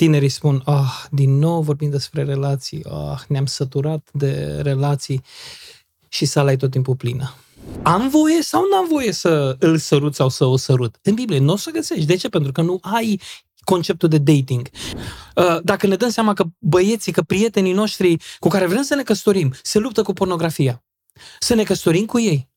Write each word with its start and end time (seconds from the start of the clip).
tinerii 0.00 0.28
spun, 0.28 0.62
ah, 0.64 1.04
din 1.10 1.38
nou 1.38 1.62
vorbim 1.62 1.90
despre 1.90 2.24
relații, 2.24 2.84
ah, 2.84 3.20
ne-am 3.28 3.46
săturat 3.46 4.08
de 4.12 4.60
relații 4.62 5.22
și 6.08 6.24
sala 6.24 6.52
e 6.52 6.56
tot 6.56 6.70
timpul 6.70 6.96
plină. 6.96 7.34
Am 7.82 8.08
voie 8.08 8.42
sau 8.42 8.66
nu 8.70 8.76
am 8.76 8.86
voie 8.88 9.12
să 9.12 9.56
îl 9.58 9.78
sărut 9.78 10.14
sau 10.14 10.28
să 10.28 10.44
o 10.44 10.56
sărut? 10.56 10.98
În 11.02 11.14
Biblie 11.14 11.38
nu 11.38 11.52
o 11.52 11.56
să 11.56 11.70
găsești. 11.70 12.06
De 12.06 12.16
ce? 12.16 12.28
Pentru 12.28 12.52
că 12.52 12.62
nu 12.62 12.78
ai 12.80 13.20
conceptul 13.64 14.08
de 14.08 14.18
dating. 14.18 14.68
Uh, 15.36 15.58
dacă 15.62 15.86
ne 15.86 15.96
dăm 15.96 16.10
seama 16.10 16.32
că 16.32 16.44
băieții, 16.58 17.12
că 17.12 17.22
prietenii 17.22 17.72
noștri 17.72 18.16
cu 18.38 18.48
care 18.48 18.66
vrem 18.66 18.82
să 18.82 18.94
ne 18.94 19.02
căsătorim 19.02 19.54
se 19.62 19.78
luptă 19.78 20.02
cu 20.02 20.12
pornografia, 20.12 20.84
să 21.38 21.54
ne 21.54 21.62
căsătorim 21.62 22.04
cu 22.04 22.20
ei. 22.20 22.48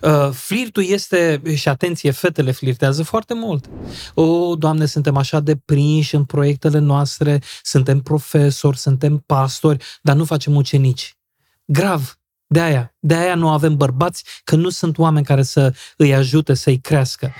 Uh, 0.00 0.30
flirtul 0.32 0.84
este, 0.86 1.42
și 1.54 1.68
atenție, 1.68 2.10
fetele 2.10 2.50
flirtează 2.50 3.02
foarte 3.02 3.34
mult. 3.34 3.70
O, 4.14 4.54
Doamne, 4.54 4.86
suntem 4.86 5.16
așa 5.16 5.40
de 5.40 5.56
prinși 5.64 6.14
în 6.14 6.24
proiectele 6.24 6.78
noastre, 6.78 7.42
suntem 7.62 8.00
profesori, 8.00 8.78
suntem 8.78 9.22
pastori, 9.26 9.84
dar 10.02 10.16
nu 10.16 10.24
facem 10.24 10.56
ucenici. 10.56 11.16
Grav. 11.64 12.18
De 12.46 12.60
aia. 12.60 12.94
De 12.98 13.14
aia 13.14 13.34
nu 13.34 13.48
avem 13.50 13.76
bărbați, 13.76 14.24
că 14.44 14.56
nu 14.56 14.68
sunt 14.68 14.98
oameni 14.98 15.24
care 15.24 15.42
să 15.42 15.74
îi 15.96 16.14
ajute 16.14 16.54
să-i 16.54 16.78
crească. 16.78 17.32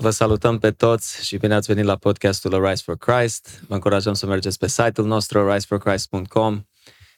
Vă 0.00 0.10
salutăm 0.10 0.58
pe 0.58 0.70
toți 0.70 1.26
și 1.26 1.36
bine 1.36 1.54
ați 1.54 1.66
venit 1.66 1.84
la 1.84 1.96
podcastul 1.96 2.54
Arise 2.54 2.82
for 2.84 2.96
Christ. 2.96 3.62
Vă 3.68 3.74
încurajăm 3.74 4.14
să 4.14 4.26
mergeți 4.26 4.58
pe 4.58 4.68
site-ul 4.68 5.06
nostru 5.06 5.50
ariseforchrist.com 5.50 6.62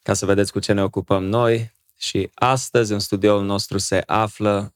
ca 0.03 0.15
să 0.15 0.27
vedeți 0.27 0.53
cu 0.53 0.59
ce 0.59 0.73
ne 0.73 0.83
ocupăm 0.83 1.25
noi. 1.25 1.73
Și 1.99 2.31
astăzi 2.35 2.93
în 2.93 2.99
studioul 2.99 3.45
nostru 3.45 3.79
se 3.79 4.03
află 4.07 4.75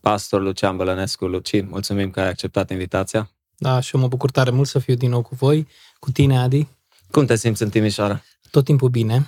pastor 0.00 0.42
Lucian 0.42 0.76
Bălănescu. 0.76 1.26
Luci, 1.26 1.64
mulțumim 1.64 2.10
că 2.10 2.20
ai 2.20 2.28
acceptat 2.28 2.70
invitația. 2.70 3.30
Da, 3.56 3.80
și 3.80 3.94
eu 3.94 4.00
mă 4.00 4.08
bucur 4.08 4.30
tare 4.30 4.50
mult 4.50 4.68
să 4.68 4.78
fiu 4.78 4.94
din 4.94 5.10
nou 5.10 5.22
cu 5.22 5.34
voi, 5.34 5.68
cu 5.98 6.10
tine, 6.10 6.38
Adi. 6.38 6.68
Cum 7.10 7.26
te 7.26 7.36
simți 7.36 7.62
în 7.62 7.70
Timișoara? 7.70 8.22
Tot 8.50 8.64
timpul 8.64 8.88
bine, 8.88 9.26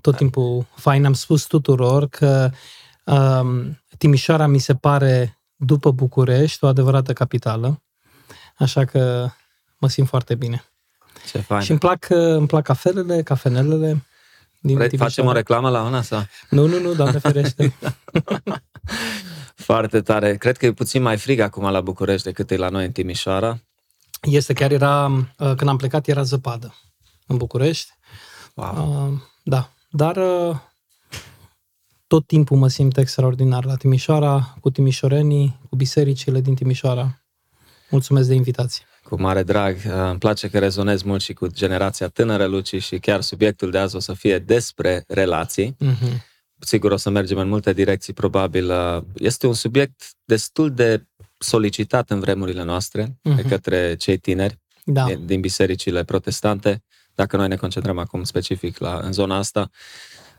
tot 0.00 0.12
da. 0.12 0.18
timpul 0.18 0.66
fain. 0.74 1.04
Am 1.04 1.12
spus 1.12 1.44
tuturor 1.44 2.08
că 2.08 2.50
um, 3.04 3.82
Timișoara 3.98 4.46
mi 4.46 4.58
se 4.58 4.74
pare 4.74 5.38
după 5.56 5.90
București, 5.90 6.64
o 6.64 6.66
adevărată 6.66 7.12
capitală. 7.12 7.82
Așa 8.58 8.84
că 8.84 9.30
mă 9.78 9.88
simt 9.88 10.08
foarte 10.08 10.34
bine. 10.34 10.64
Ce 11.30 11.38
fain. 11.38 11.60
Și 11.60 11.70
îmi 11.70 11.78
plac, 11.78 12.06
îmi 12.08 12.46
plac 12.46 12.64
cafelele, 12.64 13.22
cafenelele. 13.22 14.04
Din 14.60 14.76
Vrei, 14.76 14.96
facem 14.96 15.26
o 15.26 15.32
reclamă 15.32 15.70
la 15.70 15.82
una 15.82 16.02
sau? 16.02 16.26
Nu, 16.50 16.66
nu, 16.66 16.80
nu, 16.80 16.94
doamne 16.94 17.18
ferește. 17.18 17.74
foarte 19.54 20.00
tare. 20.00 20.36
Cred 20.36 20.56
că 20.56 20.66
e 20.66 20.72
puțin 20.72 21.02
mai 21.02 21.16
frig 21.16 21.40
acum 21.40 21.70
la 21.70 21.80
București 21.80 22.26
decât 22.26 22.50
e 22.50 22.56
la 22.56 22.68
noi 22.68 22.84
în 22.84 22.92
Timișoara. 22.92 23.58
Este, 24.20 24.52
chiar 24.52 24.70
era, 24.70 25.06
uh, 25.06 25.24
când 25.36 25.68
am 25.68 25.76
plecat, 25.76 26.06
era 26.06 26.22
zăpadă 26.22 26.74
în 27.26 27.36
București. 27.36 27.92
Wow. 28.54 29.08
Uh, 29.12 29.20
da, 29.42 29.72
dar 29.90 30.16
uh, 30.16 30.56
tot 32.06 32.26
timpul 32.26 32.56
mă 32.56 32.68
simt 32.68 32.96
extraordinar 32.96 33.64
la 33.64 33.74
Timișoara, 33.74 34.56
cu 34.60 34.70
timișorenii, 34.70 35.60
cu 35.68 35.76
bisericile 35.76 36.40
din 36.40 36.54
Timișoara. 36.54 37.24
Mulțumesc 37.90 38.28
de 38.28 38.34
invitație. 38.34 38.84
Cu 39.02 39.20
mare 39.20 39.42
drag. 39.42 39.76
Uh, 39.86 39.92
îmi 40.10 40.18
place 40.18 40.48
că 40.48 40.58
rezonez 40.58 41.02
mult 41.02 41.22
și 41.22 41.32
cu 41.32 41.46
generația 41.46 42.08
tânără, 42.08 42.46
Luci, 42.46 42.82
și 42.82 42.98
chiar 42.98 43.20
subiectul 43.20 43.70
de 43.70 43.78
azi 43.78 43.96
o 43.96 43.98
să 43.98 44.12
fie 44.12 44.38
despre 44.38 45.04
relații. 45.08 45.76
Uh-huh. 45.84 46.32
Sigur, 46.58 46.92
o 46.92 46.96
să 46.96 47.10
mergem 47.10 47.38
în 47.38 47.48
multe 47.48 47.72
direcții, 47.72 48.12
probabil. 48.12 48.70
Uh, 48.70 49.02
este 49.14 49.46
un 49.46 49.54
subiect 49.54 50.02
destul 50.24 50.70
de 50.70 51.06
solicitat 51.38 52.10
în 52.10 52.20
vremurile 52.20 52.62
noastre 52.62 53.04
uh-huh. 53.04 53.34
de 53.34 53.40
mhm. 53.40 53.48
către 53.48 53.94
cei 53.94 54.16
tineri 54.16 54.58
da. 54.84 55.06
din 55.24 55.40
bisericile 55.40 56.04
protestante, 56.04 56.82
dacă 57.14 57.36
noi 57.36 57.48
ne 57.48 57.56
concentrăm 57.56 57.98
acum 57.98 58.24
specific 58.24 58.78
la, 58.78 59.00
în 59.02 59.12
zona 59.12 59.36
asta. 59.36 59.70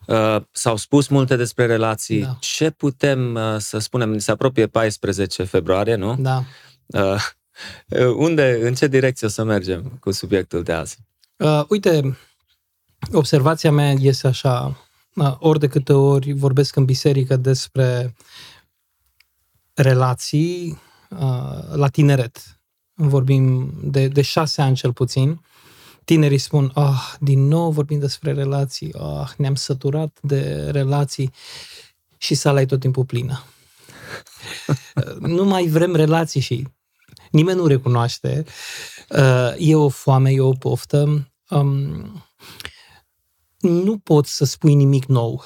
Uh, 0.08 0.42
s-au 0.52 0.76
spus 0.76 1.08
multe 1.08 1.36
despre 1.36 1.66
relații. 1.66 2.22
Da. 2.22 2.38
Ce 2.40 2.70
putem 2.70 3.36
uh, 3.36 3.56
să 3.58 3.78
spunem? 3.78 4.18
Se 4.18 4.32
apropie 4.32 4.68
14 4.68 5.44
februarie, 5.44 5.96
nu? 5.96 6.16
Da. 6.20 6.44
Uh, 6.86 7.22
unde, 8.16 8.60
în 8.62 8.74
ce 8.74 8.88
direcție 8.88 9.28
o 9.28 9.30
să 9.30 9.44
mergem 9.44 9.98
cu 10.00 10.12
subiectul 10.12 10.64
de 10.64 10.72
azi? 10.72 10.98
Uh, 11.38 11.64
uite, 11.68 12.18
observația 13.12 13.72
mea 13.72 13.92
este 13.92 14.28
așa, 14.28 14.78
uh, 15.16 15.36
ori 15.40 15.60
de 15.60 15.68
câte 15.68 15.94
ori 15.94 16.32
vorbesc 16.32 16.76
în 16.76 16.86
biserică 16.86 17.36
despre 17.36 18.16
relații 19.74 20.82
uh, 21.10 21.74
la 21.74 21.88
tineret, 21.88 22.60
vorbim 22.94 23.74
de, 23.84 24.08
de 24.08 24.22
șase 24.22 24.62
ani 24.62 24.76
cel 24.76 24.94
puțin, 24.94 25.42
tinerii 26.06 26.38
spun, 26.38 26.72
ah, 26.74 27.14
din 27.20 27.48
nou 27.48 27.72
vorbim 27.72 28.00
despre 28.00 28.34
relații, 28.34 28.94
ah, 28.94 29.30
ne-am 29.38 29.56
săturat 29.56 30.18
de 30.22 30.70
relații 30.72 31.32
și 32.18 32.36
sala 32.36 32.62
e 32.62 32.66
tot 32.66 32.80
timpul 32.80 33.06
plină. 33.06 33.44
nu 35.20 35.44
mai 35.44 35.68
vrem 35.68 35.96
relații 35.96 36.42
și 36.42 36.68
nimeni 37.32 37.58
nu 37.58 37.68
recunoaște. 37.68 38.44
Uh, 39.10 39.54
e 39.58 39.76
o 39.76 39.90
foame, 39.90 40.32
e 40.32 40.40
o 40.40 40.52
poftă. 40.52 41.32
Um, 41.50 42.24
nu 43.60 43.98
poți 43.98 44.36
să 44.36 44.46
spui 44.46 44.74
nimic 44.74 45.06
nou 45.06 45.44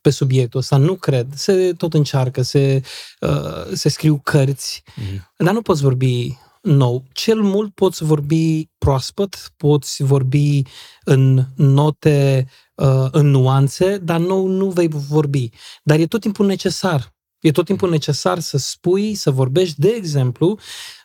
pe 0.00 0.10
subiectul 0.10 0.60
ăsta, 0.60 0.76
nu 0.76 0.94
cred. 0.94 1.34
Se 1.34 1.72
tot 1.72 1.94
încearcă, 1.94 2.42
se, 2.42 2.82
uh, 3.20 3.66
se 3.72 3.88
scriu 3.88 4.20
cărți, 4.24 4.82
mm. 4.96 5.30
dar 5.36 5.54
nu 5.54 5.62
poți 5.62 5.82
vorbi 5.82 6.38
nou. 6.60 7.04
Cel 7.12 7.42
mult 7.42 7.74
poți 7.74 8.04
vorbi 8.04 8.68
proaspăt, 8.78 9.52
poți 9.56 10.02
vorbi 10.02 10.62
în 11.04 11.44
note, 11.56 12.46
uh, 12.74 13.06
în 13.10 13.26
nuanțe, 13.26 13.98
dar 13.98 14.20
nou 14.20 14.46
nu 14.46 14.70
vei 14.70 14.88
vorbi. 14.88 15.48
Dar 15.82 15.98
e 15.98 16.06
tot 16.06 16.20
timpul 16.20 16.46
necesar. 16.46 17.14
E 17.40 17.50
tot 17.50 17.64
timpul 17.64 17.90
necesar 17.90 18.38
să 18.38 18.58
spui, 18.58 19.14
să 19.14 19.30
vorbești. 19.30 19.80
De 19.80 19.88
exemplu, 19.88 20.58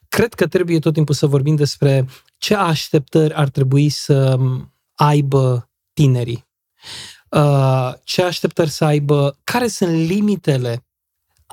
cred 0.08 0.34
că 0.34 0.48
trebuie 0.48 0.80
tot 0.80 0.94
timpul 0.94 1.16
să 1.16 1.28
vorbim 1.28 1.56
despre 1.56 2.08
ce 2.38 2.56
așteptări 2.56 3.34
ar 3.34 3.50
trebui 3.50 3.90
să 3.90 4.38
aibă 4.94 5.70
tinerii. 5.94 6.48
Uh, 7.30 7.94
ce 8.04 8.24
așteptări 8.24 8.70
să 8.70 8.86
aibă, 8.86 9.40
care 9.44 9.68
sunt 9.68 10.08
limitele 10.08 10.85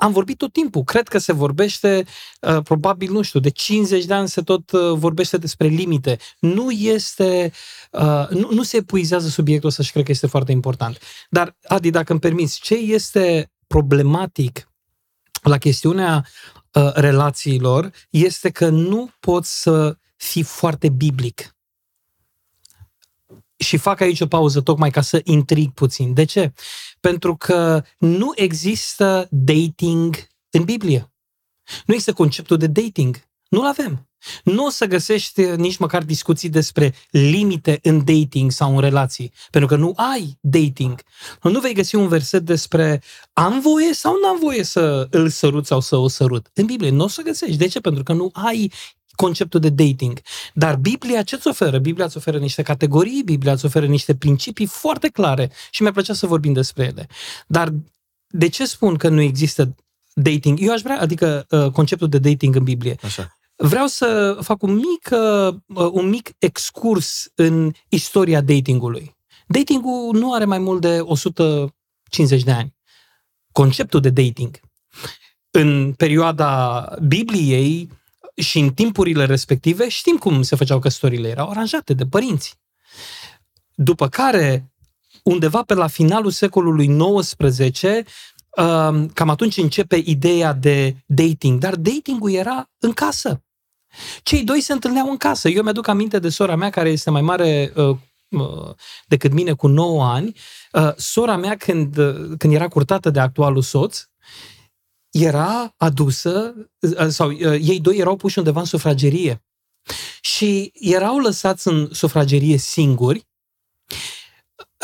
am 0.03 0.11
vorbit 0.11 0.37
tot 0.37 0.53
timpul. 0.53 0.83
Cred 0.83 1.07
că 1.07 1.17
se 1.17 1.31
vorbește, 1.31 2.05
uh, 2.41 2.61
probabil, 2.63 3.11
nu 3.11 3.21
știu, 3.21 3.39
de 3.39 3.49
50 3.49 4.05
de 4.05 4.13
ani 4.13 4.27
se 4.27 4.41
tot 4.41 4.71
uh, 4.71 4.91
vorbește 4.93 5.37
despre 5.37 5.67
limite. 5.67 6.17
Nu 6.39 6.71
este, 6.71 7.51
uh, 7.91 8.27
nu, 8.29 8.49
nu 8.51 8.63
se 8.63 8.77
epuizează 8.77 9.27
subiectul 9.27 9.69
ăsta 9.69 9.83
și 9.83 9.91
cred 9.91 10.05
că 10.05 10.11
este 10.11 10.27
foarte 10.27 10.51
important. 10.51 10.97
Dar, 11.29 11.55
Adi, 11.67 11.89
dacă 11.89 12.11
îmi 12.11 12.21
permiți, 12.21 12.59
ce 12.59 12.73
este 12.73 13.51
problematic 13.67 14.71
la 15.41 15.57
chestiunea 15.57 16.25
relațiilor 16.93 17.91
este 18.09 18.49
că 18.49 18.69
nu 18.69 19.09
poți 19.19 19.61
să 19.61 19.97
fii 20.15 20.43
foarte 20.43 20.89
biblic 20.89 21.55
și 23.57 23.77
fac 23.77 24.01
aici 24.01 24.21
o 24.21 24.27
pauză 24.27 24.61
tocmai 24.61 24.89
ca 24.89 25.01
să 25.01 25.21
intrig 25.23 25.71
puțin. 25.71 26.13
De 26.13 26.23
ce? 26.23 26.53
Pentru 27.09 27.35
că 27.35 27.83
nu 27.97 28.31
există 28.35 29.27
dating 29.31 30.27
în 30.49 30.63
Biblie. 30.63 31.13
Nu 31.85 31.93
există 31.93 32.13
conceptul 32.13 32.57
de 32.57 32.67
dating. 32.67 33.17
Nu-l 33.49 33.65
avem. 33.65 34.09
Nu 34.43 34.65
o 34.65 34.69
să 34.69 34.85
găsești 34.85 35.41
nici 35.41 35.77
măcar 35.77 36.03
discuții 36.03 36.49
despre 36.49 36.93
limite 37.09 37.79
în 37.81 38.03
dating 38.05 38.51
sau 38.51 38.75
în 38.75 38.81
relații, 38.81 39.31
pentru 39.51 39.69
că 39.69 39.75
nu 39.75 39.93
ai 39.95 40.37
dating. 40.41 41.01
Nu 41.41 41.59
vei 41.59 41.73
găsi 41.73 41.95
un 41.95 42.07
verset 42.07 42.41
despre 42.41 43.01
am 43.33 43.61
voie 43.61 43.93
sau 43.93 44.17
nu 44.21 44.27
am 44.27 44.39
voie 44.39 44.63
să 44.63 45.07
îl 45.11 45.29
sărut 45.29 45.65
sau 45.65 45.79
să 45.79 45.95
o 45.95 46.07
sărut. 46.07 46.49
În 46.53 46.65
Biblie 46.65 46.89
nu 46.89 47.03
o 47.03 47.07
să 47.07 47.21
găsești. 47.21 47.57
De 47.57 47.67
ce? 47.67 47.79
Pentru 47.79 48.03
că 48.03 48.13
nu 48.13 48.29
ai 48.33 48.71
conceptul 49.15 49.59
de 49.59 49.69
dating. 49.69 50.19
Dar 50.53 50.75
Biblia 50.75 51.23
ce 51.23 51.35
îți 51.35 51.47
oferă? 51.47 51.77
Biblia 51.77 52.05
îți 52.05 52.17
oferă 52.17 52.37
niște 52.37 52.61
categorii, 52.61 53.23
Biblia 53.23 53.51
îți 53.51 53.65
oferă 53.65 53.85
niște 53.85 54.15
principii 54.15 54.65
foarte 54.65 55.07
clare 55.07 55.51
și 55.71 55.81
mi-ar 55.81 55.93
plăcea 55.93 56.13
să 56.13 56.27
vorbim 56.27 56.53
despre 56.53 56.83
ele. 56.83 57.07
Dar 57.47 57.73
de 58.27 58.47
ce 58.47 58.65
spun 58.65 58.95
că 58.95 59.09
nu 59.09 59.21
există 59.21 59.75
dating? 60.13 60.61
Eu 60.61 60.71
aș 60.71 60.81
vrea, 60.81 60.99
adică 60.99 61.45
uh, 61.49 61.71
conceptul 61.71 62.09
de 62.09 62.17
dating 62.17 62.55
în 62.55 62.63
Biblie. 62.63 62.97
Așa. 63.03 63.37
Vreau 63.55 63.87
să 63.87 64.37
fac 64.41 64.63
un 64.63 64.73
mic, 64.73 65.09
uh, 65.11 65.55
un 65.91 66.09
mic 66.09 66.29
excurs 66.37 67.31
în 67.35 67.71
istoria 67.89 68.41
datingului. 68.41 69.15
Datingul 69.47 70.15
nu 70.15 70.33
are 70.33 70.45
mai 70.45 70.59
mult 70.59 70.81
de 70.81 70.99
150 70.99 72.43
de 72.43 72.51
ani. 72.51 72.75
Conceptul 73.51 73.99
de 73.99 74.09
dating. 74.09 74.59
în 75.51 75.93
perioada 75.93 76.87
Bibliei 77.07 77.89
și 78.35 78.59
în 78.59 78.73
timpurile 78.73 79.25
respective 79.25 79.89
știm 79.89 80.17
cum 80.17 80.41
se 80.41 80.55
făceau 80.55 80.79
căsătorile, 80.79 81.27
erau 81.27 81.49
aranjate 81.49 81.93
de 81.93 82.05
părinți. 82.05 82.59
După 83.75 84.07
care, 84.07 84.71
undeva 85.23 85.63
pe 85.63 85.73
la 85.73 85.87
finalul 85.87 86.31
secolului 86.31 86.97
XIX, 87.19 87.83
um, 87.83 89.07
cam 89.07 89.29
atunci 89.29 89.57
începe 89.57 90.01
ideea 90.05 90.53
de 90.53 90.95
dating, 91.05 91.59
dar 91.59 91.75
datingul 91.75 92.31
era 92.31 92.69
în 92.79 92.91
casă. 92.91 93.43
Cei 94.23 94.43
doi 94.43 94.61
se 94.61 94.73
întâlneau 94.73 95.09
în 95.09 95.17
casă. 95.17 95.49
Eu 95.49 95.63
mi-aduc 95.63 95.87
aminte 95.87 96.19
de 96.19 96.29
sora 96.29 96.55
mea, 96.55 96.69
care 96.69 96.89
este 96.89 97.09
mai 97.09 97.21
mare 97.21 97.73
uh, 97.75 97.97
uh 98.29 98.75
decât 99.07 99.31
mine 99.31 99.53
cu 99.53 99.67
9 99.67 100.05
ani. 100.05 100.35
Uh, 100.71 100.95
sora 100.95 101.35
mea, 101.35 101.55
când, 101.57 101.97
uh, 101.97 102.31
când 102.37 102.53
era 102.53 102.67
curtată 102.67 103.09
de 103.09 103.19
actualul 103.19 103.61
soț, 103.61 104.03
era 105.13 105.73
adusă, 105.77 106.53
uh, 106.79 107.07
sau 107.07 107.31
uh, 107.31 107.39
ei 107.41 107.79
doi 107.79 107.97
erau 107.97 108.15
puși 108.15 108.37
undeva 108.37 108.59
în 108.59 108.65
sufragerie. 108.65 109.43
Și 110.21 110.71
erau 110.73 111.19
lăsați 111.19 111.67
în 111.67 111.93
sufragerie 111.93 112.57
singuri 112.57 113.27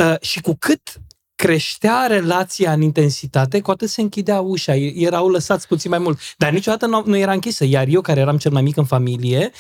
uh, 0.02 0.22
și 0.22 0.42
cu 0.42 0.56
cât 0.56 1.02
creștea 1.40 2.06
relația 2.08 2.72
în 2.72 2.82
intensitate, 2.82 3.62
cu 3.62 3.72
atât 3.72 3.90
se 3.90 4.02
închidea 4.02 4.40
ușa, 4.40 4.76
erau 4.76 5.30
lăsați 5.30 5.68
puțin 5.68 5.90
mai 5.90 6.00
mult. 6.00 6.20
Dar 6.38 6.52
niciodată 6.52 6.86
nu, 6.86 7.04
nu 7.06 7.18
era 7.18 7.32
închisă, 7.32 7.66
iar 7.66 7.88
eu, 7.88 8.02
care 8.02 8.20
eram 8.20 8.38
cel 8.38 8.52
mai 8.52 8.62
mic 8.62 8.78
în 8.78 8.86
familie, 8.86 9.52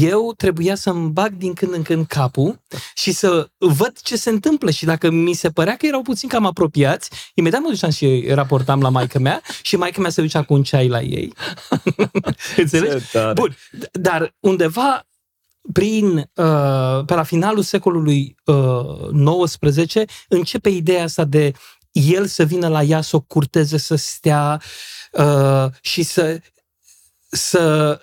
eu 0.00 0.32
trebuia 0.36 0.74
să-mi 0.74 1.10
bag 1.10 1.32
din 1.32 1.54
când 1.54 1.72
în 1.72 1.82
când 1.82 2.06
capul 2.06 2.60
și 2.94 3.12
să 3.12 3.48
văd 3.58 3.92
ce 4.02 4.16
se 4.16 4.30
întâmplă 4.30 4.70
și 4.70 4.84
dacă 4.84 5.10
mi 5.10 5.32
se 5.32 5.50
părea 5.50 5.76
că 5.76 5.86
erau 5.86 6.02
puțin 6.02 6.28
cam 6.28 6.46
apropiați, 6.46 7.10
imediat 7.34 7.60
mă 7.60 7.68
duceam 7.68 7.90
și 7.90 8.24
raportam 8.28 8.80
la 8.80 8.88
maică 8.88 9.18
mea 9.18 9.42
și 9.62 9.76
maica 9.76 10.00
mea 10.00 10.10
se 10.10 10.20
ducea 10.20 10.42
cu 10.42 10.54
un 10.54 10.62
ceai 10.62 10.88
la 10.88 11.00
ei. 11.00 11.32
Înțelegi? 12.56 13.04
Bun, 13.34 13.56
dar 13.92 14.34
undeva 14.40 15.06
prin, 15.72 16.16
uh, 16.16 17.04
pe 17.04 17.14
la 17.14 17.22
finalul 17.22 17.62
secolului 17.62 18.36
uh, 18.44 19.44
XIX, 19.60 19.94
începe 20.28 20.68
ideea 20.68 21.02
asta 21.02 21.24
de 21.24 21.52
el 21.92 22.26
să 22.26 22.44
vină 22.44 22.68
la 22.68 22.82
ea, 22.82 23.00
să 23.00 23.16
o 23.16 23.20
curteze, 23.20 23.76
să 23.76 23.94
stea 23.94 24.62
uh, 25.12 25.66
și 25.80 26.02
să, 26.02 26.40
să, 27.28 28.00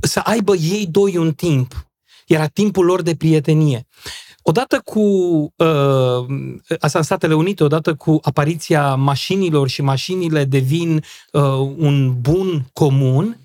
să 0.00 0.20
aibă 0.24 0.54
ei 0.54 0.86
doi 0.86 1.16
un 1.16 1.32
timp. 1.32 1.90
Era 2.26 2.46
timpul 2.46 2.84
lor 2.84 3.02
de 3.02 3.16
prietenie. 3.16 3.86
Odată 4.42 4.80
cu, 4.84 5.00
uh, 5.56 6.26
asta 6.80 6.98
în 6.98 7.04
Statele 7.04 7.34
Unite, 7.34 7.64
odată 7.64 7.94
cu 7.94 8.18
apariția 8.22 8.94
mașinilor 8.94 9.68
și 9.68 9.82
mașinile 9.82 10.44
devin 10.44 11.04
uh, 11.32 11.42
un 11.76 12.20
bun 12.20 12.66
comun, 12.72 13.41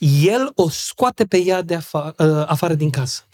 el 0.00 0.52
o 0.54 0.68
scoate 0.68 1.26
pe 1.26 1.42
ea 1.42 1.62
de 1.62 1.74
afară, 1.74 2.14
uh, 2.18 2.44
afară 2.46 2.74
din 2.74 2.90
casă. 2.90 3.24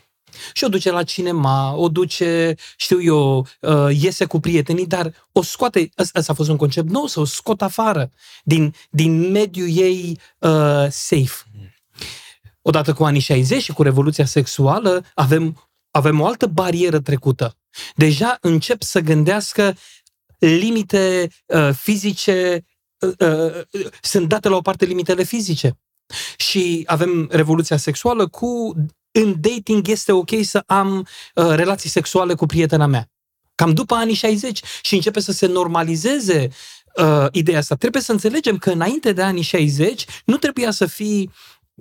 Și 0.53 0.65
o 0.65 0.69
duce 0.69 0.91
la 0.91 1.03
cinema, 1.03 1.75
o 1.75 1.89
duce, 1.89 2.55
știu 2.77 3.03
eu, 3.03 3.47
uh, 3.61 3.89
iese 4.01 4.25
cu 4.25 4.41
prietenii, 4.41 4.87
dar 4.87 5.29
o 5.33 5.43
scoate, 5.43 5.89
ăsta 5.99 6.33
a 6.33 6.35
fost 6.35 6.49
un 6.49 6.57
concept 6.57 6.89
nou, 6.89 7.07
să 7.07 7.21
o 7.21 7.25
scot 7.25 7.63
afară 7.63 8.11
din, 8.45 8.75
din 8.91 9.31
mediul 9.31 9.69
ei 9.77 10.21
uh, 10.39 10.87
safe. 10.91 11.45
Odată 12.63 12.93
cu 12.93 13.05
anii 13.05 13.21
60 13.21 13.63
și 13.63 13.73
cu 13.73 13.83
revoluția 13.83 14.25
sexuală, 14.25 15.05
avem, 15.15 15.69
avem 15.91 16.21
o 16.21 16.27
altă 16.27 16.47
barieră 16.47 17.01
trecută. 17.01 17.57
Deja 17.95 18.39
încep 18.41 18.83
să 18.83 19.01
gândească 19.01 19.77
limite 20.39 21.29
uh, 21.47 21.71
fizice, 21.73 22.65
uh, 22.99 23.29
uh, 23.71 23.87
sunt 24.03 24.29
date 24.29 24.49
la 24.49 24.57
o 24.57 24.61
parte 24.61 24.85
limitele 24.85 25.23
fizice. 25.23 25.79
Și 26.37 26.83
avem 26.87 27.29
revoluția 27.31 27.77
sexuală 27.77 28.29
cu 28.29 28.75
în 29.11 29.41
dating 29.41 29.89
este 29.89 30.13
ok 30.13 30.31
să 30.43 30.63
am 30.67 31.07
uh, 31.35 31.49
relații 31.49 31.91
sexuale 31.91 32.35
cu 32.35 32.47
prietena 32.47 32.87
mea. 32.87 33.11
Cam 33.55 33.75
după 33.75 33.95
anii 33.95 34.15
60 34.15 34.61
și 34.83 34.95
începe 34.95 35.21
să 35.21 35.33
se 35.33 35.47
normalizeze 35.47 36.49
uh, 36.97 37.27
ideea 37.31 37.59
asta. 37.59 37.75
Trebuie 37.75 38.03
să 38.03 38.13
înțelegem 38.13 38.59
că 38.59 38.71
înainte 38.71 39.13
de 39.13 39.23
anii 39.23 39.43
60 39.43 40.05
nu 40.25 40.37
trebuia 40.37 40.71
să 40.71 40.87
fii 40.87 41.31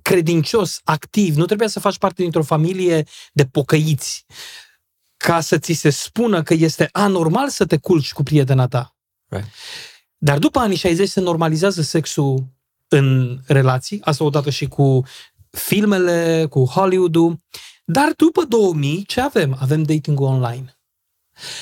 credincios, 0.02 0.80
activ, 0.84 1.36
nu 1.36 1.46
trebuia 1.46 1.68
să 1.68 1.80
faci 1.80 1.98
parte 1.98 2.22
dintr-o 2.22 2.44
familie 2.44 3.08
de 3.34 3.46
pocăiți 3.46 4.26
ca 5.18 5.42
să 5.42 5.58
ți 5.58 5.74
se 5.74 5.90
spună 5.90 6.44
că 6.44 6.54
este 6.54 6.90
anormal 6.92 7.50
să 7.50 7.66
te 7.66 7.78
culci 7.78 8.14
cu 8.14 8.24
prietena 8.24 8.68
ta. 8.68 8.96
Right. 9.28 9.48
Dar 10.18 10.38
după 10.38 10.60
anii 10.60 10.78
60 10.78 11.10
se 11.10 11.20
normalizează 11.20 11.82
sexul 11.82 12.55
în 12.88 13.40
relații, 13.48 14.02
asta 14.04 14.24
odată 14.24 14.50
și 14.50 14.68
cu 14.68 15.04
filmele, 15.50 16.46
cu 16.50 16.64
Hollywood-ul. 16.66 17.40
Dar 17.86 18.14
după 18.18 18.44
2000, 18.44 19.04
ce 19.04 19.22
avem? 19.22 19.58
Avem 19.60 19.84
dating 19.84 20.20
online. 20.20 20.80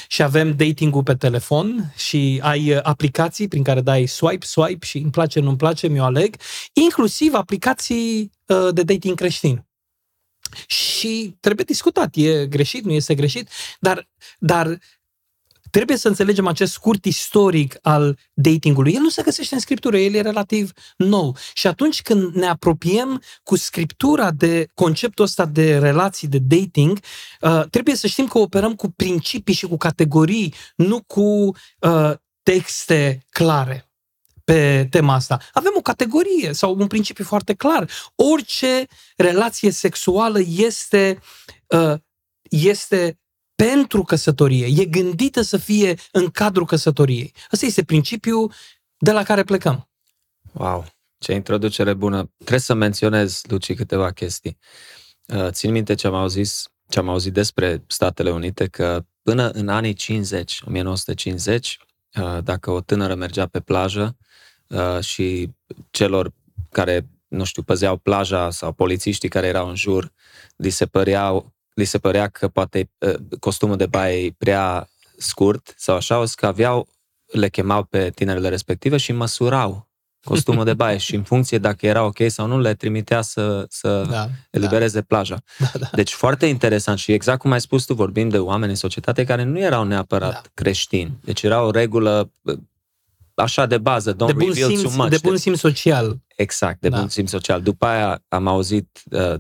Și 0.07 0.23
avem 0.23 0.55
dating-ul 0.55 1.03
pe 1.03 1.15
telefon 1.15 1.93
și 1.95 2.39
ai 2.43 2.71
uh, 2.71 2.79
aplicații 2.83 3.47
prin 3.47 3.63
care 3.63 3.81
dai 3.81 4.05
swipe, 4.05 4.45
swipe 4.45 4.85
și 4.85 4.97
îmi 4.97 5.11
place, 5.11 5.39
nu-mi 5.39 5.57
place, 5.57 5.87
mi-o 5.87 6.03
aleg, 6.03 6.35
inclusiv 6.73 7.33
aplicații 7.33 8.31
uh, 8.45 8.73
de 8.73 8.83
dating 8.83 9.15
creștin. 9.15 9.65
Și 10.67 11.37
trebuie 11.39 11.65
discutat, 11.65 12.15
e 12.15 12.47
greșit, 12.47 12.83
nu 12.83 12.91
este 12.91 13.15
greșit, 13.15 13.49
dar, 13.79 14.09
dar 14.39 14.79
Trebuie 15.73 15.97
să 15.97 16.07
înțelegem 16.07 16.47
acest 16.47 16.73
scurt 16.73 17.05
istoric 17.05 17.77
al 17.81 18.19
datingului. 18.33 18.93
El 18.93 19.01
nu 19.01 19.09
se 19.09 19.21
găsește 19.21 19.53
în 19.53 19.59
scriptură, 19.59 19.97
el 19.97 20.13
e 20.13 20.21
relativ 20.21 20.71
nou. 20.97 21.35
Și 21.53 21.67
atunci 21.67 22.01
când 22.01 22.33
ne 22.33 22.45
apropiem 22.45 23.21
cu 23.43 23.55
scriptura 23.55 24.31
de 24.31 24.67
conceptul 24.73 25.25
ăsta 25.25 25.45
de 25.45 25.77
relații, 25.77 26.27
de 26.27 26.37
dating, 26.37 26.99
uh, 27.41 27.63
trebuie 27.69 27.95
să 27.95 28.07
știm 28.07 28.27
că 28.27 28.37
operăm 28.37 28.75
cu 28.75 28.91
principii 28.91 29.53
și 29.53 29.67
cu 29.67 29.77
categorii, 29.77 30.53
nu 30.75 31.03
cu 31.03 31.21
uh, 31.79 32.13
texte 32.43 33.25
clare 33.29 33.89
pe 34.43 34.87
tema 34.89 35.13
asta. 35.13 35.39
Avem 35.53 35.71
o 35.77 35.81
categorie 35.81 36.53
sau 36.53 36.75
un 36.79 36.87
principiu 36.87 37.23
foarte 37.23 37.53
clar. 37.53 37.89
Orice 38.15 38.85
relație 39.17 39.71
sexuală 39.71 40.39
este, 40.45 41.19
uh, 41.67 41.93
este 42.49 43.17
pentru 43.55 44.03
căsătorie, 44.03 44.81
e 44.81 44.85
gândită 44.85 45.41
să 45.41 45.57
fie 45.57 45.95
în 46.11 46.29
cadrul 46.29 46.65
căsătoriei. 46.65 47.33
Asta 47.51 47.65
este 47.65 47.83
principiul 47.83 48.53
de 48.97 49.11
la 49.11 49.23
care 49.23 49.43
plecăm. 49.43 49.89
Wow, 50.51 50.85
ce 51.17 51.33
introducere 51.33 51.93
bună. 51.93 52.31
Trebuie 52.37 52.59
să 52.59 52.73
menționez, 52.73 53.41
Luci, 53.47 53.75
câteva 53.75 54.11
chestii. 54.11 54.57
Uh, 55.27 55.47
țin 55.49 55.71
minte 55.71 55.93
ce 55.93 56.07
am 56.07 56.13
auzit, 56.13 56.47
ce 56.89 56.99
am 56.99 57.09
auzit 57.09 57.33
despre 57.33 57.83
Statele 57.87 58.31
Unite, 58.31 58.67
că 58.67 59.05
până 59.21 59.49
în 59.49 59.69
anii 59.69 59.93
50, 59.93 60.61
1950, 60.65 61.77
uh, 62.21 62.37
dacă 62.43 62.71
o 62.71 62.81
tânără 62.81 63.15
mergea 63.15 63.47
pe 63.47 63.59
plajă 63.59 64.17
uh, 64.67 64.99
și 64.99 65.49
celor 65.91 66.31
care, 66.69 67.07
nu 67.27 67.43
știu, 67.43 67.61
păzeau 67.61 67.97
plaja 67.97 68.49
sau 68.49 68.71
polițiștii 68.71 69.29
care 69.29 69.47
erau 69.47 69.69
în 69.69 69.75
jur, 69.75 70.11
li 70.55 70.69
se 70.69 70.85
păreau 70.85 71.52
li 71.73 71.85
se 71.85 71.97
părea 71.97 72.27
că 72.27 72.47
poate 72.47 72.89
ă, 73.01 73.15
costumul 73.39 73.77
de 73.77 73.85
baie 73.85 74.25
e 74.25 74.35
prea 74.37 74.87
scurt 75.17 75.73
sau 75.77 75.95
așa, 75.95 76.19
o 76.19 76.23
că 76.35 76.45
aveau, 76.45 76.87
le 77.25 77.49
chemau 77.49 77.83
pe 77.83 78.09
tinerele 78.09 78.49
respective 78.49 78.97
și 78.97 79.11
măsurau 79.11 79.91
costumul 80.23 80.65
de 80.65 80.73
baie 80.73 80.97
și 81.07 81.15
în 81.15 81.23
funcție 81.23 81.57
dacă 81.57 81.85
era 81.85 82.03
ok 82.03 82.17
sau 82.27 82.47
nu, 82.47 82.59
le 82.59 82.73
trimitea 82.73 83.21
să, 83.21 83.65
să 83.69 84.07
da, 84.09 84.29
elibereze 84.49 84.99
da. 84.99 85.05
plaja. 85.07 85.37
Da, 85.57 85.79
da. 85.79 85.89
Deci 85.93 86.11
foarte 86.11 86.45
interesant 86.45 86.97
și 86.97 87.11
exact 87.11 87.39
cum 87.39 87.51
ai 87.51 87.61
spus 87.61 87.85
tu, 87.85 87.93
vorbim 87.93 88.29
de 88.29 88.37
oameni 88.37 88.71
în 88.71 88.77
societate 88.77 89.23
care 89.23 89.43
nu 89.43 89.59
erau 89.59 89.83
neapărat 89.83 90.31
da. 90.31 90.41
creștini. 90.53 91.17
Deci 91.23 91.41
era 91.41 91.63
o 91.63 91.71
regulă 91.71 92.31
așa 93.35 93.65
de 93.65 93.77
bază, 93.77 94.13
don't 94.13 94.25
de 94.25 94.33
bun 94.33 94.47
reveal 94.47 94.69
simț, 94.69 94.81
too 94.81 94.91
much. 94.95 95.09
De 95.09 95.17
bun 95.23 95.37
simț 95.37 95.59
social. 95.59 96.21
Exact, 96.35 96.79
de 96.81 96.89
da. 96.89 96.97
bun 96.97 97.07
simț 97.09 97.29
social. 97.29 97.61
După 97.61 97.85
aia 97.85 98.23
am 98.27 98.47
auzit 98.47 99.01
uh, 99.09 99.35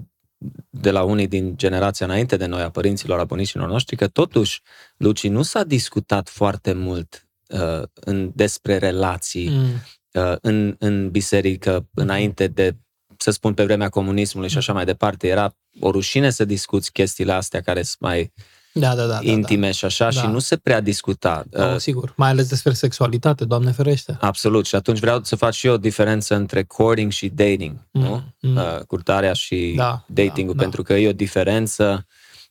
de 0.69 0.91
la 0.91 1.03
unii 1.03 1.27
din 1.27 1.57
generația 1.57 2.05
înainte 2.05 2.37
de 2.37 2.45
noi, 2.45 2.61
a 2.61 2.69
părinților, 2.69 3.19
a 3.19 3.23
bunicilor 3.23 3.69
noștri, 3.69 3.95
că 3.95 4.07
totuși, 4.07 4.61
Luci, 4.97 5.27
nu 5.27 5.41
s-a 5.41 5.63
discutat 5.63 6.29
foarte 6.29 6.73
mult 6.73 7.27
uh, 7.47 7.83
în, 7.93 8.31
despre 8.35 8.77
relații 8.77 9.49
mm. 9.49 9.65
uh, 10.11 10.35
în, 10.41 10.75
în 10.79 11.09
biserică, 11.09 11.87
înainte 11.93 12.47
de, 12.47 12.75
să 13.17 13.31
spun, 13.31 13.53
pe 13.53 13.63
vremea 13.63 13.89
comunismului 13.89 14.49
și 14.49 14.57
așa 14.57 14.73
mai 14.73 14.85
departe. 14.85 15.27
Era 15.27 15.55
o 15.79 15.91
rușine 15.91 16.29
să 16.29 16.45
discuți 16.45 16.91
chestiile 16.91 17.33
astea 17.33 17.61
care 17.61 17.81
sunt 17.81 18.01
mai 18.01 18.33
da, 18.73 18.95
da, 18.95 19.05
da, 19.05 19.19
intime 19.21 19.59
da, 19.59 19.65
da. 19.65 19.71
și 19.71 19.85
așa 19.85 20.03
da. 20.03 20.09
și 20.21 20.27
nu 20.27 20.39
se 20.39 20.57
prea 20.57 20.81
discuta. 20.81 21.43
Da, 21.49 21.65
uh, 21.65 21.77
sigur, 21.77 22.13
mai 22.17 22.29
ales 22.29 22.49
despre 22.49 22.73
sexualitate, 22.73 23.45
Doamne 23.45 23.71
ferește. 23.71 24.17
Absolut, 24.21 24.65
și 24.65 24.75
atunci 24.75 24.99
vreau 24.99 25.19
să 25.23 25.35
fac 25.35 25.51
și 25.51 25.67
eu 25.67 25.73
o 25.73 25.77
diferență 25.77 26.35
între 26.35 26.63
courting 26.63 27.11
și 27.11 27.29
dating, 27.29 27.75
mm, 27.91 28.01
nu? 28.01 28.23
Mm. 28.39 28.55
Uh, 28.55 28.79
curtarea 28.87 29.33
și 29.33 29.73
da, 29.77 30.05
dating-ul, 30.07 30.55
da, 30.55 30.61
pentru 30.61 30.81
da. 30.81 30.93
că 30.93 30.99
e 30.99 31.07
o 31.07 31.13
diferență. 31.13 32.05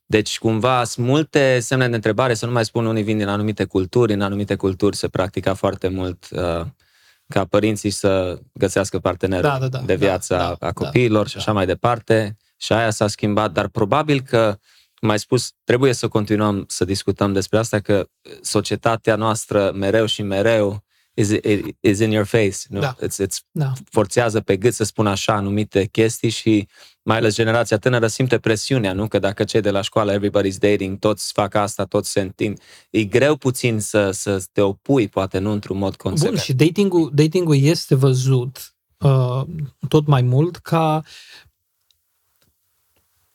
Deci, 0.07 0.39
cumva, 0.39 0.85
sunt 0.85 1.07
multe 1.07 1.59
semne 1.61 1.89
de 1.89 1.95
întrebare, 1.95 2.35
să 2.35 2.47
nu 2.47 2.53
mai 2.53 2.65
spun 2.65 2.87
unii 2.87 3.03
vin 3.03 3.19
din 3.19 3.29
anumite 3.29 3.65
culturi, 3.65 4.13
în 4.13 4.21
anumite 4.21 4.55
culturi 4.55 4.97
se 4.97 5.09
practica 5.09 5.55
foarte 5.55 5.89
mult 5.89 6.27
uh, 6.31 6.67
ca 7.29 7.45
părinții 7.45 7.91
să 7.91 8.39
găsească 8.53 8.99
partenerul 8.99 9.51
da, 9.51 9.59
da, 9.59 9.69
da, 9.69 9.79
de 9.79 9.95
viață 9.95 10.35
da, 10.35 10.57
da, 10.59 10.67
a 10.67 10.73
copiilor 10.73 11.23
da, 11.23 11.29
și 11.29 11.37
așa 11.37 11.47
da. 11.47 11.53
mai 11.53 11.67
departe. 11.67 12.37
Și 12.57 12.73
aia 12.73 12.91
s-a 12.91 13.07
schimbat, 13.07 13.53
dar 13.53 13.69
probabil 13.69 14.21
că, 14.21 14.59
cum 15.03 15.11
ai 15.11 15.19
spus, 15.19 15.53
trebuie 15.65 15.93
să 15.93 16.09
continuăm 16.09 16.65
să 16.69 16.85
discutăm 16.85 17.33
despre 17.33 17.59
asta, 17.59 17.81
că 17.81 18.09
societatea 18.41 19.17
noastră 19.17 19.73
mereu 19.75 20.07
și 20.07 20.23
mereu 20.23 20.85
is, 21.15 21.31
is 21.81 21.99
in 21.99 22.11
your 22.11 22.27
face. 22.27 22.57
Nu? 22.69 22.81
Da. 22.81 22.95
Îți, 22.99 23.21
îți 23.21 23.43
da. 23.51 23.73
forțează 23.91 24.41
pe 24.41 24.57
gât 24.57 24.75
să 24.75 24.85
spun 24.85 25.07
așa 25.07 25.33
anumite 25.33 25.85
chestii 25.85 26.29
și 26.29 26.69
mai 27.03 27.17
ales 27.17 27.35
generația 27.35 27.79
tânără 27.79 28.07
simte 28.07 28.39
presiunea, 28.39 28.93
nu? 28.93 29.09
Că 29.09 29.19
dacă 29.19 29.45
cei 29.45 29.61
de 29.61 29.71
la 29.71 29.81
școală, 29.81 30.19
everybody's 30.19 30.59
dating, 30.59 30.99
toți 30.99 31.33
fac 31.33 31.55
asta, 31.55 31.85
toți 31.85 32.11
se 32.11 32.21
întind. 32.21 32.61
E 32.91 33.05
greu 33.05 33.37
puțin 33.37 33.81
să, 33.81 34.11
să 34.11 34.45
te 34.53 34.61
opui, 34.61 35.09
poate 35.09 35.39
nu 35.39 35.51
într-un 35.51 35.79
mod 35.79 35.97
consecvent. 35.97 36.35
Bun, 36.35 36.45
și 36.45 36.53
dating-ul, 36.53 37.11
dating-ul 37.15 37.63
este 37.63 37.95
văzut 37.95 38.75
uh, 38.99 39.43
tot 39.89 40.07
mai 40.07 40.23
mult 40.23 40.57
ca 40.57 41.03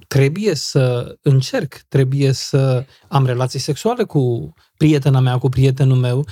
trebuie 0.07 0.53
să 0.53 1.15
încerc, 1.21 1.73
trebuie 1.87 2.31
să 2.31 2.85
am 3.07 3.25
relații 3.25 3.59
sexuale 3.59 4.03
cu 4.03 4.53
prietena 4.77 5.19
mea, 5.19 5.37
cu 5.37 5.49
prietenul 5.49 5.97
meu, 5.97 6.25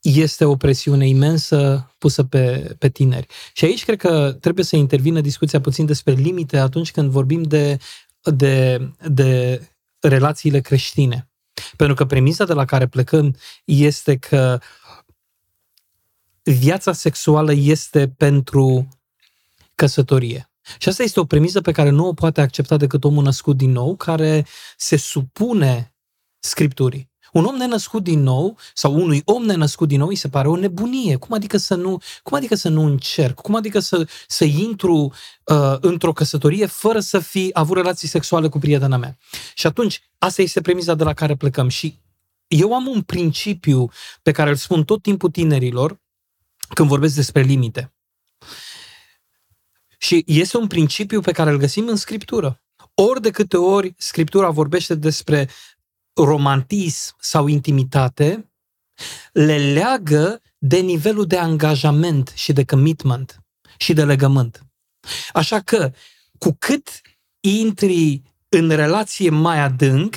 este 0.00 0.44
o 0.44 0.56
presiune 0.56 1.08
imensă 1.08 1.90
pusă 1.98 2.24
pe, 2.24 2.74
pe 2.78 2.88
tineri. 2.88 3.26
Și 3.52 3.64
aici 3.64 3.84
cred 3.84 3.98
că 3.98 4.36
trebuie 4.40 4.64
să 4.64 4.76
intervină 4.76 5.20
discuția 5.20 5.60
puțin 5.60 5.86
despre 5.86 6.12
limite 6.12 6.58
atunci 6.58 6.90
când 6.90 7.10
vorbim 7.10 7.42
de, 7.42 7.76
de, 8.22 8.80
de 9.08 9.60
relațiile 10.00 10.60
creștine. 10.60 11.30
Pentru 11.76 11.96
că 11.96 12.06
premisa 12.06 12.44
de 12.44 12.52
la 12.52 12.64
care 12.64 12.86
plecăm 12.86 13.36
este 13.64 14.16
că 14.16 14.58
viața 16.42 16.92
sexuală 16.92 17.52
este 17.52 18.08
pentru 18.08 18.88
căsătorie. 19.74 20.49
Și 20.78 20.88
asta 20.88 21.02
este 21.02 21.20
o 21.20 21.24
premisă 21.24 21.60
pe 21.60 21.72
care 21.72 21.90
nu 21.90 22.06
o 22.06 22.12
poate 22.12 22.40
accepta 22.40 22.76
decât 22.76 23.04
omul 23.04 23.22
născut 23.22 23.56
din 23.56 23.70
nou, 23.70 23.96
care 23.96 24.46
se 24.76 24.96
supune 24.96 25.94
Scripturii. 26.38 27.10
Un 27.32 27.44
om 27.44 27.56
nenăscut 27.56 28.02
din 28.02 28.22
nou, 28.22 28.56
sau 28.74 28.94
unui 28.94 29.22
om 29.24 29.44
nenăscut 29.44 29.88
din 29.88 29.98
nou, 29.98 30.08
îi 30.08 30.14
se 30.14 30.28
pare 30.28 30.48
o 30.48 30.56
nebunie. 30.56 31.16
Cum 31.16 31.34
adică 31.34 31.56
să 31.56 31.74
nu, 31.74 32.00
cum 32.22 32.36
adică 32.36 32.54
să 32.54 32.68
nu 32.68 32.82
încerc? 32.82 33.40
Cum 33.40 33.54
adică 33.54 33.78
să, 33.78 34.08
să 34.26 34.44
intru 34.44 35.12
uh, 35.44 35.76
într-o 35.80 36.12
căsătorie 36.12 36.66
fără 36.66 37.00
să 37.00 37.18
fi 37.18 37.50
avut 37.52 37.76
relații 37.76 38.08
sexuale 38.08 38.48
cu 38.48 38.58
prietena 38.58 38.96
mea? 38.96 39.18
Și 39.54 39.66
atunci, 39.66 40.00
asta 40.18 40.42
este 40.42 40.60
premisa 40.60 40.94
de 40.94 41.04
la 41.04 41.12
care 41.12 41.36
plecăm. 41.36 41.68
Și 41.68 41.98
eu 42.46 42.74
am 42.74 42.86
un 42.86 43.02
principiu 43.02 43.88
pe 44.22 44.30
care 44.30 44.50
îl 44.50 44.56
spun 44.56 44.84
tot 44.84 45.02
timpul 45.02 45.30
tinerilor 45.30 46.00
când 46.74 46.88
vorbesc 46.88 47.14
despre 47.14 47.42
limite. 47.42 47.94
Și 50.02 50.24
este 50.26 50.56
un 50.56 50.66
principiu 50.66 51.20
pe 51.20 51.32
care 51.32 51.50
îl 51.50 51.56
găsim 51.56 51.88
în 51.88 51.96
Scriptură. 51.96 52.62
Ori 52.94 53.20
de 53.20 53.30
câte 53.30 53.56
ori 53.56 53.94
Scriptura 53.96 54.50
vorbește 54.50 54.94
despre 54.94 55.48
romantism 56.14 57.16
sau 57.18 57.46
intimitate 57.46 58.50
le 59.32 59.72
leagă 59.72 60.42
de 60.58 60.78
nivelul 60.78 61.26
de 61.26 61.38
angajament 61.38 62.32
și 62.34 62.52
de 62.52 62.64
commitment 62.64 63.40
și 63.78 63.92
de 63.92 64.04
legământ. 64.04 64.66
Așa 65.32 65.60
că, 65.60 65.92
cu 66.38 66.56
cât 66.58 67.00
intri 67.40 68.22
în 68.48 68.68
relație 68.68 69.30
mai 69.30 69.60
adânc, 69.60 70.14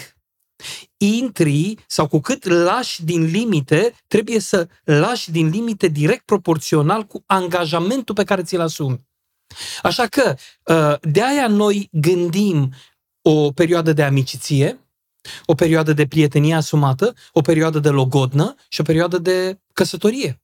intri 0.98 1.76
sau 1.88 2.08
cu 2.08 2.20
cât 2.20 2.46
lași 2.46 3.04
din 3.04 3.24
limite, 3.24 3.94
trebuie 4.08 4.40
să 4.40 4.68
lași 4.84 5.32
din 5.32 5.50
limite 5.50 5.88
direct 5.88 6.26
proporțional 6.26 7.04
cu 7.06 7.24
angajamentul 7.26 8.16
pe 8.16 8.24
care 8.24 8.44
ți-l 8.44 8.60
asumi. 8.60 9.12
Așa 9.82 10.06
că, 10.06 10.36
uh, 10.66 11.12
de 11.12 11.24
aia 11.24 11.48
noi 11.48 11.90
gândim 11.92 12.74
o 13.22 13.52
perioadă 13.52 13.94
de 13.94 14.04
amiciție, 14.04 14.80
o 15.46 15.56
perioadă 15.56 15.94
de 15.94 16.08
prietenie 16.08 16.56
asumată, 16.56 17.14
o 17.32 17.42
perioadă 17.42 17.80
de 17.80 17.90
logodnă 17.90 18.56
și 18.68 18.82
o 18.82 18.84
perioadă 18.84 19.18
de 19.18 19.60
căsătorie. 19.74 20.42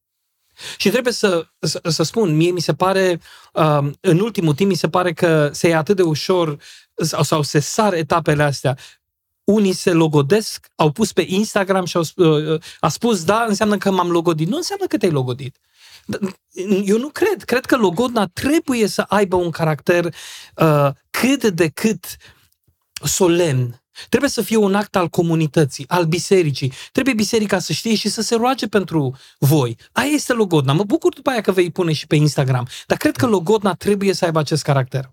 Și 0.77 0.89
trebuie 0.89 1.13
să, 1.13 1.47
să, 1.59 1.81
să 1.83 2.03
spun, 2.03 2.35
mie 2.35 2.51
mi 2.51 2.59
se 2.59 2.73
pare, 2.73 3.21
uh, 3.53 3.91
în 3.99 4.19
ultimul 4.19 4.53
timp 4.53 4.69
mi 4.69 4.75
se 4.75 4.89
pare 4.89 5.13
că 5.13 5.49
se 5.53 5.67
e 5.67 5.75
atât 5.75 5.95
de 5.95 6.01
ușor 6.01 6.57
sau, 6.95 7.23
sau 7.23 7.41
se 7.41 7.59
sar 7.59 7.93
etapele 7.93 8.43
astea. 8.43 8.77
Unii 9.43 9.73
se 9.73 9.91
logodesc, 9.91 10.67
au 10.75 10.91
pus 10.91 11.13
pe 11.13 11.25
Instagram 11.27 11.85
și 11.85 11.97
au 11.97 12.03
uh, 12.15 12.61
a 12.79 12.87
spus, 12.87 13.23
da, 13.23 13.45
înseamnă 13.47 13.77
că 13.77 13.91
m-am 13.91 14.11
logodit. 14.11 14.47
Nu 14.47 14.55
înseamnă 14.55 14.85
că 14.85 14.97
te-ai 14.97 15.11
logodit. 15.11 15.57
Eu 16.85 16.97
nu 16.97 17.07
cred. 17.07 17.43
Cred 17.43 17.65
că 17.65 17.77
logodna 17.77 18.27
trebuie 18.27 18.87
să 18.87 19.05
aibă 19.07 19.35
un 19.35 19.49
caracter 19.49 20.05
uh, 20.55 20.89
cât 21.09 21.43
de 21.43 21.67
cât 21.67 22.05
solemn, 23.03 23.79
Trebuie 24.09 24.29
să 24.29 24.41
fie 24.41 24.57
un 24.57 24.75
act 24.75 24.95
al 24.95 25.07
comunității, 25.07 25.85
al 25.87 26.05
bisericii. 26.05 26.73
Trebuie 26.91 27.13
biserica 27.13 27.59
să 27.59 27.73
știe 27.73 27.95
și 27.95 28.09
să 28.09 28.21
se 28.21 28.35
roage 28.35 28.67
pentru 28.67 29.15
voi. 29.39 29.77
Aia 29.91 30.09
este 30.09 30.33
logodna. 30.33 30.73
Mă 30.73 30.83
bucur 30.83 31.13
după 31.13 31.29
aia 31.29 31.41
că 31.41 31.51
vei 31.51 31.71
pune 31.71 31.93
și 31.93 32.07
pe 32.07 32.15
Instagram. 32.15 32.67
Dar 32.87 32.97
cred 32.97 33.15
că 33.15 33.25
logodna 33.25 33.73
trebuie 33.73 34.13
să 34.13 34.25
aibă 34.25 34.39
acest 34.39 34.63
caracter. 34.63 35.11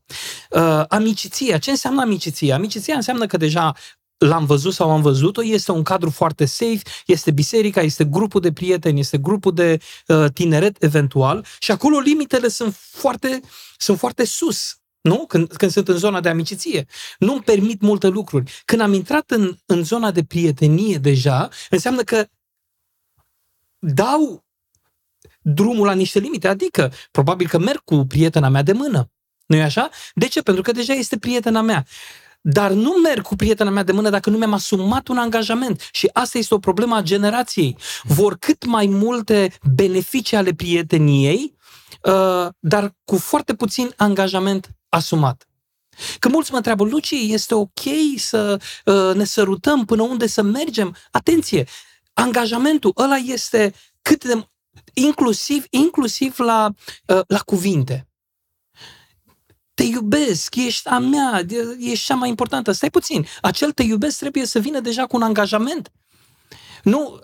Uh, 0.51 0.83
amiciția. 0.89 1.59
Ce 1.59 1.71
înseamnă 1.71 2.01
amiciția? 2.01 2.55
Amiciția 2.55 2.95
înseamnă 2.95 3.27
că 3.27 3.37
deja 3.37 3.75
l-am 4.19 4.45
văzut 4.45 4.73
sau 4.73 4.91
am 4.91 5.03
văzut-o, 5.03 5.45
este 5.45 5.73
un 5.73 5.83
cadru 5.83 6.11
foarte 6.11 6.45
safe, 6.45 6.81
este 7.07 7.31
biserica, 7.31 7.81
este 7.81 8.05
grupul 8.05 8.41
de 8.41 8.53
prieteni, 8.53 9.01
este 9.01 9.19
grupul 9.19 9.55
de 9.55 9.79
uh, 10.07 10.25
tineret 10.35 10.83
eventual 10.83 11.47
și 11.59 11.71
acolo 11.71 11.99
limitele 11.99 12.49
sunt 12.49 12.75
foarte, 12.75 13.41
sunt 13.77 13.99
foarte 13.99 14.25
sus. 14.25 14.77
Nu? 15.01 15.25
Când, 15.27 15.53
când 15.53 15.71
sunt 15.71 15.89
în 15.89 15.97
zona 15.97 16.21
de 16.21 16.29
amiciție. 16.29 16.87
Nu-mi 17.19 17.43
permit 17.43 17.81
multe 17.81 18.07
lucruri. 18.07 18.63
Când 18.65 18.81
am 18.81 18.93
intrat 18.93 19.31
în, 19.31 19.57
în 19.67 19.85
zona 19.85 20.11
de 20.11 20.25
prietenie 20.25 20.99
deja, 20.99 21.49
înseamnă 21.71 22.03
că 22.03 22.27
dau 23.79 24.45
drumul 25.41 25.87
la 25.87 25.93
niște 25.93 26.19
limite. 26.19 26.49
Adică, 26.49 26.93
probabil 27.11 27.49
că 27.49 27.59
merg 27.59 27.81
cu 27.85 28.07
prietena 28.07 28.49
mea 28.49 28.63
de 28.63 28.73
mână. 28.73 29.11
nu 29.47 29.57
e 29.57 29.63
așa? 29.63 29.91
De 30.15 30.27
ce? 30.29 30.43
Pentru 30.43 30.63
că 30.63 30.73
deja 30.73 30.93
este 30.93 31.19
prietena 31.19 31.61
mea. 31.61 31.87
Dar 32.49 32.73
nu 32.73 32.91
merg 32.91 33.23
cu 33.23 33.37
prietena 33.37 33.71
mea 33.71 33.83
de 33.83 33.93
mână 33.93 34.11
dacă 34.11 34.31
nu 34.31 34.37
mi-am 34.37 34.53
asumat 34.53 35.09
un 35.09 35.19
angajament. 35.19 35.89
Și 35.93 36.11
asta 36.13 36.39
este 36.39 36.55
o 36.55 36.59
problemă 36.59 36.97
a 36.97 37.03
generației. 37.03 37.77
Vor 38.03 38.37
cât 38.37 38.65
mai 38.65 38.87
multe 38.87 39.53
beneficii 39.75 40.37
ale 40.37 40.53
prieteniei, 40.53 41.57
uh, 42.03 42.49
dar 42.59 42.95
cu 43.05 43.17
foarte 43.17 43.55
puțin 43.55 43.93
angajament 43.97 44.71
asumat. 44.89 45.49
Că 46.19 46.29
mulți 46.29 46.51
mă 46.51 46.57
întreabă, 46.57 46.85
Luci, 46.85 47.11
este 47.11 47.55
ok 47.55 47.81
să 48.17 48.61
uh, 48.85 49.15
ne 49.15 49.25
sărutăm 49.25 49.85
până 49.85 50.03
unde 50.03 50.27
să 50.27 50.43
mergem? 50.43 50.97
Atenție! 51.11 51.67
Angajamentul 52.13 52.93
ăla 52.97 53.17
este 53.17 53.75
cât 54.03 54.25
de... 54.25 54.47
inclusiv, 54.93 55.65
inclusiv 55.71 56.39
la, 56.39 56.71
uh, 57.07 57.21
la 57.27 57.39
cuvinte. 57.39 58.09
Te 59.77 59.83
iubesc, 59.83 60.55
ești 60.55 60.89
a 60.89 60.99
mea, 60.99 61.43
ești 61.79 62.05
cea 62.05 62.15
mai 62.15 62.29
importantă. 62.29 62.73
Stai 62.73 62.91
puțin, 62.91 63.27
acel 63.43 63.73
te 63.73 63.83
iubesc 63.83 64.19
trebuie 64.19 64.47
să 64.47 64.59
vină 64.59 64.81
deja 64.81 65.07
cu 65.07 65.17
un 65.17 65.23
angajament. 65.23 65.93
Nu, 66.83 67.19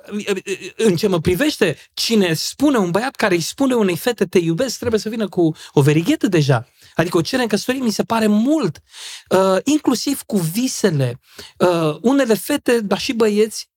în 0.76 0.96
ce 0.96 1.06
mă 1.06 1.20
privește, 1.20 1.76
cine 1.94 2.32
spune 2.32 2.76
un 2.76 2.90
băiat 2.90 3.14
care 3.14 3.34
îi 3.34 3.40
spune 3.40 3.74
unei 3.74 3.96
fete 3.96 4.24
te 4.24 4.38
iubesc, 4.38 4.78
trebuie 4.78 5.00
să 5.00 5.08
vină 5.08 5.28
cu 5.28 5.54
o 5.72 5.82
verighetă 5.82 6.26
deja. 6.26 6.68
Adică 6.94 7.16
o 7.16 7.20
cerere 7.20 7.42
în 7.42 7.48
căsătorie 7.48 7.80
mi 7.80 7.90
se 7.90 8.02
pare 8.02 8.26
mult. 8.26 8.82
Uh, 9.28 9.56
inclusiv 9.64 10.22
cu 10.22 10.36
visele. 10.36 11.20
Uh, 11.58 11.96
unele 12.00 12.34
fete, 12.34 12.80
dar 12.80 12.98
și 12.98 13.12
băieți, 13.12 13.70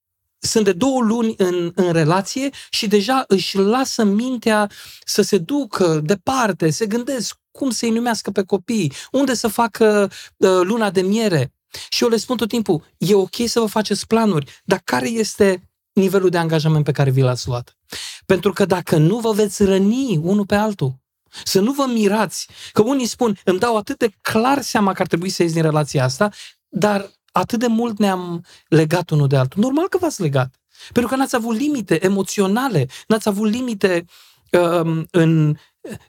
sunt 0.46 0.66
de 0.66 0.74
două 0.74 1.02
luni 1.02 1.34
în, 1.38 1.72
în 1.75 1.92
relație 1.92 2.50
și 2.70 2.88
deja 2.88 3.24
își 3.28 3.58
lasă 3.58 4.04
mintea 4.04 4.70
să 5.06 5.22
se 5.22 5.38
ducă 5.38 6.02
departe, 6.04 6.70
se 6.70 6.86
gândesc 6.86 7.36
cum 7.52 7.70
să-i 7.70 7.90
numească 7.90 8.32
pe 8.32 8.44
copii, 8.44 8.94
unde 9.12 9.34
să 9.34 9.48
facă 9.48 10.12
uh, 10.38 10.50
luna 10.64 10.90
de 10.92 11.02
miere. 11.02 11.54
Și 11.90 12.04
eu 12.04 12.10
le 12.10 12.18
spun 12.18 12.38
tot 12.38 12.48
timpul, 12.48 12.84
e 12.98 13.14
ok 13.14 13.36
să 13.46 13.60
vă 13.60 13.66
faceți 13.66 14.08
planuri, 14.08 14.62
dar 14.64 14.82
care 14.84 15.08
este 15.08 15.70
nivelul 15.94 16.30
de 16.30 16.38
angajament 16.38 16.84
pe 16.84 16.92
care 16.92 17.10
vi 17.10 17.22
l-ați 17.22 17.48
luat? 17.48 17.78
Pentru 18.25 18.54
că 18.54 18.66
dacă 18.66 18.98
nu 18.98 19.20
vă 19.20 19.32
veți 19.32 19.64
răni 19.64 20.20
unul 20.24 20.46
pe 20.46 20.56
altul, 20.56 20.96
să 21.44 21.60
nu 21.60 21.72
vă 21.72 21.86
mirați 21.94 22.48
că 22.72 22.82
unii 22.82 23.06
spun, 23.06 23.38
îmi 23.44 23.60
dau 23.60 23.78
atât 23.78 23.98
de 23.98 24.10
clar 24.22 24.62
seama 24.62 24.94
că 24.94 25.02
ar 25.02 25.08
trebui 25.08 25.30
să 25.30 25.44
ies 25.44 25.54
din 25.54 25.62
relația 25.62 26.04
asta, 26.04 26.30
dar 26.68 27.12
atât 27.38 27.60
de 27.60 27.68
mult 27.68 28.00
ne-am 28.00 28.46
legat 28.68 29.10
unul 29.10 29.27
de 29.27 29.38
altul. 29.38 29.62
Normal 29.62 29.88
că 29.88 29.98
v-ați 29.98 30.22
legat. 30.22 30.56
Pentru 30.94 31.12
că 31.12 31.18
n-ați 31.18 31.36
avut 31.36 31.56
limite 31.56 32.06
emoționale, 32.06 32.88
n-ați 33.08 33.27
avut 33.27 33.50
limite 33.50 34.06
um, 34.51 35.08
în, 35.12 35.58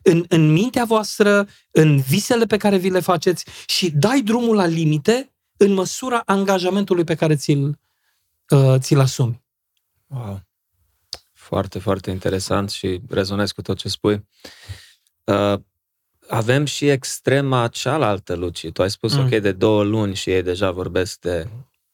în, 0.03 0.25
în 0.29 0.53
mintea 0.53 0.85
voastră, 0.85 1.49
în 1.71 2.01
visele 2.01 2.47
pe 2.47 2.57
care 2.57 2.77
vi 2.77 2.91
le 2.91 3.01
faceți 3.01 3.45
și 3.67 3.91
dai 3.91 4.21
drumul 4.21 4.57
la 4.57 4.67
limite 4.67 5.35
în 5.57 5.73
măsura 5.73 6.23
angajamentului 6.25 7.05
pe 7.05 7.15
care 7.15 7.37
ți-l, 7.37 7.79
uh, 8.49 8.75
ți-l 8.79 9.01
asumi. 9.01 9.45
Wow. 10.07 10.41
Foarte, 11.33 11.79
foarte 11.79 12.11
interesant 12.11 12.71
și 12.71 13.01
rezonez 13.09 13.53
cu 13.53 13.63
tot 13.63 13.77
ce 13.77 13.89
spui. 13.89 14.27
Uh, 15.25 15.59
avem 16.29 16.65
și 16.65 16.89
extrema 16.89 17.69
cealaltă, 17.69 18.35
Luci. 18.35 18.71
Tu 18.73 18.83
ai 18.83 18.91
spus, 18.91 19.15
mm. 19.15 19.25
ok, 19.25 19.29
de 19.29 19.53
două 19.53 19.83
luni 19.83 20.15
și 20.15 20.31
ei 20.31 20.43
deja 20.43 20.71
vorbesc 20.71 21.21
de 21.21 21.49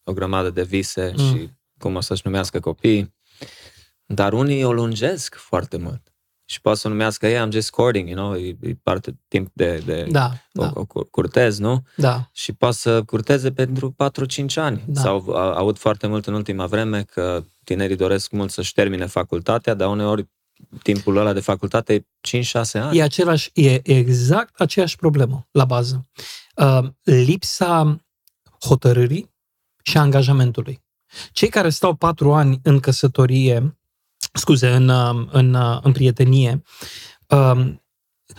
o 0.04 0.12
grămadă 0.12 0.50
de 0.50 0.62
vise 0.62 1.12
mm. 1.16 1.24
și 1.24 1.50
cum 1.78 1.94
o 1.94 2.00
să-și 2.00 2.22
numească 2.24 2.60
copiii. 2.60 3.14
Dar 4.06 4.32
unii 4.32 4.64
o 4.64 4.72
lungesc 4.72 5.34
foarte 5.34 5.76
mult. 5.76 6.12
Și 6.44 6.60
poate 6.60 6.78
să 6.78 6.88
numească, 6.88 7.26
ei, 7.26 7.38
am 7.38 7.50
just 7.50 7.70
courting, 7.70 8.08
you 8.08 8.16
know, 8.16 8.34
e, 8.34 8.56
e 8.60 8.74
parte 8.82 9.18
timp 9.28 9.50
de, 9.52 9.82
de 9.86 10.06
da, 10.10 10.30
o, 10.54 10.62
da. 10.62 10.72
o 10.74 10.84
curtez, 11.04 11.58
nu? 11.58 11.82
Da. 11.96 12.28
Și 12.32 12.52
poate 12.52 12.76
să 12.76 13.02
curteze 13.02 13.52
pentru 13.52 13.94
4-5 14.50 14.54
ani. 14.54 14.84
Da. 14.86 15.00
Sau 15.00 15.30
aud 15.30 15.78
foarte 15.78 16.06
mult 16.06 16.26
în 16.26 16.34
ultima 16.34 16.66
vreme 16.66 17.02
că 17.02 17.44
tinerii 17.64 17.96
doresc 17.96 18.30
mult 18.30 18.50
să-și 18.50 18.72
termine 18.72 19.06
facultatea, 19.06 19.74
dar 19.74 19.88
uneori 19.88 20.28
timpul 20.82 21.16
ăla 21.16 21.32
de 21.32 21.40
facultate 21.40 21.94
e 21.94 22.04
5-6 22.40 22.42
ani. 22.72 22.98
E, 22.98 23.02
același, 23.02 23.50
e 23.54 23.80
exact 23.82 24.60
aceeași 24.60 24.96
problemă 24.96 25.48
la 25.50 25.64
bază. 25.64 26.06
Uh, 26.56 26.88
lipsa 27.02 28.00
hotărârii 28.60 29.30
și 29.82 29.98
angajamentului. 29.98 30.82
Cei 31.32 31.48
care 31.48 31.68
stau 31.68 31.94
patru 31.94 32.32
ani 32.32 32.60
în 32.62 32.80
căsătorie, 32.80 33.78
scuze, 34.32 34.68
în, 34.68 34.88
uh, 34.88 35.26
în, 35.30 35.54
uh, 35.54 35.78
în 35.82 35.92
prietenie, 35.92 36.62
uh, 37.28 37.74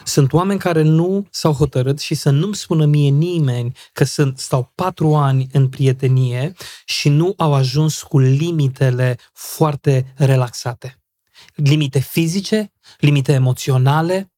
sunt 0.03 0.33
oameni 0.33 0.59
care 0.59 0.81
nu 0.81 1.27
s-au 1.31 1.53
hotărât 1.53 1.99
și 1.99 2.15
să 2.15 2.29
nu-mi 2.29 2.55
spună 2.55 2.85
mie 2.85 3.09
nimeni 3.09 3.75
că 3.93 4.03
sunt, 4.03 4.37
stau 4.39 4.71
patru 4.75 5.15
ani 5.15 5.47
în 5.51 5.69
prietenie 5.69 6.53
și 6.85 7.09
nu 7.09 7.33
au 7.37 7.53
ajuns 7.53 8.01
cu 8.01 8.19
limitele 8.19 9.17
foarte 9.33 10.13
relaxate. 10.15 11.02
Limite 11.53 11.99
fizice, 11.99 12.73
limite 12.97 13.31
emoționale. 13.31 14.33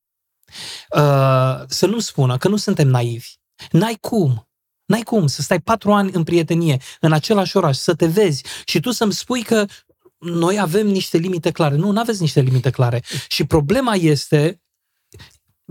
Uh, 0.89 1.61
să 1.67 1.85
nu 1.85 1.99
spună 1.99 2.37
că 2.37 2.47
nu 2.47 2.55
suntem 2.55 2.87
naivi. 2.87 3.33
N-ai 3.71 3.97
cum. 4.01 4.49
N-ai 4.85 5.01
cum 5.01 5.27
să 5.27 5.41
stai 5.41 5.59
patru 5.59 5.93
ani 5.93 6.11
în 6.13 6.23
prietenie, 6.23 6.81
în 6.99 7.11
același 7.11 7.57
oraș, 7.57 7.77
să 7.77 7.95
te 7.95 8.05
vezi 8.05 8.43
și 8.65 8.79
tu 8.79 8.91
să-mi 8.91 9.13
spui 9.13 9.43
că 9.43 9.65
noi 10.17 10.59
avem 10.59 10.87
niște 10.87 11.17
limite 11.17 11.51
clare. 11.51 11.75
Nu, 11.75 11.91
nu 11.91 11.99
aveți 11.99 12.21
niște 12.21 12.41
limite 12.41 12.69
clare. 12.69 13.03
Și 13.27 13.45
problema 13.45 13.95
este 13.95 14.59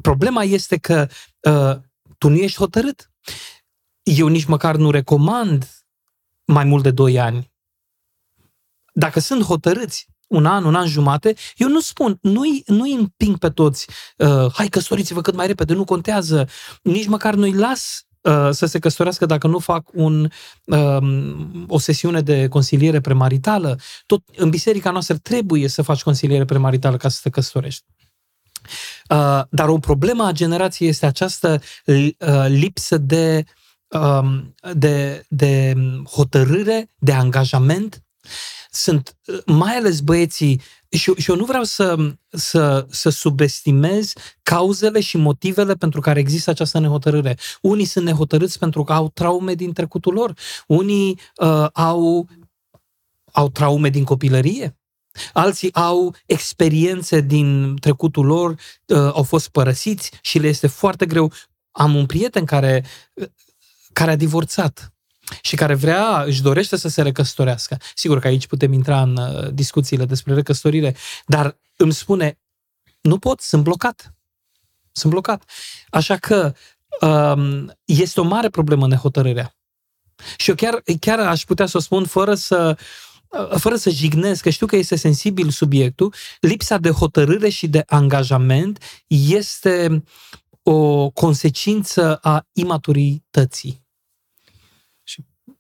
Problema 0.03 0.45
este 0.45 0.79
că 0.79 1.09
uh, 1.41 1.77
tu 2.19 2.29
nu 2.29 2.37
ești 2.37 2.59
hotărât. 2.59 3.11
Eu 4.03 4.27
nici 4.27 4.45
măcar 4.45 4.77
nu 4.77 4.91
recomand 4.91 5.87
mai 6.45 6.65
mult 6.65 6.83
de 6.83 6.91
2 6.91 7.19
ani. 7.19 7.53
Dacă 8.93 9.21
sunt 9.21 9.43
hotărâți 9.43 10.09
un 10.35 10.47
an, 10.47 10.65
un 10.65 10.75
an 10.75 10.87
jumate, 10.87 11.35
eu 11.57 11.69
nu 11.69 11.81
spun, 11.81 12.19
nu-i, 12.21 12.63
nu-i 12.67 12.93
împing 12.93 13.39
pe 13.39 13.51
toți, 13.51 13.87
uh, 14.17 14.53
hai 14.53 14.69
căsătoriți-vă 14.69 15.21
cât 15.21 15.35
mai 15.35 15.47
repede, 15.47 15.75
nu 15.75 15.85
contează, 15.85 16.49
nici 16.83 17.07
măcar 17.07 17.35
nu-i 17.35 17.53
las 17.53 18.07
uh, 18.21 18.49
să 18.51 18.67
se 18.67 18.79
căsătorească 18.79 19.27
dacă 19.27 19.47
nu 19.47 19.59
fac 19.59 19.89
un, 19.93 20.31
uh, 20.65 20.99
o 21.67 21.79
sesiune 21.79 22.21
de 22.21 22.49
consiliere 22.49 23.01
premaritală. 23.01 23.79
Tot 24.07 24.23
în 24.37 24.51
biserica 24.51 24.91
noastră 24.91 25.17
trebuie 25.17 25.69
să 25.69 25.83
faci 25.83 26.03
consiliere 26.03 26.45
premaritală 26.45 26.97
ca 26.97 27.09
să 27.09 27.19
te 27.23 27.31
căsătorești. 27.31 27.85
Uh, 29.11 29.43
dar 29.51 29.69
o 29.69 29.79
problemă 29.79 30.25
a 30.25 30.33
generației 30.33 30.89
este 30.89 31.07
această 31.07 31.61
uh, 31.85 32.45
lipsă 32.47 32.99
de, 32.99 33.45
um, 33.89 34.55
de, 34.73 35.25
de 35.29 35.75
hotărâre, 36.11 36.89
de 36.99 37.13
angajament. 37.13 38.03
Sunt 38.75 39.17
uh, 39.27 39.39
mai 39.47 39.77
ales 39.77 40.01
băieții, 40.01 40.61
și, 40.89 41.13
și 41.17 41.31
eu 41.31 41.37
nu 41.37 41.45
vreau 41.45 41.63
să, 41.63 41.97
să, 42.29 42.87
să 42.91 43.09
subestimez 43.09 44.13
cauzele 44.43 45.01
și 45.01 45.17
motivele 45.17 45.75
pentru 45.75 46.01
care 46.01 46.19
există 46.21 46.51
această 46.51 46.79
nehotărâre. 46.79 47.37
Unii 47.61 47.85
sunt 47.85 48.05
nehotărâți 48.05 48.59
pentru 48.59 48.85
că 48.85 48.93
au 48.93 49.09
traume 49.09 49.55
din 49.55 49.73
trecutul 49.73 50.15
lor, 50.15 50.35
unii 50.67 51.21
uh, 51.37 51.67
au, 51.73 52.29
au 53.33 53.49
traume 53.49 53.89
din 53.89 54.05
copilărie, 54.05 54.77
Alții 55.33 55.75
au 55.75 56.15
experiențe 56.27 57.21
din 57.21 57.77
trecutul 57.77 58.27
lor, 58.27 58.51
uh, 58.51 58.97
au 58.97 59.23
fost 59.23 59.49
părăsiți 59.49 60.11
și 60.21 60.39
le 60.39 60.49
este 60.49 60.67
foarte 60.67 61.07
greu. 61.07 61.33
Am 61.71 61.95
un 61.95 62.07
prieten 62.07 62.45
care, 62.45 62.85
uh, 63.15 63.29
care 63.93 64.11
a 64.11 64.17
divorțat 64.17 64.94
și 65.43 65.57
care 65.57 65.75
vrea, 65.75 66.23
își 66.23 66.43
dorește 66.43 66.77
să 66.77 66.89
se 66.89 67.03
recăsătorească. 67.03 67.77
Sigur 67.95 68.19
că 68.19 68.27
aici 68.27 68.47
putem 68.47 68.73
intra 68.73 69.03
în 69.03 69.17
uh, 69.17 69.53
discuțiile 69.53 70.05
despre 70.05 70.35
recăsătorire, 70.35 70.97
dar 71.27 71.59
îmi 71.77 71.93
spune, 71.93 72.39
nu 73.01 73.19
pot, 73.19 73.41
sunt 73.41 73.63
blocat. 73.63 74.15
Sunt 74.93 75.13
blocat. 75.13 75.45
Așa 75.89 76.17
că 76.17 76.55
um, 77.01 77.73
este 77.85 78.21
o 78.21 78.25
mare 78.25 78.49
problemă 78.49 78.87
nehotărârea. 78.87 79.57
Și 80.37 80.49
eu 80.49 80.55
chiar, 80.55 80.83
chiar 81.01 81.19
aș 81.19 81.45
putea 81.45 81.67
să 81.67 81.77
o 81.77 81.81
spun 81.81 82.05
fără 82.07 82.35
să 82.35 82.77
uh, 83.29 83.59
fără 83.59 83.77
să 83.77 83.91
jignesc, 83.91 84.43
că 84.43 84.51
știu 84.51 84.67
că 84.67 84.77
este 84.77 84.97
sensibil 84.97 85.51
subiectul, 85.51 86.15
lipsa 86.41 86.79
de 86.79 86.91
hotărâre 86.91 87.49
și 87.49 87.69
de 87.69 87.83
angajament 87.87 88.83
este 89.07 90.05
o 90.63 91.11
consecință 91.11 92.19
a 92.23 92.47
imaturității. 92.53 93.84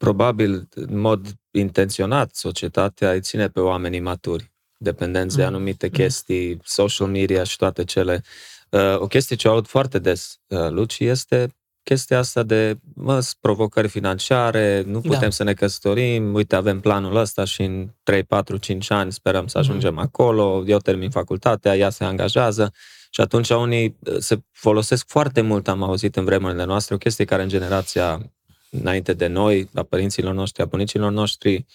Și 0.05 0.11
probabil, 0.11 0.69
în 0.75 0.99
mod 0.99 1.27
intenționat, 1.51 2.35
societatea 2.35 3.13
îi 3.13 3.21
ține 3.21 3.49
pe 3.49 3.61
oamenii 3.61 4.01
maturi, 4.01 4.53
dependenți 4.79 5.37
mm. 5.37 5.43
de 5.43 5.47
anumite 5.47 5.89
chestii, 5.91 6.59
social 6.65 7.09
media 7.09 7.45
și 7.45 7.57
toate 7.57 7.85
cele. 7.85 8.23
Uh, 8.71 8.99
o 8.99 9.07
chestie 9.07 9.37
ce 9.37 9.49
aud 9.49 9.67
foarte 9.67 9.99
des, 9.99 10.41
uh, 10.47 10.69
Luci, 10.69 10.99
este 10.99 11.55
chestia 11.83 12.19
asta 12.19 12.43
de 12.43 12.77
mă, 12.95 13.27
provocări 13.41 13.89
financiare, 13.89 14.83
nu 14.87 15.01
putem 15.01 15.21
da. 15.21 15.31
să 15.31 15.45
ne 15.45 15.53
căsătorim, 15.55 16.35
uite, 16.35 16.57
avem 16.57 16.81
planul 16.81 17.17
ăsta 17.17 17.45
și 17.45 17.63
în 17.63 17.89
3, 18.03 18.23
4, 18.23 18.57
5 18.57 18.91
ani 18.91 19.13
sperăm 19.13 19.47
să 19.47 19.59
mhm. 19.59 19.69
ajungem 19.69 19.95
mm-hmm. 19.95 20.05
acolo, 20.05 20.65
eu 20.67 20.79
termin 20.79 21.11
facultatea, 21.11 21.77
ea 21.77 21.91
se 21.91 22.05
angajează 22.05 22.73
și 23.11 23.21
atunci 23.21 23.51
unii 23.51 23.97
uh, 23.99 24.17
se 24.19 24.39
folosesc 24.53 25.09
foarte 25.09 25.41
mult, 25.41 25.69
am 25.69 25.83
auzit 25.83 26.17
în 26.17 26.25
vremurile 26.25 26.65
noastre, 26.65 26.95
o 26.95 26.99
chestie 26.99 27.25
care 27.25 27.43
în 27.43 27.49
generația 27.49 28.34
înainte 28.81 29.13
de 29.13 29.27
noi, 29.27 29.69
a 29.75 29.83
părinților 29.83 30.35
noștri, 30.35 30.63
a 30.63 30.67
bunicilor 30.67 31.13
noștri, 31.13 31.67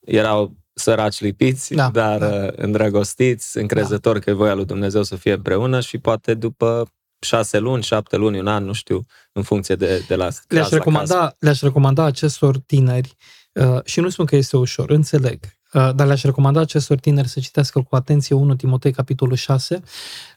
erau 0.00 0.56
săraci 0.74 1.20
lipiți, 1.20 1.74
da, 1.74 1.90
dar 1.90 2.18
da. 2.18 2.26
Uh, 2.26 2.52
îndrăgostiți, 2.56 3.58
încrezători 3.58 4.18
da. 4.18 4.24
că 4.24 4.30
e 4.30 4.32
voia 4.32 4.54
lui 4.54 4.64
Dumnezeu 4.64 5.02
să 5.02 5.16
fie 5.16 5.32
împreună 5.32 5.80
și 5.80 5.98
poate 5.98 6.34
după 6.34 6.92
șase 7.18 7.58
luni, 7.58 7.82
șapte 7.82 8.16
luni, 8.16 8.38
un 8.38 8.46
an, 8.46 8.64
nu 8.64 8.72
știu, 8.72 9.06
în 9.32 9.42
funcție 9.42 9.74
de, 9.74 10.04
de 10.08 10.14
la 10.14 10.28
le-aș 10.48 10.68
recomanda, 10.68 11.18
la 11.18 11.34
le-aș 11.38 11.60
recomanda 11.60 12.04
acestor 12.04 12.58
tineri, 12.58 13.16
uh, 13.52 13.84
și 13.84 14.00
nu 14.00 14.08
spun 14.08 14.24
că 14.24 14.36
este 14.36 14.56
ușor, 14.56 14.90
înțeleg, 14.90 15.38
uh, 15.72 15.90
dar 15.94 16.06
le-aș 16.06 16.22
recomanda 16.22 16.60
acestor 16.60 16.98
tineri 16.98 17.28
să 17.28 17.40
citească 17.40 17.80
cu 17.80 17.96
atenție 17.96 18.34
1 18.34 18.54
Timotei, 18.54 18.92
capitolul 18.92 19.36
6. 19.36 19.82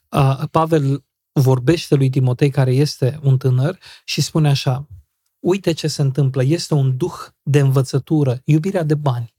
Uh, 0.10 0.42
Pavel 0.52 1.04
vorbește 1.32 1.96
lui 1.96 2.10
Timotei, 2.10 2.50
care 2.50 2.72
este 2.72 3.20
un 3.24 3.38
tânăr, 3.38 3.78
și 4.04 4.22
spune 4.22 4.50
așa, 4.50 4.88
uite 5.46 5.72
ce 5.72 5.88
se 5.88 6.02
întâmplă, 6.02 6.44
este 6.44 6.74
un 6.74 6.98
duh 6.98 7.16
de 7.44 7.60
învățătură, 7.60 8.42
iubirea 8.44 8.84
de 8.84 8.96
bani. 8.96 9.34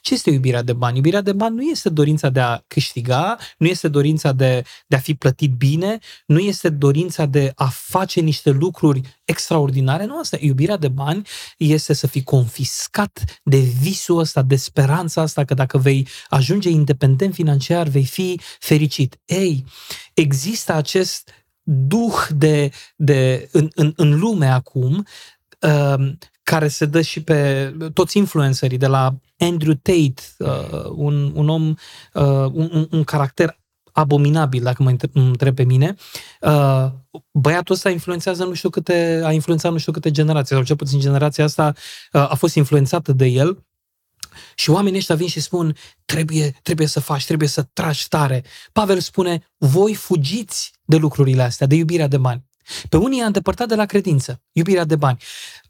Ce 0.00 0.14
este 0.14 0.30
iubirea 0.30 0.62
de 0.62 0.72
bani? 0.72 0.96
Iubirea 0.96 1.20
de 1.20 1.32
bani 1.32 1.54
nu 1.54 1.62
este 1.62 1.88
dorința 1.88 2.28
de 2.28 2.40
a 2.40 2.62
câștiga, 2.66 3.38
nu 3.58 3.66
este 3.66 3.88
dorința 3.88 4.32
de, 4.32 4.62
de 4.86 4.96
a 4.96 4.98
fi 4.98 5.14
plătit 5.14 5.52
bine, 5.52 5.98
nu 6.26 6.38
este 6.38 6.68
dorința 6.68 7.26
de 7.26 7.52
a 7.54 7.68
face 7.68 8.20
niște 8.20 8.50
lucruri 8.50 9.00
extraordinare. 9.24 10.04
Nu, 10.04 10.18
asta. 10.18 10.36
Iubirea 10.40 10.76
de 10.76 10.88
bani 10.88 11.26
este 11.56 11.92
să 11.92 12.06
fii 12.06 12.22
confiscat 12.22 13.40
de 13.42 13.58
visul 13.58 14.18
ăsta, 14.18 14.42
de 14.42 14.56
speranța 14.56 15.20
asta 15.20 15.44
că 15.44 15.54
dacă 15.54 15.78
vei 15.78 16.08
ajunge 16.28 16.68
independent 16.68 17.34
financiar, 17.34 17.88
vei 17.88 18.04
fi 18.04 18.40
fericit. 18.58 19.20
Ei, 19.24 19.64
există 20.14 20.72
acest 20.72 21.30
duh 21.62 22.26
de, 22.30 22.70
de 22.96 23.48
în, 23.52 23.68
în, 23.74 23.92
în 23.96 24.18
lume 24.18 24.46
acum 24.46 25.06
uh, 25.60 26.12
care 26.42 26.68
se 26.68 26.86
dă 26.86 27.00
și 27.00 27.22
pe 27.22 27.72
toți 27.94 28.18
influencerii, 28.18 28.78
de 28.78 28.86
la 28.86 29.14
Andrew 29.38 29.74
Tate, 29.74 30.22
uh, 30.38 30.84
un, 30.94 31.32
un 31.34 31.48
om, 31.48 31.68
uh, 32.12 32.50
un, 32.52 32.88
un 32.90 33.04
caracter 33.04 33.60
abominabil, 33.92 34.62
dacă 34.62 34.82
mă 34.82 34.96
întreb 35.12 35.54
pe 35.54 35.64
mine. 35.64 35.94
Uh, 36.40 36.86
băiatul 37.30 37.74
ăsta 37.74 37.90
influențează 37.90 38.44
nu 38.44 38.52
știu 38.52 38.70
câte, 38.70 39.20
a 39.24 39.32
influențat 39.32 39.72
nu 39.72 39.78
știu 39.78 39.92
câte 39.92 40.10
generații, 40.10 40.54
sau 40.54 40.64
cel 40.64 40.76
puțin 40.76 41.00
generația 41.00 41.44
asta 41.44 41.72
uh, 42.12 42.30
a 42.30 42.34
fost 42.34 42.54
influențată 42.54 43.12
de 43.12 43.26
el. 43.26 43.64
Și 44.54 44.70
oamenii 44.70 44.98
ăștia 44.98 45.14
vin 45.14 45.28
și 45.28 45.40
spun, 45.40 45.76
trebuie, 46.04 46.58
trebuie 46.62 46.86
să 46.86 47.00
faci, 47.00 47.24
trebuie 47.24 47.48
să 47.48 47.62
tragi 47.72 48.08
tare. 48.08 48.44
Pavel 48.72 49.00
spune, 49.00 49.52
voi 49.56 49.94
fugiți 49.94 50.72
de 50.84 50.96
lucrurile 50.96 51.42
astea, 51.42 51.66
de 51.66 51.74
iubirea 51.74 52.06
de 52.06 52.18
bani. 52.18 52.44
Pe 52.88 52.96
unii 52.96 53.18
i-a 53.18 53.26
îndepărtat 53.26 53.68
de 53.68 53.74
la 53.74 53.86
credință, 53.86 54.42
iubirea 54.52 54.84
de 54.84 54.96
bani. 54.96 55.18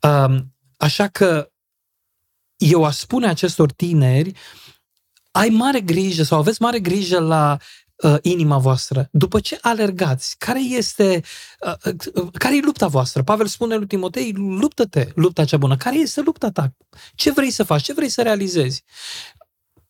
Uh, 0.01 0.43
Așa 0.83 1.09
că 1.09 1.53
eu 2.57 2.85
aș 2.85 2.97
spune 2.97 3.29
acestor 3.29 3.73
tineri, 3.73 4.33
ai 5.31 5.49
mare 5.49 5.81
grijă 5.81 6.23
sau 6.23 6.39
aveți 6.39 6.63
mare 6.63 6.81
grijă 6.81 7.19
la 7.19 7.57
uh, 8.03 8.17
inima 8.23 8.59
voastră. 8.59 9.09
După 9.11 9.41
ce 9.41 9.59
alergați, 9.61 10.35
care 10.39 10.61
este 10.61 11.23
uh, 11.61 11.93
uh, 12.15 12.29
care 12.33 12.57
e 12.57 12.61
lupta 12.65 12.87
voastră? 12.87 13.23
Pavel 13.23 13.47
spune 13.47 13.77
lui 13.77 13.87
Timotei, 13.87 14.33
luptă-te, 14.37 15.09
lupta 15.15 15.45
cea 15.45 15.57
bună. 15.57 15.77
Care 15.77 15.99
este 15.99 16.21
lupta 16.21 16.51
ta? 16.51 16.73
Ce 17.15 17.31
vrei 17.31 17.51
să 17.51 17.63
faci? 17.63 17.83
Ce 17.83 17.93
vrei 17.93 18.09
să 18.09 18.23
realizezi? 18.23 18.85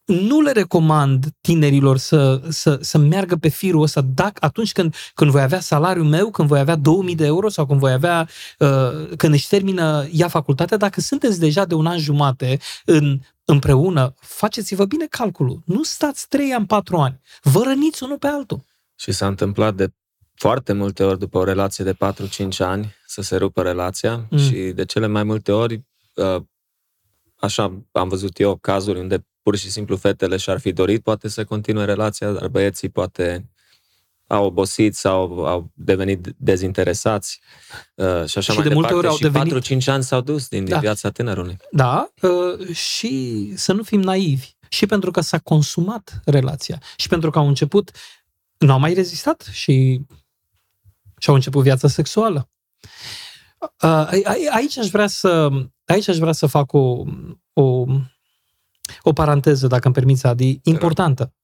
Nu 0.04 0.40
le 0.40 0.52
recomand 0.52 1.26
tinerilor 1.40 1.96
să, 1.96 2.42
să, 2.48 2.78
să 2.80 2.98
meargă 2.98 3.36
pe 3.36 3.48
firul 3.48 3.82
ăsta 3.82 4.00
dacă, 4.00 4.44
atunci 4.44 4.72
când, 4.72 4.94
când 5.14 5.30
voi 5.30 5.42
avea 5.42 5.60
salariul 5.60 6.06
meu, 6.06 6.30
când 6.30 6.48
voi 6.48 6.58
avea 6.58 6.76
2000 6.76 7.14
de 7.14 7.24
euro 7.24 7.48
sau 7.48 7.66
când 7.66 7.78
voi 7.78 7.92
avea, 7.92 8.28
uh, 8.58 9.16
când 9.16 9.32
își 9.32 9.48
termină 9.48 10.06
ea 10.12 10.28
facultatea, 10.28 10.76
dacă 10.76 11.00
sunteți 11.00 11.40
deja 11.40 11.64
de 11.64 11.74
un 11.74 11.86
an 11.86 11.98
jumate 11.98 12.58
în, 12.84 13.20
împreună, 13.44 14.14
faceți-vă 14.20 14.84
bine 14.84 15.06
calculul. 15.06 15.62
Nu 15.64 15.82
stați 15.82 16.28
3 16.28 16.52
ani, 16.52 16.66
4 16.66 16.96
ani. 16.96 17.20
Vă 17.42 17.62
răniți 17.64 18.02
unul 18.02 18.18
pe 18.18 18.26
altul. 18.26 18.64
Și 18.96 19.12
s-a 19.12 19.26
întâmplat 19.26 19.74
de 19.74 19.92
foarte 20.34 20.72
multe 20.72 21.04
ori 21.04 21.18
după 21.18 21.38
o 21.38 21.44
relație 21.44 21.84
de 21.84 21.94
4-5 21.94 21.96
ani 22.58 22.94
să 23.06 23.22
se 23.22 23.36
rupă 23.36 23.62
relația 23.62 24.26
mm. 24.30 24.38
și 24.38 24.54
de 24.54 24.84
cele 24.84 25.06
mai 25.06 25.22
multe 25.22 25.52
ori 25.52 25.82
uh, 26.14 26.42
așa 27.36 27.82
am 27.92 28.08
văzut 28.08 28.40
eu 28.40 28.56
cazuri 28.56 28.98
unde 28.98 29.26
pur 29.42 29.56
și 29.56 29.70
simplu 29.70 29.96
fetele 29.96 30.36
și-ar 30.36 30.58
fi 30.58 30.72
dorit 30.72 31.02
poate 31.02 31.28
să 31.28 31.44
continue 31.44 31.84
relația, 31.84 32.30
dar 32.30 32.48
băieții 32.48 32.88
poate 32.88 33.46
au 34.32 34.44
obosit 34.44 34.94
sau 34.94 35.44
au 35.44 35.70
devenit 35.74 36.34
dezinteresați 36.36 37.40
uh, 37.94 38.26
și 38.26 38.38
așa 38.38 38.52
și 38.52 38.58
mai 38.58 38.68
de 38.68 38.74
multe 38.74 38.94
ori 38.94 39.06
au 39.06 39.16
și 39.16 39.22
devenit... 39.22 39.82
4-5 39.82 39.86
ani 39.86 40.02
s-au 40.02 40.20
dus 40.20 40.48
din 40.48 40.64
da. 40.64 40.78
viața 40.78 41.10
tânărului. 41.10 41.56
Da, 41.70 42.12
uh, 42.22 42.74
și 42.74 43.52
să 43.56 43.72
nu 43.72 43.82
fim 43.82 44.00
naivi. 44.00 44.50
Și 44.68 44.86
pentru 44.86 45.10
că 45.10 45.20
s-a 45.20 45.38
consumat 45.38 46.20
relația. 46.24 46.82
Și 46.96 47.08
pentru 47.08 47.30
că 47.30 47.38
au 47.38 47.48
început, 47.48 47.90
nu 48.58 48.72
au 48.72 48.78
mai 48.78 48.94
rezistat 48.94 49.48
și, 49.50 50.00
și 51.18 51.28
au 51.28 51.34
început 51.34 51.62
viața 51.62 51.88
sexuală. 51.88 52.48
Uh, 53.82 54.08
aici 54.50 54.78
aș 54.78 54.88
vrea 54.88 55.06
să, 55.06 55.48
aici 55.84 56.08
aș 56.08 56.16
vrea 56.16 56.32
să 56.32 56.46
fac 56.46 56.72
o, 56.72 57.04
o 57.52 57.84
o 59.02 59.12
paranteză, 59.12 59.66
dacă 59.66 59.84
îmi 59.84 59.94
permiți, 59.94 60.26
Adi, 60.26 60.60
importantă. 60.62 61.34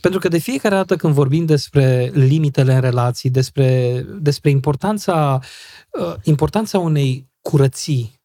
Pentru 0.00 0.20
că 0.20 0.28
de 0.28 0.38
fiecare 0.38 0.74
dată 0.74 0.96
când 0.96 1.14
vorbim 1.14 1.46
despre 1.46 2.10
limitele 2.14 2.74
în 2.74 2.80
relații, 2.80 3.30
despre, 3.30 4.00
despre 4.20 4.50
importanța, 4.50 5.40
uh, 6.00 6.14
importanța 6.22 6.78
unei 6.78 7.30
curății, 7.40 8.20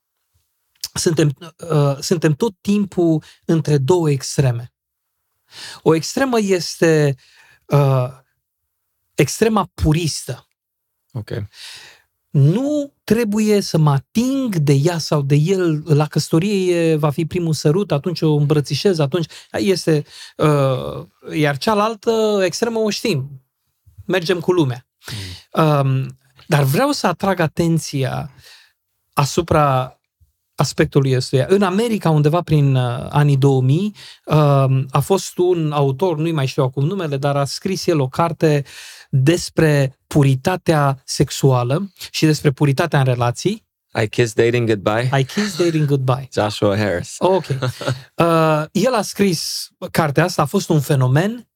suntem, 0.93 1.32
uh, 1.71 1.97
suntem 1.99 2.34
tot 2.34 2.54
timpul 2.62 3.23
între 3.45 3.78
două 3.78 4.10
extreme. 4.10 4.73
O 5.82 5.95
extremă 5.95 6.39
este 6.39 7.15
uh, 7.65 8.10
extrema 9.13 9.71
puristă. 9.73 10.47
Okay 11.12 11.47
nu 12.36 12.93
trebuie 13.04 13.62
să 13.62 13.78
mă 13.78 13.91
ating 13.91 14.56
de 14.56 14.74
ea 14.74 14.98
sau 14.98 15.21
de 15.21 15.36
el. 15.36 15.84
La 15.86 16.08
căsătorie 16.08 16.95
va 16.95 17.10
fi 17.10 17.26
primul 17.26 17.54
sărut, 17.54 17.91
atunci 17.91 18.21
o 18.21 18.36
îmbrățișez, 18.36 19.00
atunci 19.00 19.26
este... 19.52 20.06
Uh, 20.38 21.06
iar 21.34 21.58
cealaltă 21.58 22.41
extremă 22.43 22.80
o 22.80 22.89
știm. 22.89 23.41
Mergem 24.06 24.39
cu 24.39 24.52
lumea. 24.52 24.88
Mm. 25.54 25.63
Um, 25.63 26.17
dar 26.48 26.63
vreau 26.63 26.91
să 26.91 27.08
atrag 27.08 27.39
atenția 27.39 28.32
asupra 29.13 29.94
aspectului 30.56 31.15
ăstuia. 31.15 31.46
În 31.50 31.62
America, 31.62 32.10
undeva 32.10 32.41
prin 32.41 32.76
uh, 32.76 33.08
anii 33.10 33.38
2000, 33.38 33.96
uh, 34.26 34.36
a 34.89 35.00
fost 35.04 35.38
un 35.38 35.72
autor, 35.72 36.18
nu-i 36.18 36.32
mai 36.32 36.46
știu 36.46 36.63
acum 36.63 36.86
numele, 36.86 37.18
dar 37.18 37.36
a 37.36 37.46
scris 37.46 37.88
el 37.88 38.00
o 38.00 38.08
carte 38.08 38.65
despre 39.10 40.00
puritatea 40.08 41.02
sexuală 41.06 41.91
și 42.12 42.26
despre 42.26 42.52
puritatea 42.52 43.00
în 43.00 43.06
relații. 43.06 43.63
I 44.04 44.08
Kiss 44.08 44.34
Dating 44.34 44.68
Goodbye. 44.68 45.10
I 45.20 45.24
Kiss 45.24 45.58
Dating 45.58 45.86
Goodbye. 45.86 46.28
Joshua 46.41 46.78
Harris. 46.78 47.15
Ok. 47.18 47.46
Uh, 48.15 48.63
el 48.72 48.94
a 48.94 49.02
scris 49.02 49.70
cartea 49.91 50.24
asta, 50.24 50.41
a 50.41 50.46
fost 50.46 50.70
un 50.70 50.80
fenomen 50.80 51.48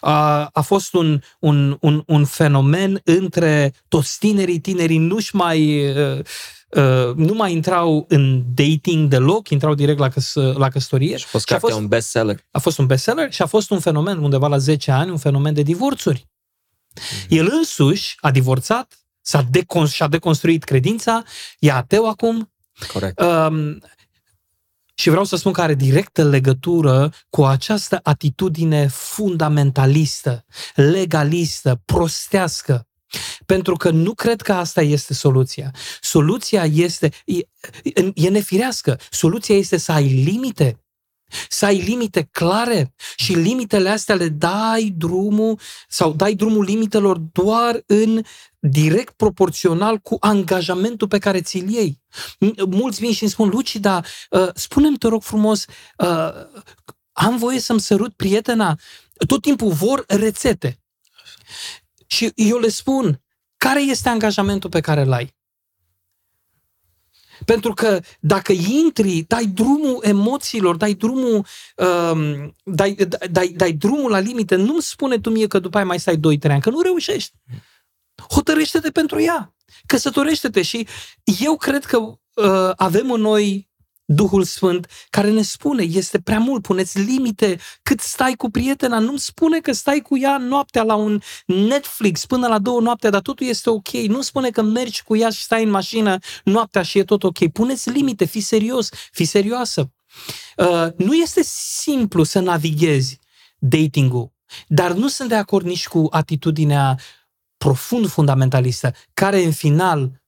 a, 0.00 0.44
a 0.52 0.60
fost 0.60 0.94
un, 0.94 1.20
un, 1.38 1.76
un, 1.80 2.02
un 2.06 2.24
fenomen 2.24 3.00
între 3.04 3.72
toți 3.88 4.18
tinerii, 4.18 4.58
tinerii 4.58 4.98
nu-și 4.98 5.36
mai, 5.36 5.90
uh, 5.90 6.18
uh, 6.76 7.14
nu 7.14 7.34
mai 7.34 7.52
intrau 7.52 8.04
în 8.08 8.42
dating 8.54 9.08
deloc, 9.08 9.48
intrau 9.48 9.74
direct 9.74 9.98
la, 9.98 10.08
căs, 10.08 10.34
la 10.34 10.68
căsătorie. 10.68 11.16
Și 11.16 11.24
a 11.26 11.28
fost, 11.28 11.46
și 11.46 11.54
a 11.54 11.58
fost 11.58 11.74
un 11.74 11.86
bestseller. 11.86 12.44
A 12.50 12.58
fost 12.58 12.78
un 12.78 12.86
bestseller 12.86 13.32
și 13.32 13.42
a 13.42 13.46
fost 13.46 13.70
un 13.70 13.80
fenomen 13.80 14.18
undeva 14.18 14.46
la 14.46 14.58
10 14.58 14.90
ani, 14.90 15.10
un 15.10 15.18
fenomen 15.18 15.54
de 15.54 15.62
divorțuri. 15.62 16.26
Mm-hmm. 16.26 17.28
El 17.28 17.48
însuși 17.52 18.16
a 18.20 18.30
divorțat, 18.30 18.98
s-a 19.20 19.42
decon- 19.42 19.92
și-a 19.92 20.08
deconstruit 20.08 20.64
credința, 20.64 21.22
e 21.58 21.72
ateu 21.72 22.08
acum. 22.08 22.52
Corect. 22.92 23.20
Um, 23.20 23.80
și 24.98 25.08
vreau 25.08 25.24
să 25.24 25.36
spun 25.36 25.52
că 25.52 25.60
are 25.60 25.74
directă 25.74 26.24
legătură 26.24 27.12
cu 27.30 27.44
această 27.44 28.00
atitudine 28.02 28.86
fundamentalistă, 28.86 30.44
legalistă, 30.74 31.80
prostească. 31.84 32.86
Pentru 33.46 33.76
că 33.76 33.90
nu 33.90 34.14
cred 34.14 34.40
că 34.40 34.52
asta 34.52 34.82
este 34.82 35.14
soluția. 35.14 35.70
Soluția 36.00 36.64
este, 36.64 37.12
e, 37.24 37.40
e 38.14 38.28
nefirească. 38.28 38.98
Soluția 39.10 39.56
este 39.56 39.76
să 39.76 39.92
ai 39.92 40.08
limite 40.08 40.80
să 41.48 41.64
ai 41.64 41.80
limite 41.80 42.28
clare 42.30 42.94
și 43.16 43.32
limitele 43.32 43.88
astea 43.88 44.14
le 44.14 44.28
dai 44.28 44.94
drumul 44.96 45.58
sau 45.88 46.12
dai 46.12 46.34
drumul 46.34 46.64
limitelor 46.64 47.18
doar 47.18 47.82
în 47.86 48.22
direct 48.58 49.12
proporțional 49.16 49.98
cu 49.98 50.16
angajamentul 50.20 51.08
pe 51.08 51.18
care 51.18 51.40
ți-l 51.40 51.68
iei. 51.68 52.02
Mulți 52.68 53.00
vin 53.00 53.12
și 53.12 53.22
îmi 53.22 53.30
spun, 53.30 53.48
Luci, 53.48 53.76
dar 53.76 54.06
uh, 54.30 54.48
spune-mi, 54.54 54.96
te 54.96 55.08
rog 55.08 55.22
frumos, 55.22 55.64
uh, 55.98 56.30
am 57.12 57.36
voie 57.36 57.60
să-mi 57.60 57.80
sărut 57.80 58.14
prietena? 58.14 58.78
Tot 59.26 59.42
timpul 59.42 59.70
vor 59.70 60.04
rețete. 60.08 60.80
Și 62.06 62.32
eu 62.34 62.58
le 62.58 62.68
spun, 62.68 63.22
care 63.56 63.82
este 63.82 64.08
angajamentul 64.08 64.70
pe 64.70 64.80
care 64.80 65.00
îl 65.00 65.12
ai? 65.12 65.34
Pentru 67.44 67.74
că 67.74 68.00
dacă 68.20 68.52
intri, 68.52 69.24
dai 69.28 69.46
drumul 69.46 69.98
emoțiilor, 70.02 70.76
dai 70.76 70.94
drumul, 70.94 71.46
um, 71.76 72.54
dai, 72.64 72.94
dai, 73.30 73.48
dai 73.48 73.72
drumul 73.72 74.10
la 74.10 74.18
limite, 74.18 74.54
nu-mi 74.54 74.82
spune 74.82 75.18
tu 75.18 75.30
mie 75.30 75.46
că 75.46 75.58
după 75.58 75.76
aia 75.76 75.86
mai 75.86 76.00
stai 76.00 76.16
2-3 76.16 76.20
ani, 76.42 76.60
că 76.60 76.70
nu 76.70 76.80
reușești. 76.80 77.32
Hotărăște-te 78.30 78.90
pentru 78.90 79.20
ea. 79.20 79.54
Căsătorește-te 79.86 80.62
și 80.62 80.86
eu 81.24 81.56
cred 81.56 81.84
că 81.84 81.98
uh, 81.98 82.70
avem 82.76 83.10
în 83.10 83.20
noi 83.20 83.70
Duhul 84.08 84.44
Sfânt 84.44 84.86
care 85.10 85.30
ne 85.30 85.42
spune, 85.42 85.82
este 85.82 86.20
prea 86.20 86.38
mult, 86.38 86.62
puneți 86.62 87.00
limite 87.00 87.58
cât 87.82 88.00
stai 88.00 88.34
cu 88.34 88.50
prietena, 88.50 88.98
nu-mi 88.98 89.18
spune 89.18 89.58
că 89.58 89.72
stai 89.72 90.00
cu 90.00 90.18
ea 90.18 90.36
noaptea 90.38 90.82
la 90.82 90.94
un 90.94 91.20
Netflix 91.46 92.26
până 92.26 92.46
la 92.46 92.58
două 92.58 92.80
noaptea, 92.80 93.10
dar 93.10 93.20
totul 93.20 93.46
este 93.46 93.70
ok, 93.70 93.88
nu 93.88 94.20
spune 94.20 94.50
că 94.50 94.62
mergi 94.62 95.02
cu 95.02 95.16
ea 95.16 95.30
și 95.30 95.42
stai 95.42 95.62
în 95.62 95.70
mașină 95.70 96.18
noaptea 96.44 96.82
și 96.82 96.98
e 96.98 97.04
tot 97.04 97.22
ok, 97.22 97.46
puneți 97.52 97.90
limite, 97.90 98.24
fi 98.24 98.40
serios, 98.40 98.88
fi 99.12 99.24
serioasă. 99.24 99.90
Uh, 100.56 100.86
nu 100.96 101.14
este 101.14 101.40
simplu 101.82 102.22
să 102.22 102.40
navighezi 102.40 103.18
dating-ul, 103.58 104.32
dar 104.66 104.92
nu 104.92 105.08
sunt 105.08 105.28
de 105.28 105.34
acord 105.34 105.66
nici 105.66 105.88
cu 105.88 106.06
atitudinea 106.10 106.98
profund 107.56 108.08
fundamentalistă, 108.08 108.94
care 109.14 109.44
în 109.44 109.52
final 109.52 110.22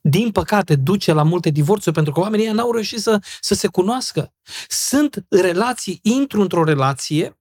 din 0.00 0.30
păcate, 0.30 0.76
duce 0.76 1.12
la 1.12 1.22
multe 1.22 1.50
divorțuri 1.50 1.94
pentru 1.94 2.12
că 2.12 2.20
oamenii 2.20 2.46
n-au 2.46 2.72
reușit 2.72 3.00
să, 3.00 3.18
să 3.40 3.54
se 3.54 3.68
cunoască. 3.68 4.32
Sunt 4.68 5.24
relații, 5.28 5.98
intru 6.02 6.40
într-o 6.40 6.64
relație 6.64 7.38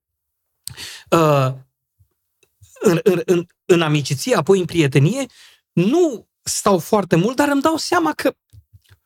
uh, 1.09 1.53
în, 2.79 2.99
în, 3.03 3.21
în, 3.25 3.45
în 3.65 3.81
amiciție, 3.81 4.35
apoi 4.35 4.59
în 4.59 4.65
prietenie, 4.65 5.25
nu 5.71 6.27
stau 6.43 6.79
foarte 6.79 7.15
mult, 7.15 7.35
dar 7.35 7.49
îmi 7.49 7.61
dau 7.61 7.77
seama 7.77 8.13
că 8.13 8.33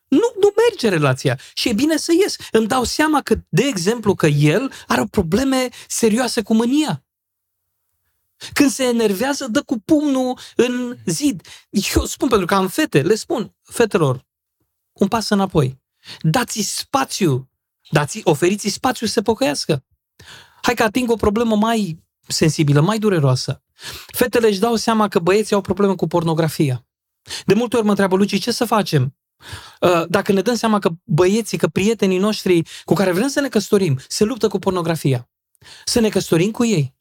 nu, 0.07 0.33
nu 0.39 0.53
merge 0.69 0.89
relația 0.89 1.39
și 1.53 1.69
e 1.69 1.73
bine 1.73 1.97
să 1.97 2.11
ies. 2.21 2.35
Îmi 2.51 2.67
dau 2.67 2.83
seama 2.83 3.21
că, 3.21 3.35
de 3.49 3.63
exemplu, 3.63 4.15
că 4.15 4.27
el 4.27 4.71
are 4.87 5.05
probleme 5.11 5.69
serioase 5.87 6.41
cu 6.41 6.53
mânia. 6.53 7.03
Când 8.53 8.69
se 8.69 8.83
enervează, 8.83 9.47
dă 9.47 9.61
cu 9.61 9.79
pumnul 9.79 10.39
în 10.55 10.97
zid. 11.05 11.47
Eu 11.95 12.05
spun, 12.05 12.27
pentru 12.27 12.45
că 12.45 12.55
am 12.55 12.67
fete, 12.67 13.01
le 13.01 13.15
spun, 13.15 13.55
fetelor, 13.61 14.25
un 14.93 15.07
pas 15.07 15.29
înapoi. 15.29 15.81
Dați 16.21 16.61
spațiu, 16.61 17.49
dați 17.89 18.21
oferiți 18.23 18.69
spațiu 18.69 19.07
să 19.07 19.13
se 19.13 19.21
pocăiască. 19.21 19.85
Hai 20.61 20.73
că 20.73 20.83
ating 20.83 21.09
o 21.09 21.15
problemă 21.15 21.55
mai 21.55 22.03
sensibilă, 22.27 22.81
mai 22.81 22.99
dureroasă. 22.99 23.63
Fetele 24.07 24.47
își 24.47 24.59
dau 24.59 24.75
seama 24.75 25.07
că 25.07 25.19
băieții 25.19 25.55
au 25.55 25.61
probleme 25.61 25.95
cu 25.95 26.07
pornografia. 26.07 26.87
De 27.45 27.53
multe 27.53 27.75
ori 27.75 27.83
mă 27.83 27.89
întreabă 27.89 28.15
Luci, 28.15 28.41
ce 28.41 28.51
să 28.51 28.65
facem? 28.65 29.15
Uh, 29.81 30.03
dacă 30.07 30.31
ne 30.31 30.41
dăm 30.41 30.55
seama 30.55 30.79
că 30.79 30.89
băieții, 31.03 31.57
că 31.57 31.67
prietenii 31.67 32.17
noștri 32.17 32.61
cu 32.83 32.93
care 32.93 33.11
vrem 33.11 33.27
să 33.27 33.39
ne 33.39 33.49
căsătorim, 33.49 33.99
se 34.07 34.23
luptă 34.23 34.47
cu 34.47 34.59
pornografia. 34.59 35.29
Să 35.85 35.99
ne 35.99 36.09
căsătorim 36.09 36.51
cu 36.51 36.65
ei. 36.65 36.95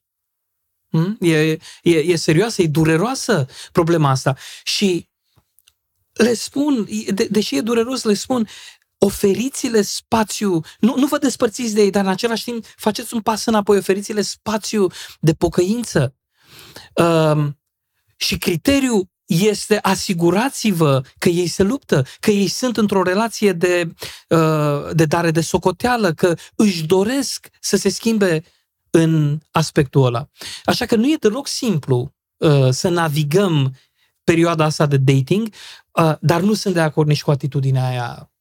Hmm? 0.93 1.17
E, 1.19 1.57
e, 1.81 1.97
e 1.97 2.15
serioasă, 2.15 2.61
e 2.61 2.67
dureroasă 2.67 3.45
problema 3.71 4.09
asta. 4.09 4.35
Și 4.63 5.09
le 6.13 6.33
spun, 6.33 6.87
de, 7.13 7.27
deși 7.31 7.55
e 7.55 7.61
dureros, 7.61 8.03
le 8.03 8.13
spun, 8.13 8.47
oferiți-le 8.97 9.81
spațiu, 9.81 10.61
nu, 10.79 10.93
nu 10.97 11.07
vă 11.07 11.17
despărțiți 11.17 11.73
de 11.73 11.81
ei, 11.81 11.89
dar 11.89 12.03
în 12.03 12.09
același 12.09 12.43
timp 12.43 12.65
faceți 12.75 13.13
un 13.13 13.21
pas 13.21 13.45
înapoi, 13.45 13.77
oferiți-le 13.77 14.21
spațiu 14.21 14.87
de 15.19 15.33
pocăință. 15.33 16.15
Uh, 16.93 17.47
și 18.15 18.37
criteriul 18.37 19.09
este 19.25 19.79
asigurați-vă 19.81 21.01
că 21.17 21.29
ei 21.29 21.47
se 21.47 21.63
luptă, 21.63 22.05
că 22.19 22.31
ei 22.31 22.47
sunt 22.47 22.77
într-o 22.77 23.03
relație 23.03 23.51
de, 23.51 23.93
uh, 24.29 24.93
de 24.93 25.05
dare 25.05 25.31
de 25.31 25.41
socoteală, 25.41 26.13
că 26.13 26.35
își 26.55 26.83
doresc 26.83 27.47
să 27.59 27.77
se 27.77 27.89
schimbe 27.89 28.43
în 28.95 29.39
aspectul 29.51 30.05
ăla. 30.05 30.29
Așa 30.63 30.85
că 30.85 30.95
nu 30.95 31.07
e 31.07 31.15
deloc 31.19 31.47
simplu 31.47 32.13
uh, 32.37 32.69
să 32.69 32.89
navigăm 32.89 33.75
perioada 34.23 34.65
asta 34.65 34.85
de 34.85 34.97
dating, 34.97 35.47
uh, 35.91 36.13
dar 36.19 36.41
nu 36.41 36.53
sunt 36.53 36.73
de 36.73 36.79
acord 36.79 37.07
nici 37.07 37.23
cu 37.23 37.31
atitudinea 37.31 37.87
aia 37.87 38.31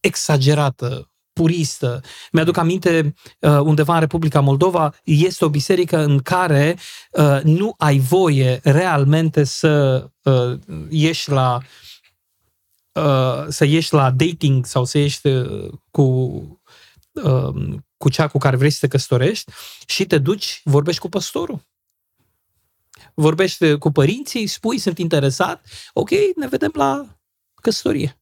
exagerată, 0.00 1.10
puristă. 1.32 2.00
Mi-aduc 2.32 2.56
aminte, 2.56 3.14
uh, 3.38 3.58
undeva 3.58 3.94
în 3.94 4.00
Republica 4.00 4.40
Moldova, 4.40 4.94
este 5.04 5.44
o 5.44 5.48
biserică 5.48 5.98
în 5.98 6.18
care 6.18 6.78
uh, 7.10 7.40
nu 7.42 7.74
ai 7.78 7.98
voie 7.98 8.60
realmente 8.62 9.44
să 9.44 10.04
uh, 10.22 10.58
ieși 10.88 11.30
la 11.30 11.60
să 13.48 13.64
ieși 13.64 13.92
la 13.92 14.10
dating 14.10 14.66
sau 14.66 14.84
să 14.84 14.98
ieși 14.98 15.20
cu 15.90 16.60
cu 18.04 18.10
cea 18.10 18.28
cu 18.28 18.38
care 18.38 18.56
vrei 18.56 18.70
să 18.70 18.78
te 18.80 18.88
căsătorești 18.88 19.52
și 19.86 20.06
te 20.06 20.18
duci, 20.18 20.60
vorbești 20.64 21.00
cu 21.00 21.08
păstorul. 21.08 21.60
Vorbești 23.14 23.78
cu 23.78 23.90
părinții, 23.90 24.46
spui, 24.46 24.78
sunt 24.78 24.98
interesat, 24.98 25.66
ok, 25.92 26.10
ne 26.36 26.46
vedem 26.48 26.70
la 26.74 27.06
căsătorie. 27.54 28.18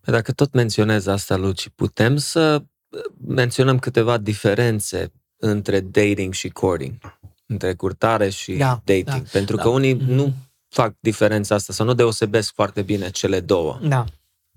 Păi 0.00 0.12
dacă 0.12 0.32
tot 0.32 0.52
menționez 0.52 1.06
asta, 1.06 1.36
Luci, 1.36 1.68
putem 1.74 2.16
să 2.16 2.62
uh, 2.88 3.00
menționăm 3.26 3.78
câteva 3.78 4.18
diferențe 4.18 5.12
între 5.36 5.80
dating 5.80 6.32
și 6.32 6.48
courting, 6.48 7.18
între 7.46 7.74
curtare 7.74 8.28
și 8.28 8.52
da, 8.52 8.80
dating, 8.84 9.04
da, 9.04 9.28
pentru 9.32 9.56
da. 9.56 9.62
că 9.62 9.68
unii 9.68 9.96
mm-hmm. 9.96 10.06
nu 10.06 10.34
fac 10.68 10.94
diferența 11.00 11.54
asta 11.54 11.72
sau 11.72 11.86
nu 11.86 11.94
deosebesc 11.94 12.52
foarte 12.54 12.82
bine 12.82 13.10
cele 13.10 13.40
două. 13.40 13.78
Da. 13.82 14.04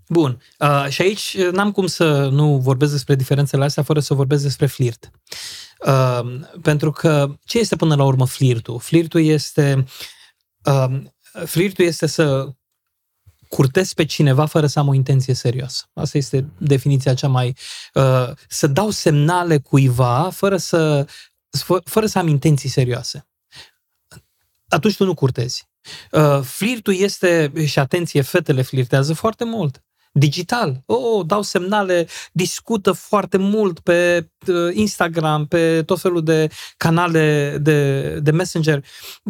Bun. 0.10 0.42
Uh, 0.60 0.86
și 0.90 1.02
aici 1.02 1.36
uh, 1.40 1.52
n-am 1.52 1.72
cum 1.72 1.88
să 1.88 2.28
nu 2.28 2.58
vorbesc 2.58 2.92
despre 2.92 3.16
diferențele 3.16 3.64
astea 3.64 3.84
fără 3.84 4.00
să 4.00 4.14
vorbesc 4.14 4.44
despre 4.44 4.66
flirt. 4.66 5.12
Uh, 5.86 6.40
pentru 6.62 6.92
că 6.92 7.38
ce 7.44 7.60
este 7.60 7.76
până 7.76 7.96
la 7.96 8.04
urmă 8.04 8.26
flirtul? 8.26 8.80
Flirtul 8.80 9.22
este 9.22 9.86
uh, 10.64 11.02
flirtul 11.46 11.86
este 11.86 12.06
să 12.06 12.50
curtesc 13.48 13.94
pe 13.94 14.06
cineva 14.06 14.46
fără 14.46 14.68
să 14.68 14.80
am 14.80 14.88
o 14.88 14.94
intenție 14.94 15.34
serioasă. 15.34 15.90
Asta 15.94 16.18
este 16.18 16.50
definiția 16.58 17.14
cea 17.14 17.28
mai... 17.28 17.58
Uh, 17.94 18.32
să 18.48 18.68
dau 18.68 18.90
semnale 18.90 19.58
cuiva 19.58 20.30
fără 20.30 20.58
să, 20.58 21.08
fără 21.84 22.06
să 22.06 22.20
am 22.20 22.28
intenții 22.28 22.70
serioase. 22.70 23.28
Atunci 24.68 24.96
tu 24.96 25.06
nu 25.06 25.14
curtezi. 25.14 25.70
Uh, 26.12 26.40
flirtul 26.42 26.96
este, 26.96 27.52
și 27.66 27.80
atenție, 27.80 28.22
fetele 28.22 28.62
flirtează 28.62 29.14
foarte 29.14 29.44
mult 29.44 29.82
digital. 30.12 30.84
Oh, 30.86 31.26
dau 31.26 31.42
semnale, 31.42 32.08
discută 32.32 32.92
foarte 32.92 33.38
mult 33.38 33.80
pe 33.80 34.30
uh, 34.48 34.56
Instagram, 34.74 35.46
pe 35.46 35.84
tot 35.84 36.00
felul 36.00 36.24
de 36.24 36.50
canale 36.78 37.58
de, 37.62 38.10
de 38.20 38.32
messenger, 38.32 38.86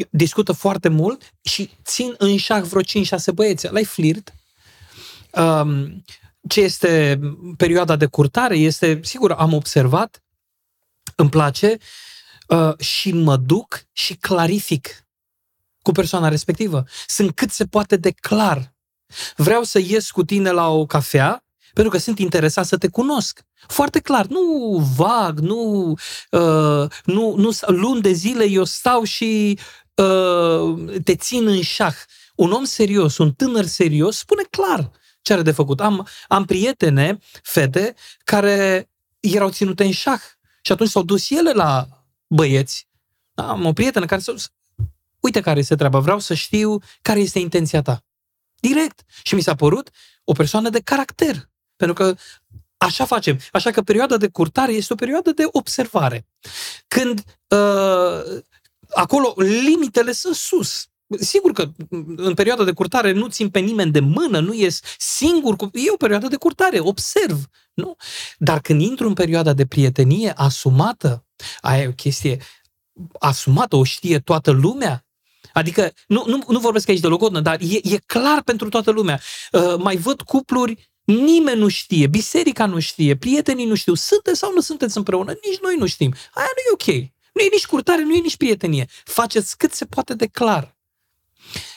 discută 0.09 0.51
foarte 0.51 0.89
mult 0.89 1.33
și 1.41 1.69
țin 1.83 2.15
în 2.17 2.37
șah 2.37 2.63
vreo 2.63 2.81
5-6 2.81 2.85
băieți. 3.33 3.71
La 3.71 3.79
flirt. 3.83 4.33
Um, 5.31 6.03
ce 6.47 6.61
este 6.61 7.19
perioada 7.57 7.95
de 7.95 8.05
curtare? 8.05 8.57
Este, 8.57 8.99
sigur, 9.03 9.31
am 9.31 9.53
observat, 9.53 10.23
îmi 11.15 11.29
place 11.29 11.77
uh, 12.47 12.77
și 12.79 13.11
mă 13.11 13.37
duc 13.37 13.85
și 13.91 14.15
clarific 14.15 15.07
cu 15.81 15.91
persoana 15.91 16.27
respectivă. 16.27 16.83
Sunt 17.07 17.31
cât 17.31 17.51
se 17.51 17.65
poate 17.65 17.95
de 17.95 18.11
clar 18.11 18.75
Vreau 19.35 19.63
să 19.63 19.79
ies 19.79 20.11
cu 20.11 20.23
tine 20.23 20.51
la 20.51 20.69
o 20.69 20.85
cafea 20.85 21.41
pentru 21.77 21.95
că 21.95 21.97
sunt 21.97 22.19
interesat 22.19 22.65
să 22.65 22.77
te 22.77 22.87
cunosc. 22.87 23.41
Foarte 23.67 23.99
clar, 23.99 24.25
nu 24.25 24.41
vag, 24.95 25.39
nu, 25.39 25.91
uh, 26.31 26.89
nu, 27.05 27.35
nu 27.35 27.49
luni 27.67 28.01
de 28.01 28.11
zile 28.11 28.49
eu 28.49 28.63
stau 28.63 29.03
și 29.03 29.59
uh, 29.95 30.99
te 31.03 31.15
țin 31.15 31.47
în 31.47 31.61
șah. 31.61 31.95
Un 32.35 32.51
om 32.51 32.63
serios, 32.63 33.17
un 33.17 33.31
tânăr 33.31 33.65
serios, 33.65 34.17
spune 34.17 34.41
clar 34.49 34.91
ce 35.21 35.33
are 35.33 35.41
de 35.41 35.51
făcut. 35.51 35.81
Am, 35.81 36.07
am 36.27 36.45
prietene, 36.45 37.19
fete, 37.43 37.95
care 38.23 38.89
erau 39.19 39.49
ținute 39.49 39.83
în 39.83 39.91
șah 39.91 40.21
și 40.61 40.71
atunci 40.71 40.89
s-au 40.89 41.03
dus 41.03 41.29
ele 41.29 41.51
la 41.51 41.87
băieți. 42.27 42.87
Am 43.33 43.65
o 43.65 43.73
prietenă 43.73 44.05
care 44.05 44.21
s-a 44.21 44.33
uite 45.19 45.41
care 45.41 45.59
este 45.59 45.75
treaba, 45.75 45.99
vreau 45.99 46.19
să 46.19 46.33
știu 46.33 46.79
care 47.01 47.19
este 47.19 47.39
intenția 47.39 47.81
ta. 47.81 48.06
Direct. 48.59 49.03
Și 49.23 49.35
mi 49.35 49.41
s-a 49.41 49.55
părut 49.55 49.89
o 50.23 50.33
persoană 50.33 50.69
de 50.69 50.79
caracter. 50.79 51.49
Pentru 51.75 51.95
că 51.95 52.15
așa 52.77 53.05
facem. 53.05 53.39
Așa 53.51 53.71
că 53.71 53.81
perioada 53.81 54.17
de 54.17 54.27
curtare 54.27 54.71
este 54.71 54.93
o 54.93 54.95
perioadă 54.95 55.31
de 55.31 55.43
observare. 55.51 56.27
Când 56.87 57.23
uh, 57.47 58.41
acolo 58.89 59.33
limitele 59.37 60.11
sunt 60.11 60.35
sus. 60.35 60.87
Sigur 61.19 61.51
că 61.51 61.71
în 62.15 62.33
perioada 62.33 62.63
de 62.63 62.71
curtare 62.71 63.11
nu 63.11 63.27
țin 63.27 63.49
pe 63.49 63.59
nimeni 63.59 63.91
de 63.91 63.99
mână, 63.99 64.39
nu 64.39 64.53
ies 64.53 64.79
singur. 64.97 65.55
Cu... 65.55 65.69
E 65.73 65.91
o 65.91 65.97
perioadă 65.97 66.27
de 66.27 66.35
curtare, 66.35 66.79
observ. 66.79 67.45
Nu? 67.73 67.95
Dar 68.37 68.59
când 68.59 68.81
intru 68.81 69.07
în 69.07 69.13
perioada 69.13 69.53
de 69.53 69.65
prietenie 69.65 70.33
asumată, 70.35 71.25
aia 71.61 71.81
e 71.81 71.87
o 71.87 71.91
chestie 71.91 72.41
asumată, 73.19 73.75
o 73.75 73.83
știe 73.83 74.19
toată 74.19 74.51
lumea, 74.51 75.06
Adică, 75.53 75.91
nu, 76.07 76.23
nu, 76.27 76.43
nu 76.47 76.59
vorbesc 76.59 76.89
aici 76.89 76.99
de 76.99 77.07
logodnă, 77.07 77.39
dar 77.39 77.59
e, 77.61 77.79
e 77.83 77.97
clar 78.05 78.43
pentru 78.43 78.69
toată 78.69 78.91
lumea. 78.91 79.19
Uh, 79.51 79.75
mai 79.77 79.95
văd 79.95 80.21
cupluri, 80.21 80.89
nimeni 81.03 81.59
nu 81.59 81.67
știe, 81.67 82.07
biserica 82.07 82.65
nu 82.65 82.79
știe, 82.79 83.15
prietenii 83.15 83.65
nu 83.65 83.75
știu, 83.75 83.93
sunteți 83.93 84.39
sau 84.39 84.53
nu 84.53 84.61
sunteți 84.61 84.97
împreună, 84.97 85.31
nici 85.45 85.59
noi 85.59 85.75
nu 85.75 85.85
știm. 85.85 86.13
Aia 86.33 86.49
nu 86.55 86.61
e 86.61 86.99
ok. 87.01 87.11
Nu 87.33 87.41
e 87.41 87.47
nici 87.51 87.65
curtare, 87.65 88.03
nu 88.03 88.15
e 88.15 88.19
nici 88.19 88.37
prietenie. 88.37 88.87
Faceți 89.03 89.57
cât 89.57 89.73
se 89.73 89.85
poate 89.85 90.13
de 90.13 90.27
clar. 90.27 90.75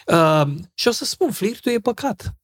Uh, 0.06 0.46
și 0.74 0.88
o 0.88 0.90
să 0.90 1.04
spun, 1.04 1.30
flirtul 1.30 1.72
e 1.72 1.78
păcat. 1.78 2.34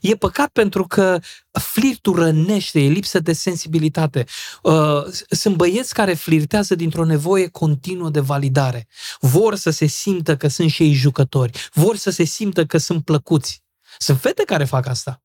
E 0.00 0.14
păcat 0.14 0.48
pentru 0.48 0.86
că 0.86 1.18
flirtul 1.52 2.14
rănește, 2.14 2.80
e 2.80 2.88
lipsă 2.88 3.18
de 3.18 3.32
sensibilitate. 3.32 4.24
Uh, 4.62 5.04
sunt 5.28 5.56
băieți 5.56 5.94
care 5.94 6.14
flirtează 6.14 6.74
dintr-o 6.74 7.04
nevoie 7.04 7.48
continuă 7.48 8.10
de 8.10 8.20
validare. 8.20 8.86
Vor 9.20 9.54
să 9.54 9.70
se 9.70 9.86
simtă 9.86 10.36
că 10.36 10.48
sunt 10.48 10.70
și 10.70 10.82
ei 10.82 10.92
jucători. 10.92 11.68
Vor 11.72 11.96
să 11.96 12.10
se 12.10 12.24
simtă 12.24 12.66
că 12.66 12.78
sunt 12.78 13.04
plăcuți. 13.04 13.62
Sunt 13.98 14.20
fete 14.20 14.42
care 14.44 14.64
fac 14.64 14.86
asta. 14.86 15.22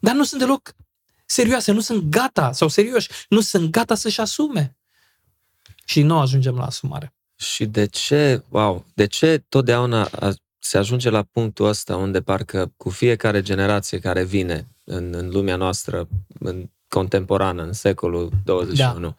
Dar 0.00 0.14
nu 0.14 0.24
sunt 0.24 0.40
deloc 0.40 0.74
serioase, 1.26 1.72
nu 1.72 1.80
sunt 1.80 2.02
gata, 2.02 2.52
sau 2.52 2.68
serioși, 2.68 3.08
nu 3.28 3.40
sunt 3.40 3.70
gata 3.70 3.94
să-și 3.94 4.20
asume. 4.20 4.76
Și 5.84 6.02
nu 6.02 6.18
ajungem 6.18 6.54
la 6.54 6.64
asumare. 6.64 7.14
Și 7.36 7.66
de 7.66 7.86
ce, 7.86 8.42
wow, 8.48 8.84
de 8.94 9.06
ce 9.06 9.44
totdeauna 9.48 10.10
se 10.64 10.78
ajunge 10.78 11.10
la 11.10 11.22
punctul 11.22 11.66
ăsta 11.66 11.96
unde 11.96 12.20
parcă 12.20 12.72
cu 12.76 12.90
fiecare 12.90 13.42
generație 13.42 13.98
care 13.98 14.24
vine 14.24 14.68
în, 14.84 15.14
în 15.14 15.28
lumea 15.28 15.56
noastră, 15.56 16.08
în 16.38 16.70
contemporană, 16.88 17.62
în 17.62 17.72
secolul 17.72 18.30
21, 18.44 19.16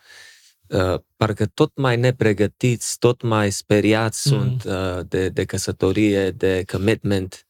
da. 0.68 0.94
uh, 0.94 1.00
parcă 1.16 1.46
tot 1.46 1.72
mai 1.76 1.98
nepregătiți, 1.98 3.00
tot 3.00 3.22
mai 3.22 3.52
speriați 3.52 4.34
mm. 4.34 4.40
sunt 4.40 4.64
uh, 4.64 5.06
de, 5.08 5.30
de 5.30 5.46
căsătorie, 5.46 6.32
de 6.32 6.64
commitment, 6.72 7.48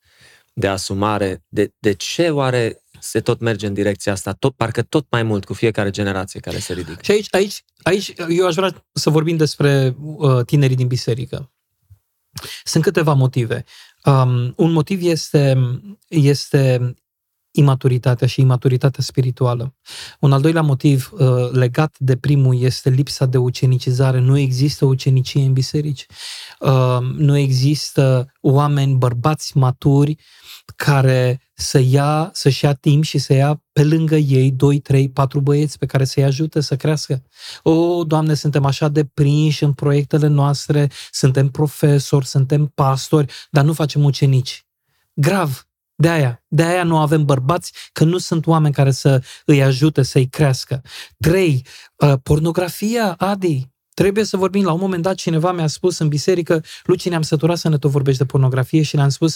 de 0.54 0.68
asumare. 0.68 1.44
De, 1.48 1.74
de 1.80 1.94
ce 1.94 2.30
oare 2.30 2.84
se 3.00 3.20
tot 3.20 3.40
merge 3.40 3.68
în 3.68 3.74
direcția 3.74 4.12
asta, 4.12 4.34
tot, 4.34 4.56
parcă 4.56 4.82
tot 4.82 5.06
mai 5.10 5.24
mult 5.24 5.46
cu 5.46 5.54
fiecare 5.54 5.90
generație 5.90 6.40
care 6.40 6.60
se 6.60 6.74
ridică. 6.74 7.00
Și 7.02 7.12
aici, 7.12 7.28
aici, 7.30 7.64
aici 7.84 8.14
eu 8.30 8.46
aș 8.46 8.56
vrea 8.56 8.86
să 8.92 9.10
vorbim 9.10 9.38
despre 9.38 9.96
uh, 10.00 10.46
tinerii 10.46 10.76
din 10.76 10.88
biserică. 10.88 11.50
Sunt 12.64 12.84
câteva 12.84 13.14
motive. 13.14 13.64
Um, 14.06 14.54
un 14.56 14.72
motiv 14.72 15.00
este, 15.04 15.58
este 16.08 16.94
imaturitatea 17.56 18.28
și 18.28 18.41
imaturitatea 18.41 19.04
spirituală. 19.04 19.76
Un 20.20 20.32
al 20.32 20.41
doilea 20.41 20.62
motiv 20.62 21.10
uh, 21.12 21.52
legat 21.52 21.96
de 22.00 22.15
primul 22.15 22.62
este 22.62 22.89
lipsa 22.89 23.26
de 23.26 23.38
ucenicizare. 23.38 24.20
Nu 24.20 24.38
există 24.38 24.86
ucenicie 24.86 25.46
în 25.46 25.54
biserici. 25.54 26.06
Uh, 26.60 27.00
nu 27.18 27.38
există 27.38 28.34
oameni, 28.41 28.96
bărbați 28.96 29.58
maturi 29.58 30.18
care 30.76 31.39
să 31.54 31.80
ia, 31.80 32.30
să-și 32.34 32.65
ia 32.65 32.74
timp 32.74 33.04
și 33.04 33.18
să 33.18 33.34
ia 33.34 33.63
pe 33.72 33.84
lângă 33.84 34.15
ei 34.15 34.52
2, 34.52 34.80
3, 34.80 35.10
4 35.10 35.39
băieți 35.39 35.78
pe 35.78 35.86
care 35.86 36.06
să-i 36.06 36.24
ajute 36.24 36.62
să 36.62 36.76
crească. 36.76 37.24
O, 37.63 38.04
Doamne, 38.04 38.34
suntem 38.34 38.65
așa 38.65 38.88
de 38.88 39.06
prinși 39.06 39.63
în 39.63 39.74
proiectele 39.74 40.28
noastre, 40.28 40.91
suntem 41.12 41.50
profesori, 41.50 42.26
suntem 42.26 42.72
pastori, 42.76 43.34
dar 43.52 43.63
nu 43.63 43.74
facem 43.74 44.04
ucenici. 44.04 44.65
Grav, 45.13 45.68
de 45.96 46.10
aia, 46.10 46.44
de 46.48 46.64
aia 46.64 46.84
nu 46.84 46.98
avem 46.98 47.26
bărbați, 47.26 47.74
că 47.92 48.04
nu 48.04 48.18
sunt 48.18 48.48
oameni 48.48 48.74
care 48.74 48.92
să 48.92 49.24
îi 49.46 49.64
ajute 49.64 50.02
să-i 50.02 50.28
crească. 50.28 50.82
Trei, 51.18 51.66
uh, 51.96 52.14
pornografia, 52.24 53.14
Adi, 53.14 53.70
trebuie 53.94 54.24
să 54.24 54.38
vorbim. 54.38 54.64
La 54.64 54.72
un 54.72 54.80
moment 54.80 55.04
dat 55.04 55.16
cineva 55.16 55.52
mi-a 55.52 55.68
spus 55.68 55.98
în 55.98 56.08
biserică, 56.08 56.64
Luci, 56.84 57.10
ne-am 57.10 57.22
săturat 57.22 57.58
să 57.58 57.70
ne 57.70 57.78
tot 57.78 57.92
vorbești 57.92 58.20
de 58.20 58.26
pornografie 58.26 58.82
și 58.82 58.96
le-am 58.96 59.10
spus, 59.10 59.36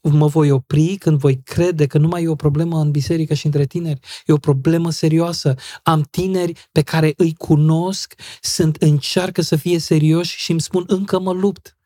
mă 0.00 0.26
voi 0.26 0.50
opri 0.50 0.96
când 0.96 1.18
voi 1.18 1.42
crede 1.44 1.86
că 1.86 1.98
nu 1.98 2.08
mai 2.08 2.22
e 2.22 2.28
o 2.28 2.34
problemă 2.34 2.80
în 2.80 2.90
biserică 2.90 3.34
și 3.34 3.46
între 3.46 3.64
tineri. 3.64 4.00
E 4.26 4.32
o 4.32 4.36
problemă 4.36 4.90
serioasă. 4.90 5.54
Am 5.82 6.02
tineri 6.10 6.68
pe 6.72 6.82
care 6.82 7.12
îi 7.16 7.34
cunosc, 7.34 8.14
sunt 8.40 8.76
încearcă 8.76 9.42
să 9.42 9.56
fie 9.56 9.78
serioși 9.78 10.36
și 10.36 10.50
îmi 10.50 10.60
spun 10.60 10.84
încă 10.86 11.20
mă 11.20 11.32
lupt. 11.32 11.76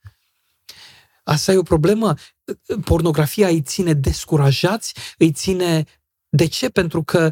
Asta 1.29 1.53
e 1.53 1.57
o 1.57 1.63
problemă. 1.63 2.15
Pornografia 2.85 3.49
îi 3.49 3.63
ține 3.63 3.93
descurajați, 3.93 4.95
îi 5.19 5.33
ține... 5.33 5.85
De 6.31 6.47
ce? 6.47 6.69
Pentru 6.69 7.03
că 7.03 7.31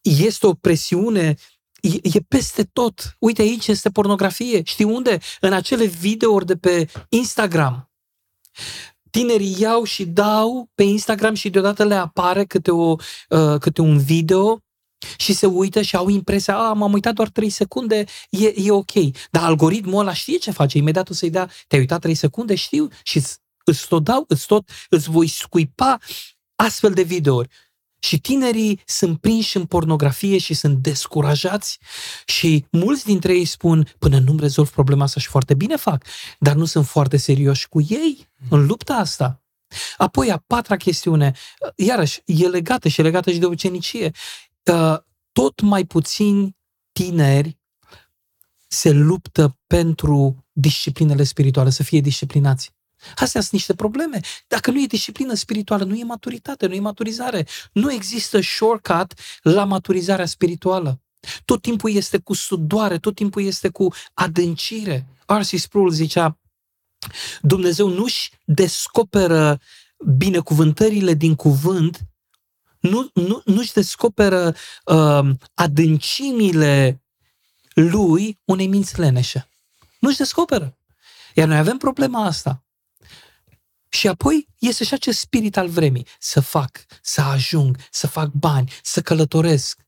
este 0.00 0.46
o 0.46 0.54
presiune 0.54 1.36
E, 1.80 1.98
e 2.02 2.20
peste 2.28 2.64
tot. 2.64 3.16
Uite, 3.18 3.42
aici 3.42 3.66
este 3.66 3.90
pornografie. 3.90 4.62
Știi 4.64 4.84
unde? 4.84 5.18
În 5.40 5.52
acele 5.52 5.84
videouri 5.84 6.46
de 6.46 6.56
pe 6.56 6.88
Instagram. 7.08 7.90
Tinerii 9.10 9.56
iau 9.58 9.84
și 9.84 10.06
dau 10.06 10.70
pe 10.74 10.82
Instagram 10.82 11.34
și 11.34 11.50
deodată 11.50 11.84
le 11.84 11.94
apare 11.94 12.44
câte, 12.44 12.70
o, 12.70 12.96
uh, 13.28 13.58
câte 13.58 13.80
un 13.80 13.98
video 13.98 14.62
și 15.16 15.32
se 15.32 15.46
uită 15.46 15.82
și 15.82 15.96
au 15.96 16.08
impresia, 16.08 16.56
a, 16.56 16.72
m-am 16.72 16.92
uitat 16.92 17.14
doar 17.14 17.28
3 17.28 17.50
secunde, 17.50 18.04
e, 18.30 18.52
e 18.56 18.70
ok. 18.70 18.92
Dar 19.30 19.42
algoritmul 19.42 20.00
ăla 20.00 20.12
știe 20.12 20.36
ce 20.38 20.50
face, 20.50 20.78
imediat 20.78 21.10
o 21.10 21.14
să-i 21.14 21.30
dea, 21.30 21.50
te-ai 21.66 21.80
uitat 21.80 22.00
3 22.00 22.14
secunde, 22.14 22.54
știu, 22.54 22.88
și 23.02 23.22
îți 23.64 23.88
tot 23.88 24.04
dau, 24.04 24.24
îți 24.28 24.46
tot, 24.46 24.68
îți 24.88 25.10
voi 25.10 25.26
scuipa 25.26 25.98
astfel 26.56 26.92
de 26.92 27.02
videouri. 27.02 27.48
Și 28.02 28.20
tinerii 28.20 28.80
sunt 28.84 29.20
prinși 29.20 29.56
în 29.56 29.64
pornografie 29.64 30.38
și 30.38 30.54
sunt 30.54 30.76
descurajați 30.78 31.78
și 32.26 32.64
mulți 32.70 33.04
dintre 33.04 33.32
ei 33.32 33.44
spun, 33.44 33.94
până 33.98 34.18
nu-mi 34.18 34.40
rezolv 34.40 34.70
problema 34.70 35.04
asta 35.04 35.20
și 35.20 35.28
foarte 35.28 35.54
bine 35.54 35.76
fac, 35.76 36.04
dar 36.38 36.54
nu 36.54 36.64
sunt 36.64 36.86
foarte 36.86 37.16
serioși 37.16 37.68
cu 37.68 37.80
ei 37.88 38.28
în 38.48 38.66
lupta 38.66 38.94
asta. 38.94 39.42
Apoi, 39.96 40.30
a 40.30 40.42
patra 40.46 40.76
chestiune, 40.76 41.32
iarăși, 41.76 42.22
e 42.24 42.48
legată 42.48 42.88
și 42.88 43.00
e 43.00 43.02
legată 43.02 43.30
și 43.30 43.38
de 43.38 43.46
ucenicie. 43.46 44.10
Uh, 44.64 44.98
tot 45.32 45.60
mai 45.60 45.84
puțini 45.84 46.56
tineri 46.92 47.58
se 48.68 48.90
luptă 48.90 49.58
pentru 49.66 50.46
disciplinele 50.52 51.24
spirituale, 51.24 51.70
să 51.70 51.82
fie 51.82 52.00
disciplinați. 52.00 52.72
Astea 53.16 53.40
sunt 53.40 53.52
niște 53.52 53.74
probleme. 53.74 54.20
Dacă 54.46 54.70
nu 54.70 54.82
e 54.82 54.86
disciplină 54.86 55.34
spirituală, 55.34 55.84
nu 55.84 55.94
e 55.94 56.04
maturitate, 56.04 56.66
nu 56.66 56.74
e 56.74 56.80
maturizare. 56.80 57.46
Nu 57.72 57.92
există 57.92 58.40
shortcut 58.40 59.14
la 59.42 59.64
maturizarea 59.64 60.26
spirituală. 60.26 61.00
Tot 61.44 61.62
timpul 61.62 61.90
este 61.90 62.18
cu 62.18 62.34
sudoare, 62.34 62.98
tot 62.98 63.14
timpul 63.14 63.42
este 63.42 63.68
cu 63.68 63.92
adâncire. 64.14 65.06
R.C. 65.26 65.58
Sproul 65.58 65.90
zicea, 65.90 66.38
Dumnezeu 67.40 67.88
nu-și 67.88 68.30
descoperă 68.44 69.60
binecuvântările 70.16 71.14
din 71.14 71.34
cuvânt, 71.34 72.00
nu, 72.80 73.10
nu, 73.14 73.42
nu-și 73.44 73.72
descoperă 73.72 74.54
uh, 74.84 75.30
adâncimile 75.54 77.02
lui 77.74 78.40
unei 78.44 78.66
minți 78.66 79.00
leneșe. 79.00 79.48
Nu-și 79.98 80.16
descoperă. 80.16 80.78
Iar 81.34 81.48
noi 81.48 81.56
avem 81.56 81.76
problema 81.76 82.24
asta. 82.24 82.64
Și 83.88 84.08
apoi 84.08 84.48
este 84.58 84.84
și 84.84 84.94
acest 84.94 85.18
spirit 85.18 85.56
al 85.56 85.68
vremii. 85.68 86.06
Să 86.18 86.40
fac, 86.40 86.84
să 87.02 87.20
ajung, 87.20 87.76
să 87.90 88.06
fac 88.06 88.30
bani, 88.30 88.72
să 88.82 89.00
călătoresc. 89.00 89.80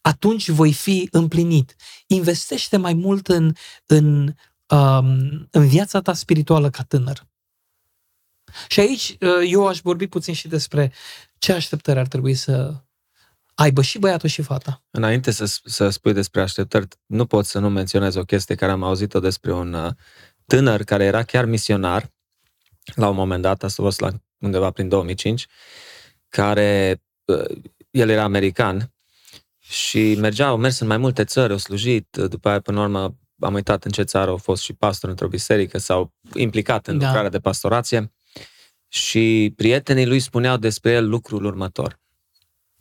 Atunci 0.00 0.48
voi 0.48 0.72
fi 0.72 1.08
împlinit. 1.10 1.74
Investește 2.06 2.76
mai 2.76 2.94
mult 2.94 3.28
în, 3.28 3.52
în, 3.86 4.34
um, 4.66 5.48
în 5.50 5.66
viața 5.66 6.00
ta 6.00 6.12
spirituală 6.12 6.70
ca 6.70 6.82
tânăr. 6.82 7.27
Și 8.68 8.80
aici 8.80 9.16
uh, 9.20 9.50
eu 9.50 9.66
aș 9.66 9.80
vorbi 9.80 10.06
puțin 10.06 10.34
și 10.34 10.48
despre 10.48 10.92
ce 11.38 11.52
așteptări 11.52 11.98
ar 11.98 12.06
trebui 12.06 12.34
să 12.34 12.74
aibă 13.54 13.82
și 13.82 13.98
băiatul 13.98 14.28
și 14.28 14.42
fata. 14.42 14.84
Înainte 14.90 15.30
să, 15.30 15.58
să 15.64 15.88
spui 15.88 16.12
despre 16.12 16.40
așteptări, 16.40 16.86
nu 17.06 17.26
pot 17.26 17.46
să 17.46 17.58
nu 17.58 17.68
menționez 17.68 18.14
o 18.14 18.24
chestie 18.24 18.54
care 18.54 18.72
am 18.72 18.82
auzit-o 18.82 19.20
despre 19.20 19.52
un 19.52 19.72
uh, 19.72 19.92
tânăr 20.46 20.82
care 20.82 21.04
era 21.04 21.22
chiar 21.22 21.44
misionar 21.44 22.12
la 22.94 23.08
un 23.08 23.14
moment 23.14 23.42
dat, 23.42 23.62
asta 23.62 23.82
a 23.82 23.84
fost 23.84 24.00
la 24.00 24.10
undeva 24.38 24.70
prin 24.70 24.88
2005, 24.88 25.46
care, 26.28 27.02
el 27.90 28.08
era 28.08 28.22
american 28.22 28.92
și 29.58 30.14
mergea, 30.14 30.46
au 30.46 30.56
mers 30.56 30.78
în 30.78 30.86
mai 30.86 30.96
multe 30.96 31.24
țări, 31.24 31.52
au 31.52 31.58
slujit, 31.58 32.16
după 32.16 32.48
aia, 32.48 32.60
până 32.60 32.78
la 32.78 32.84
urmă, 32.84 33.16
am 33.38 33.54
uitat 33.54 33.84
în 33.84 33.90
ce 33.90 34.02
țară 34.02 34.30
au 34.30 34.36
fost 34.36 34.62
și 34.62 34.72
pastor 34.72 35.10
într-o 35.10 35.28
biserică, 35.28 35.78
s-au 35.78 36.12
implicat 36.34 36.86
în 36.86 36.98
da. 36.98 37.06
lucrarea 37.06 37.30
de 37.30 37.38
pastorație 37.38 38.12
și 38.88 39.52
prietenii 39.56 40.06
lui 40.06 40.20
spuneau 40.20 40.56
despre 40.56 40.90
el 40.90 41.08
lucrul 41.08 41.44
următor. 41.44 41.98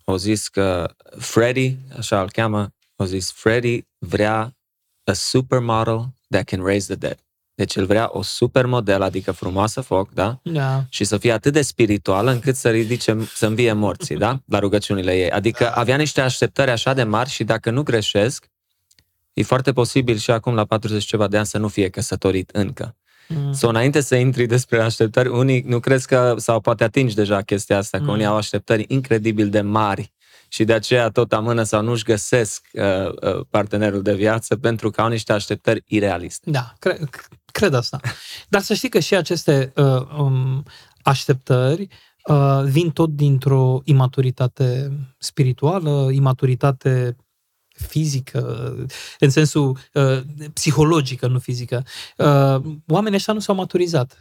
Au 0.04 0.16
zis 0.16 0.48
că 0.48 0.96
Freddy, 1.18 1.78
așa 1.98 2.22
îl 2.22 2.32
cheamă, 2.32 2.70
au 2.96 3.06
zis 3.06 3.32
Freddy 3.32 3.82
vrea 3.98 4.58
a 5.04 5.14
supermodel 5.14 6.14
that 6.30 6.44
can 6.44 6.64
raise 6.64 6.86
the 6.86 6.96
dead. 6.96 7.18
Deci 7.56 7.76
el 7.76 7.86
vrea 7.86 8.10
o 8.12 8.22
supermodel, 8.22 9.02
adică 9.02 9.32
frumoasă 9.32 9.82
foc, 9.82 10.14
da? 10.14 10.40
Da. 10.44 10.86
Și 10.90 11.04
să 11.04 11.18
fie 11.18 11.32
atât 11.32 11.54
de 11.54 11.62
spirituală 11.62 12.32
încât 12.32 12.56
să 12.56 12.70
ridice, 12.70 13.18
să 13.34 13.46
învie 13.46 13.74
morții, 13.74 14.18
da? 14.18 14.42
La 14.46 14.60
rugăciunile 14.60 15.18
ei. 15.18 15.32
Adică 15.32 15.64
da. 15.64 15.72
avea 15.72 15.96
niște 15.96 16.22
așteptări 16.22 16.72
așa 16.72 16.94
de 16.94 17.04
mari 17.04 17.30
și 17.30 17.44
dacă 17.44 17.70
nu 17.72 17.84
greșesc, 17.84 18.50
e 19.34 19.44
foarte 19.44 19.74
posibil 19.74 20.18
și 20.18 20.32
acum 20.32 20.54
la 20.54 20.66
40 20.66 21.04
ceva 21.04 21.28
de 21.28 21.38
ani 21.38 21.46
să 21.46 21.58
nu 21.58 21.68
fie 21.68 21.90
căsătorit 21.90 22.50
încă. 22.50 22.96
Mm. 23.28 23.54
Sau 23.54 23.70
înainte 23.70 24.02
să 24.02 24.16
intri 24.16 24.46
despre 24.46 24.82
așteptări, 24.82 25.30
unii 25.30 25.64
nu 25.66 25.80
crezi 25.80 26.08
că, 26.08 26.34
sau 26.38 26.60
poate 26.60 26.84
atingi 26.84 27.16
deja 27.16 27.42
chestia 27.42 27.78
asta, 27.78 27.98
că 27.98 28.04
mm. 28.04 28.10
unii 28.10 28.26
au 28.26 28.36
așteptări 28.36 28.86
incredibil 28.88 29.50
de 29.50 29.62
mari 29.62 30.14
și 30.48 30.64
de 30.64 30.74
aceea 30.74 31.10
tot 31.10 31.34
amână 31.34 31.64
sau 31.64 31.82
nu-și 31.82 32.04
găsesc 32.04 32.68
uh, 32.74 32.84
uh, 32.84 33.46
partenerul 33.50 34.02
de 34.02 34.14
viață 34.14 34.56
pentru 34.56 34.90
că 34.90 35.02
au 35.02 35.08
niște 35.08 35.34
așteptări 35.34 35.84
irealiste. 35.86 36.50
Da, 36.52 36.74
cre- 36.80 37.00
cred 37.52 37.74
asta. 37.74 38.00
Dar 38.50 38.62
să 38.62 38.74
știi 38.74 38.90
că 38.90 39.00
și 39.00 39.16
aceste 39.16 39.72
uh, 39.76 40.02
um, 40.18 40.64
așteptări 41.02 41.88
uh, 42.28 42.62
vin 42.64 42.90
tot 42.90 43.10
dintr-o 43.10 43.82
imaturitate 43.84 44.92
spirituală, 45.18 46.10
imaturitate 46.12 47.16
fizică, 47.88 48.76
în 49.20 49.30
sensul 49.30 49.78
uh, 49.94 50.22
psihologică, 50.54 51.28
nu 51.28 51.40
fizică. 51.40 51.86
Uh, 52.18 52.62
oamenii 52.88 53.18
ăștia 53.18 53.34
nu 53.34 53.40
s-au 53.40 53.56
maturizat. 53.56 54.18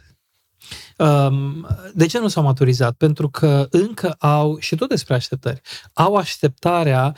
Um, 0.97 1.67
de 1.93 2.05
ce 2.05 2.19
nu 2.19 2.27
s-au 2.27 2.43
maturizat? 2.43 2.93
Pentru 2.93 3.29
că 3.29 3.67
încă 3.69 4.11
au, 4.11 4.59
și 4.59 4.75
tot 4.75 4.89
despre 4.89 5.13
așteptări, 5.13 5.61
au 5.93 6.15
așteptarea 6.15 7.15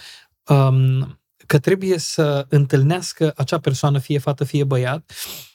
um, 0.48 1.20
că 1.46 1.60
trebuie 1.60 1.98
să 1.98 2.46
întâlnească 2.50 3.34
acea 3.36 3.60
persoană, 3.60 4.00
fie 4.00 4.18
fată, 4.18 4.44
fie 4.44 4.64
băiat, 4.64 5.12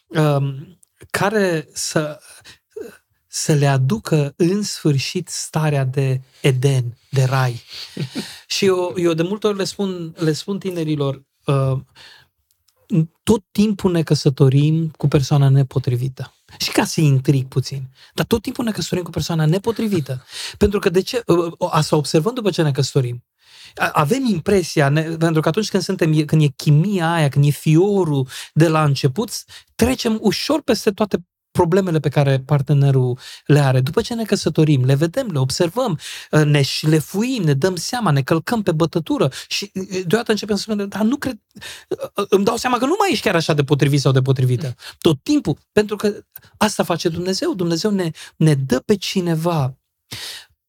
um, 0.06 0.78
care 1.10 1.68
să, 1.72 2.20
să 3.36 3.52
le 3.52 3.66
aducă 3.66 4.34
în 4.36 4.62
sfârșit 4.62 5.28
starea 5.28 5.84
de 5.84 6.20
Eden, 6.40 6.98
de 7.10 7.24
rai. 7.24 7.62
și 8.54 8.64
eu, 8.64 8.94
eu 8.96 9.12
de 9.12 9.22
multe 9.22 9.46
ori 9.46 9.56
le 9.56 9.64
spun, 9.64 10.14
le 10.16 10.32
spun 10.32 10.58
tinerilor, 10.58 11.22
uh, 11.44 11.78
tot 13.22 13.44
timpul 13.50 13.92
ne 13.92 14.02
căsătorim 14.02 14.88
cu 14.88 15.08
persoana 15.08 15.48
nepotrivită. 15.48 16.34
Și 16.58 16.70
ca 16.70 16.84
să 16.84 17.00
intrig 17.00 17.46
puțin. 17.46 17.90
Dar 18.14 18.26
tot 18.26 18.42
timpul 18.42 18.64
ne 18.64 18.70
căsătorim 18.70 19.04
cu 19.04 19.10
persoana 19.10 19.46
nepotrivită. 19.46 20.24
Pentru 20.58 20.78
că 20.78 20.88
de 20.88 21.00
ce? 21.00 21.22
Uh, 21.26 21.52
uh, 21.58 21.68
asta 21.70 21.96
observăm 21.96 22.34
după 22.34 22.50
ce 22.50 22.62
ne 22.62 22.70
căsătorim 22.70 23.24
avem 23.92 24.24
impresia, 24.24 24.88
ne, 24.88 25.02
pentru 25.02 25.40
că 25.40 25.48
atunci 25.48 25.70
când 25.70 25.82
suntem, 25.82 26.24
când 26.24 26.42
e 26.42 26.46
chimia 26.46 27.12
aia, 27.12 27.28
când 27.28 27.44
e 27.44 27.50
fiorul 27.50 28.28
de 28.52 28.68
la 28.68 28.84
început, 28.84 29.30
trecem 29.74 30.18
ușor 30.20 30.62
peste 30.62 30.90
toate 30.90 31.24
problemele 31.58 32.00
pe 32.00 32.08
care 32.08 32.42
partenerul 32.46 33.18
le 33.46 33.58
are. 33.58 33.80
După 33.80 34.00
ce 34.00 34.14
ne 34.14 34.24
căsătorim, 34.24 34.84
le 34.84 34.94
vedem, 34.94 35.26
le 35.30 35.38
observăm, 35.38 35.98
uh, 36.30 36.44
ne 36.44 36.62
șlefuim, 36.62 37.42
ne 37.42 37.54
dăm 37.54 37.76
seama, 37.76 38.10
ne 38.10 38.22
călcăm 38.22 38.62
pe 38.62 38.72
bătătură 38.72 39.30
și 39.48 39.70
uh, 39.74 40.02
deodată 40.06 40.30
începem 40.30 40.56
să 40.56 40.62
spunem, 40.62 40.88
dar 40.88 41.02
nu 41.02 41.16
cred, 41.16 41.40
uh, 41.88 42.26
îmi 42.28 42.44
dau 42.44 42.56
seama 42.56 42.78
că 42.78 42.84
nu 42.84 42.96
mai 42.98 43.08
ești 43.10 43.24
chiar 43.24 43.34
așa 43.34 43.54
de 43.54 43.64
potrivit 43.64 44.00
sau 44.00 44.12
de 44.12 44.22
potrivită. 44.22 44.74
Tot 44.98 45.22
timpul, 45.22 45.58
pentru 45.72 45.96
că 45.96 46.24
asta 46.56 46.82
face 46.82 47.08
Dumnezeu. 47.08 47.54
Dumnezeu 47.54 47.90
ne, 47.90 48.10
ne 48.36 48.54
dă 48.54 48.80
pe 48.80 48.96
cineva 48.96 49.78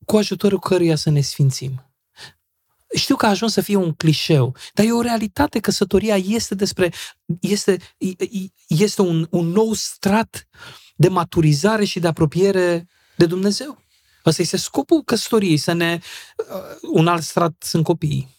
cu 0.05 0.17
ajutorul 0.17 0.59
căruia 0.59 0.95
să 0.95 1.09
ne 1.09 1.21
sfințim. 1.21 1.94
Știu 2.95 3.15
că 3.15 3.25
a 3.25 3.29
ajuns 3.29 3.53
să 3.53 3.61
fie 3.61 3.75
un 3.75 3.93
clișeu, 3.93 4.55
dar 4.73 4.85
e 4.85 4.91
o 4.91 5.01
realitate. 5.01 5.59
Căsătoria 5.59 6.15
este 6.15 6.55
despre, 6.55 6.93
este, 7.39 7.77
este 8.67 9.01
un, 9.01 9.27
un 9.29 9.47
nou 9.47 9.73
strat 9.73 10.47
de 10.95 11.07
maturizare 11.07 11.85
și 11.85 11.99
de 11.99 12.07
apropiere 12.07 12.87
de 13.15 13.25
Dumnezeu. 13.25 13.83
Asta 14.23 14.41
este 14.41 14.57
scopul 14.57 15.03
căsătoriei, 15.03 15.57
să 15.57 15.73
ne... 15.73 15.99
Uh, 16.37 16.89
un 16.91 17.07
alt 17.07 17.23
strat 17.23 17.53
sunt 17.59 17.83
copiii. 17.83 18.35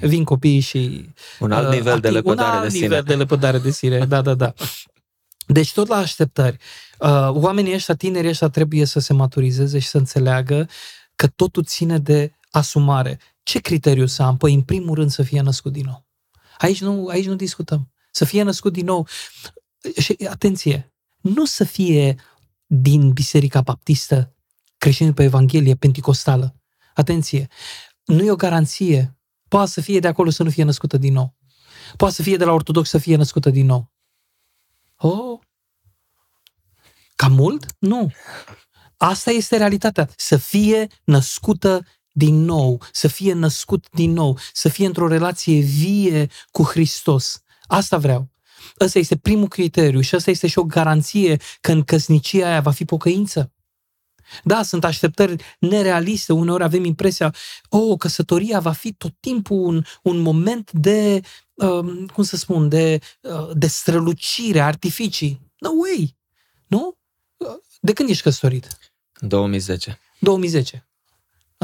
Vin 0.00 0.24
copiii 0.24 0.60
și... 0.60 1.10
Un 1.38 1.52
alt 1.52 1.68
uh, 1.68 1.74
nivel 1.74 2.00
de 2.00 2.10
lepădare 2.10 2.48
un 2.48 2.54
alt 2.54 2.62
de 2.62 2.68
sine. 2.68 2.86
nivel 2.86 3.02
de 3.02 3.14
lepădare 3.14 3.58
de 3.58 3.70
sine, 3.70 3.98
da, 4.06 4.22
da, 4.22 4.34
da. 4.34 4.52
Deci 5.46 5.72
tot 5.72 5.88
la 5.88 5.96
așteptări. 5.96 6.56
Uh, 6.98 7.28
oamenii 7.30 7.74
ăștia, 7.74 7.94
tinerii 7.94 8.30
ăștia 8.30 8.48
trebuie 8.48 8.84
să 8.84 8.98
se 9.00 9.12
maturizeze 9.12 9.78
și 9.78 9.88
să 9.88 9.98
înțeleagă 9.98 10.68
că 11.16 11.26
totul 11.26 11.64
ține 11.64 11.98
de 11.98 12.32
asumare. 12.50 13.18
Ce 13.50 13.58
criteriu 13.58 14.06
să 14.06 14.22
am? 14.22 14.36
Păi, 14.36 14.54
în 14.54 14.62
primul 14.62 14.94
rând, 14.94 15.10
să 15.10 15.22
fie 15.22 15.40
născut 15.40 15.72
din 15.72 15.84
nou. 15.84 16.06
Aici 16.58 16.80
nu, 16.80 17.06
aici 17.06 17.26
nu 17.26 17.34
discutăm. 17.34 17.92
Să 18.10 18.24
fie 18.24 18.42
născut 18.42 18.72
din 18.72 18.84
nou. 18.84 19.06
Și, 20.00 20.16
atenție, 20.28 20.94
nu 21.20 21.44
să 21.44 21.64
fie 21.64 22.20
din 22.66 23.12
Biserica 23.12 23.60
Baptistă, 23.60 24.34
creștin 24.78 25.12
pe 25.12 25.22
Evanghelie, 25.22 25.74
Pentecostală. 25.74 26.60
Atenție, 26.94 27.46
nu 28.04 28.24
e 28.24 28.30
o 28.30 28.36
garanție. 28.36 29.18
Poate 29.48 29.70
să 29.70 29.80
fie 29.80 29.98
de 29.98 30.08
acolo 30.08 30.30
să 30.30 30.42
nu 30.42 30.50
fie 30.50 30.64
născută 30.64 30.96
din 30.96 31.12
nou. 31.12 31.36
Poate 31.96 32.14
să 32.14 32.22
fie 32.22 32.36
de 32.36 32.44
la 32.44 32.52
ortodox 32.52 32.88
să 32.88 32.98
fie 32.98 33.16
născută 33.16 33.50
din 33.50 33.66
nou. 33.66 33.92
Oh, 34.96 35.40
cam 37.14 37.32
mult? 37.32 37.74
Nu. 37.78 38.12
Asta 38.96 39.30
este 39.30 39.56
realitatea. 39.56 40.08
Să 40.16 40.36
fie 40.36 40.86
născută 41.04 41.84
din 42.20 42.44
nou, 42.44 42.82
să 42.92 43.08
fie 43.08 43.32
născut 43.32 43.86
din 43.90 44.12
nou, 44.12 44.38
să 44.52 44.68
fie 44.68 44.86
într-o 44.86 45.08
relație 45.08 45.60
vie 45.60 46.28
cu 46.50 46.62
Hristos. 46.62 47.42
Asta 47.62 47.98
vreau. 47.98 48.28
Ăsta 48.80 48.98
este 48.98 49.16
primul 49.16 49.48
criteriu 49.48 50.00
și 50.00 50.14
asta 50.14 50.30
este 50.30 50.46
și 50.46 50.58
o 50.58 50.64
garanție 50.64 51.36
că 51.60 51.72
în 51.72 51.82
căsnicia 51.82 52.48
aia 52.48 52.60
va 52.60 52.70
fi 52.70 52.84
pocăință. 52.84 53.52
Da, 54.44 54.62
sunt 54.62 54.84
așteptări 54.84 55.42
nerealiste. 55.58 56.32
Uneori 56.32 56.62
avem 56.62 56.84
impresia, 56.84 57.34
oh, 57.68 57.98
căsătoria 57.98 58.60
va 58.60 58.72
fi 58.72 58.92
tot 58.92 59.14
timpul 59.20 59.56
un, 59.56 59.84
un 60.02 60.18
moment 60.18 60.72
de, 60.72 61.20
um, 61.54 62.06
cum 62.06 62.22
să 62.22 62.36
spun, 62.36 62.68
de, 62.68 62.98
uh, 63.20 63.50
de 63.52 63.66
strălucire, 63.66 64.60
artificii. 64.60 65.40
No 65.58 65.70
way! 65.70 66.16
Nu? 66.66 66.98
De 67.80 67.92
când 67.92 68.08
ești 68.08 68.22
căsătorit? 68.22 68.78
2010. 69.20 69.98
2010. 70.18 70.89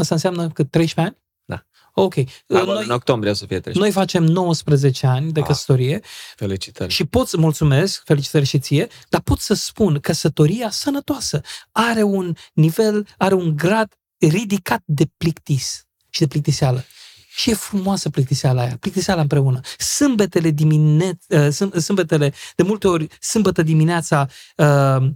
Asta 0.01 0.15
înseamnă 0.15 0.49
că 0.49 0.65
13 0.65 1.01
ani? 1.01 1.25
Da. 1.45 1.67
Ok. 1.93 2.15
Da, 2.47 2.63
noi, 2.63 2.85
în 2.85 2.91
octombrie 2.91 3.31
o 3.31 3.35
să 3.35 3.47
fie 3.47 3.61
13. 3.61 3.83
Noi 3.83 3.91
facem 4.05 4.25
19 4.25 5.07
ani 5.07 5.33
de 5.33 5.41
ah, 5.41 5.47
căsătorie. 5.47 6.01
Felicitări. 6.37 6.93
Și 6.93 7.05
pot 7.05 7.29
să 7.29 7.37
mulțumesc, 7.37 8.03
felicitări 8.05 8.45
și 8.45 8.59
ție, 8.59 8.89
dar 9.09 9.21
pot 9.21 9.39
să 9.39 9.55
spun 9.55 9.99
căsătoria 10.01 10.71
sănătoasă 10.71 11.41
are 11.73 12.03
un 12.03 12.35
nivel, 12.53 13.07
are 13.17 13.35
un 13.35 13.57
grad 13.57 13.93
ridicat 14.19 14.83
de 14.85 15.05
plictis 15.17 15.87
și 16.09 16.21
de 16.21 16.27
plictiseală. 16.27 16.85
Și 17.29 17.51
e 17.51 17.55
frumoasă 17.55 18.11
plictiseala 18.11 18.63
aia, 18.63 18.77
plictiseala 18.81 19.21
împreună. 19.21 19.61
Sâmbetele, 19.79 20.51
dimine- 20.51 21.19
uh, 21.29 21.49
sâmbetele, 21.79 22.35
de 22.57 22.63
multe 22.63 22.89
ori, 22.89 23.07
sâmbătă 23.21 23.63
dimineața, 23.63 24.29
uh, 24.57 25.09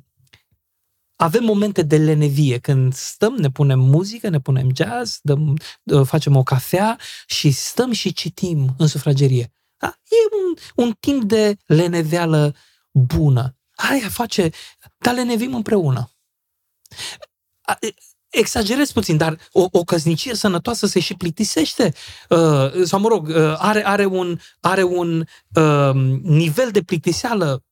avem 1.20 1.44
momente 1.44 1.82
de 1.82 1.96
lenevie, 1.96 2.58
când 2.58 2.94
stăm, 2.94 3.34
ne 3.34 3.50
punem 3.50 3.78
muzică, 3.78 4.28
ne 4.28 4.40
punem 4.40 4.68
jazz, 4.74 5.18
dăm, 5.22 5.56
facem 6.04 6.36
o 6.36 6.42
cafea 6.42 6.98
și 7.26 7.50
stăm 7.50 7.92
și 7.92 8.12
citim 8.12 8.74
în 8.78 8.86
sufragerie. 8.86 9.52
Da? 9.76 9.94
E 10.04 10.16
un, 10.44 10.84
un 10.86 10.94
timp 11.00 11.24
de 11.24 11.56
leneveală 11.66 12.54
bună. 12.90 13.56
Aia 13.74 14.08
face, 14.08 14.50
dar 14.98 15.14
lenevim 15.14 15.54
împreună. 15.54 16.10
Exagerez 18.28 18.92
puțin, 18.92 19.16
dar 19.16 19.38
o, 19.52 19.66
o 19.70 19.84
căsnicie 19.84 20.34
sănătoasă 20.34 20.86
se 20.86 21.00
și 21.00 21.14
plictisește. 21.14 21.94
Uh, 22.28 22.84
sau, 22.84 23.00
mă 23.00 23.08
rog, 23.08 23.28
uh, 23.28 23.54
are, 23.58 23.86
are 23.86 24.04
un, 24.04 24.38
are 24.60 24.82
un 24.82 25.24
uh, 25.54 25.94
nivel 26.22 26.70
de 26.70 26.82
plictiseală 26.82 27.64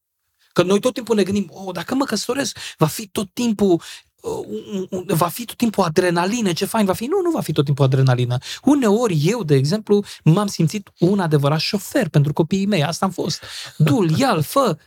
Că 0.58 0.64
noi 0.64 0.80
tot 0.80 0.94
timpul 0.94 1.16
ne 1.16 1.22
gândim, 1.22 1.50
oh, 1.52 1.74
dacă 1.74 1.94
mă 1.94 2.04
căsătoresc, 2.04 2.58
va 2.78 2.86
fi 2.86 3.06
tot 3.06 3.30
timpul 3.32 3.82
uh, 4.20 5.04
va 5.06 5.28
fi 5.28 5.44
tot 5.44 5.56
timpul 5.56 5.84
adrenalină, 5.84 6.52
ce 6.52 6.64
fain 6.64 6.84
va 6.84 6.92
fi. 6.92 7.06
Nu, 7.06 7.20
nu 7.22 7.30
va 7.30 7.40
fi 7.40 7.52
tot 7.52 7.64
timpul 7.64 7.84
adrenalină. 7.84 8.38
Uneori 8.64 9.20
eu, 9.24 9.42
de 9.42 9.54
exemplu, 9.54 10.04
m-am 10.24 10.46
simțit 10.46 10.90
un 10.98 11.20
adevărat 11.20 11.58
șofer 11.58 12.08
pentru 12.08 12.32
copiii 12.32 12.66
mei. 12.66 12.84
Asta 12.84 13.04
am 13.04 13.10
fost. 13.10 13.42
Dul, 13.76 14.18
ia 14.18 14.40
fă. 14.40 14.78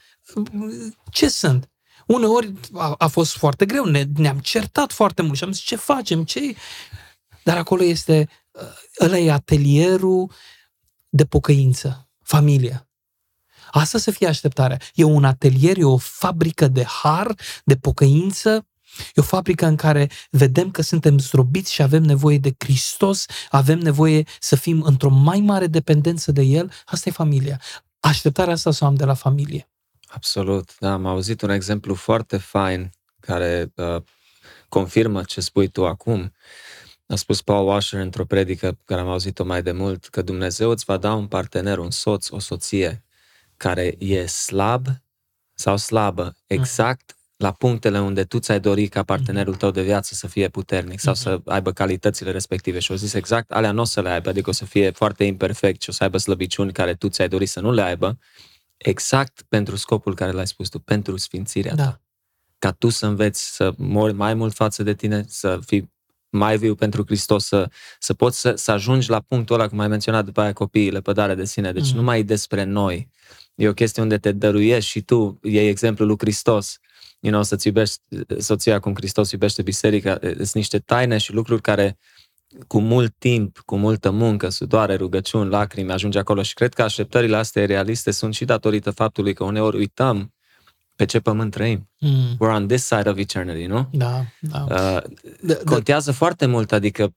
Ce 1.11 1.29
sunt? 1.29 1.69
Uneori 2.07 2.53
a, 2.73 2.95
a 2.97 3.07
fost 3.07 3.37
foarte 3.37 3.65
greu, 3.65 3.85
ne, 3.85 4.03
ne-am 4.15 4.39
certat 4.39 4.91
foarte 4.91 5.21
mult 5.21 5.37
și 5.37 5.43
am 5.43 5.51
zis 5.51 5.63
ce 5.63 5.75
facem, 5.75 6.23
ce 6.23 6.55
Dar 7.43 7.57
acolo 7.57 7.83
este, 7.83 8.29
uh, 8.51 8.61
ăla 8.99 9.17
e 9.17 9.31
atelierul 9.31 10.31
de 11.09 11.25
pocăință, 11.25 12.09
familia. 12.23 12.90
Asta 13.71 13.97
să 13.97 14.11
fie 14.11 14.27
așteptarea. 14.27 14.79
E 14.93 15.03
un 15.03 15.23
atelier, 15.23 15.77
e 15.77 15.83
o 15.83 15.97
fabrică 15.97 16.67
de 16.67 16.83
har, 16.83 17.35
de 17.63 17.75
pocăință, 17.75 18.65
E 18.97 19.11
o 19.15 19.21
fabrică 19.21 19.65
în 19.65 19.75
care 19.75 20.09
vedem 20.29 20.71
că 20.71 20.81
suntem 20.81 21.19
zdrobiți 21.19 21.73
și 21.73 21.81
avem 21.81 22.03
nevoie 22.03 22.37
de 22.37 22.55
Hristos, 22.57 23.25
avem 23.49 23.79
nevoie 23.79 24.23
să 24.39 24.55
fim 24.55 24.81
într-o 24.81 25.09
mai 25.09 25.39
mare 25.39 25.67
dependență 25.67 26.31
de 26.31 26.41
El. 26.41 26.71
Asta 26.85 27.09
e 27.09 27.11
familia. 27.11 27.61
Așteptarea 27.99 28.53
asta 28.53 28.71
să 28.71 28.83
o 28.83 28.87
am 28.87 28.95
de 28.95 29.05
la 29.05 29.13
familie. 29.13 29.69
Absolut. 30.07 30.79
Da, 30.79 30.93
am 30.93 31.05
auzit 31.05 31.41
un 31.41 31.49
exemplu 31.49 31.93
foarte 31.93 32.37
fain 32.37 32.91
care 33.19 33.71
uh, 33.75 34.01
confirmă 34.69 35.23
ce 35.23 35.41
spui 35.41 35.67
tu 35.67 35.85
acum. 35.85 36.33
A 37.07 37.15
spus 37.15 37.41
Paul 37.41 37.67
Washer 37.67 37.99
într-o 37.99 38.25
predică 38.25 38.77
care 38.85 39.01
am 39.01 39.09
auzit-o 39.09 39.43
mai 39.43 39.63
de 39.63 39.71
mult, 39.71 40.07
că 40.07 40.21
Dumnezeu 40.21 40.69
îți 40.69 40.83
va 40.85 40.97
da 40.97 41.13
un 41.13 41.27
partener, 41.27 41.77
un 41.77 41.91
soț, 41.91 42.29
o 42.29 42.39
soție 42.39 43.03
care 43.61 43.95
e 43.99 44.25
slab 44.25 44.87
sau 45.53 45.77
slabă, 45.77 46.23
mm. 46.23 46.31
exact 46.47 47.15
la 47.37 47.51
punctele 47.51 47.99
unde 47.99 48.23
tu 48.23 48.39
ți-ai 48.39 48.59
dori 48.59 48.87
ca 48.87 49.03
partenerul 49.03 49.55
tău 49.55 49.71
de 49.71 49.81
viață 49.81 50.13
să 50.13 50.27
fie 50.27 50.49
puternic 50.49 50.99
sau 50.99 51.13
să 51.13 51.39
mm-hmm. 51.39 51.43
aibă 51.45 51.71
calitățile 51.71 52.31
respective. 52.31 52.79
Și 52.79 52.91
au 52.91 52.97
zis 52.97 53.13
exact, 53.13 53.51
alea 53.51 53.71
nu 53.71 53.81
o 53.81 53.83
să 53.83 54.01
le 54.01 54.09
aibă, 54.09 54.29
adică 54.29 54.49
o 54.49 54.53
să 54.53 54.65
fie 54.65 54.91
foarte 54.91 55.23
imperfect 55.23 55.81
și 55.81 55.89
o 55.89 55.91
să 55.91 56.03
aibă 56.03 56.17
slăbiciuni 56.17 56.71
care 56.71 56.93
tu 56.93 57.09
ți-ai 57.09 57.27
dori 57.27 57.45
să 57.45 57.59
nu 57.59 57.71
le 57.71 57.81
aibă, 57.81 58.17
exact 58.77 59.41
pentru 59.49 59.75
scopul 59.75 60.15
care 60.15 60.31
l-ai 60.31 60.47
spus 60.47 60.69
tu, 60.69 60.79
pentru 60.79 61.17
sfințirea 61.17 61.75
da. 61.75 61.83
ta. 61.83 62.01
Ca 62.59 62.71
tu 62.71 62.89
să 62.89 63.05
înveți 63.05 63.55
să 63.55 63.73
mori 63.77 64.13
mai 64.13 64.33
mult 64.33 64.53
față 64.53 64.83
de 64.83 64.93
tine, 64.93 65.25
să 65.27 65.59
fii 65.65 65.91
mai 66.29 66.57
viu 66.57 66.75
pentru 66.75 67.03
Hristos, 67.05 67.45
să, 67.45 67.69
să 67.99 68.13
poți 68.13 68.39
să, 68.39 68.53
să 68.55 68.71
ajungi 68.71 69.09
la 69.09 69.19
punctul 69.19 69.55
ăla, 69.55 69.67
cum 69.67 69.79
ai 69.79 69.87
menționat 69.87 70.25
după 70.25 70.41
aia 70.41 70.53
copiii, 70.53 71.01
pădare 71.01 71.35
de 71.35 71.45
sine. 71.45 71.71
Deci 71.71 71.91
mm. 71.91 71.95
nu 71.95 72.03
mai 72.03 72.19
e 72.19 72.23
despre 72.23 72.63
noi, 72.63 73.09
E 73.61 73.67
o 73.67 73.73
chestie 73.73 74.01
unde 74.01 74.17
te 74.17 74.31
dăruiești 74.31 74.89
și 74.89 75.01
tu, 75.01 75.39
iei 75.43 75.67
exemplul 75.67 76.07
lui 76.07 76.17
Hristos. 76.19 76.79
You 77.19 77.31
know, 77.31 77.43
să-ți 77.43 77.67
iubești 77.67 77.97
soția 78.37 78.79
cum 78.79 78.93
Hristos 78.93 79.31
iubește 79.31 79.61
biserica. 79.61 80.19
Sunt 80.21 80.53
niște 80.53 80.79
taine 80.79 81.17
și 81.17 81.33
lucruri 81.33 81.61
care 81.61 81.97
cu 82.67 82.79
mult 82.79 83.15
timp, 83.17 83.61
cu 83.65 83.77
multă 83.77 84.11
muncă, 84.11 84.49
sudoare, 84.49 84.95
rugăciuni, 84.95 85.49
lacrimi, 85.49 85.91
ajunge 85.91 86.19
acolo 86.19 86.41
și 86.41 86.53
cred 86.53 86.73
că 86.73 86.81
așteptările 86.81 87.35
astea 87.35 87.65
realiste 87.65 88.11
sunt 88.11 88.33
și 88.33 88.45
datorită 88.45 88.91
faptului 88.91 89.33
că 89.33 89.43
uneori 89.43 89.77
uităm 89.77 90.33
pe 90.95 91.05
ce 91.05 91.19
pământ 91.19 91.51
trăim. 91.51 91.89
Mm. 91.99 92.35
We're 92.35 92.55
on 92.55 92.67
this 92.67 92.83
side 92.83 93.09
of 93.09 93.17
eternity, 93.17 93.65
nu? 93.65 93.89
Da, 93.91 94.25
da. 94.39 94.65
Uh, 95.43 95.55
contează 95.65 96.11
foarte 96.11 96.45
mult, 96.45 96.71
adică 96.71 97.13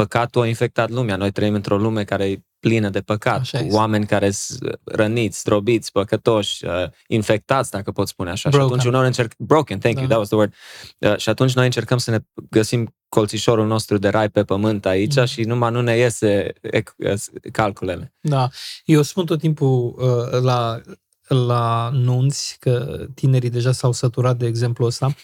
păcatul 0.00 0.42
a 0.42 0.46
infectat 0.46 0.90
lumea. 0.90 1.16
Noi 1.16 1.30
trăim 1.30 1.54
într-o 1.54 1.76
lume 1.76 2.04
care 2.04 2.30
e 2.30 2.42
plină 2.60 2.88
de 2.88 3.00
păcat, 3.00 3.40
așa 3.40 3.58
cu 3.58 3.74
oameni 3.74 4.06
care 4.06 4.30
sunt 4.30 4.80
răniți, 4.84 5.38
zdrobiți, 5.38 5.92
păcătoși, 5.92 6.64
uh, 6.64 6.70
infectați, 7.06 7.70
dacă 7.70 7.90
pot 7.90 8.08
spune 8.08 8.30
așa. 8.30 8.48
Broken. 8.48 8.66
Și 8.66 8.72
atunci 8.72 8.88
uneori 8.88 9.06
încerc... 9.06 9.32
Broken, 9.38 9.78
thank 9.78 9.94
da. 9.94 10.00
you, 10.00 10.08
that 10.08 10.18
was 10.18 10.28
the 10.28 10.36
word. 10.36 10.54
Uh, 10.98 11.16
și 11.16 11.28
atunci 11.28 11.54
noi 11.54 11.64
încercăm 11.64 11.98
să 11.98 12.10
ne 12.10 12.18
găsim 12.50 12.94
colțișorul 13.08 13.66
nostru 13.66 13.98
de 13.98 14.08
rai 14.08 14.28
pe 14.28 14.44
pământ 14.44 14.86
aici 14.86 15.16
mm. 15.16 15.24
și 15.24 15.42
numai 15.42 15.70
nu 15.70 15.80
ne 15.80 15.96
iese 15.96 16.52
ec- 16.76 17.50
calculele. 17.52 18.14
Da. 18.20 18.48
Eu 18.84 19.02
spun 19.02 19.26
tot 19.26 19.38
timpul 19.38 19.94
uh, 19.98 20.40
la 20.42 20.80
la 21.28 21.90
nunți, 21.92 22.56
că 22.60 23.06
tinerii 23.14 23.50
deja 23.50 23.72
s-au 23.72 23.92
săturat 23.92 24.36
de 24.36 24.46
exemplu 24.46 24.84
ăsta, 24.84 25.14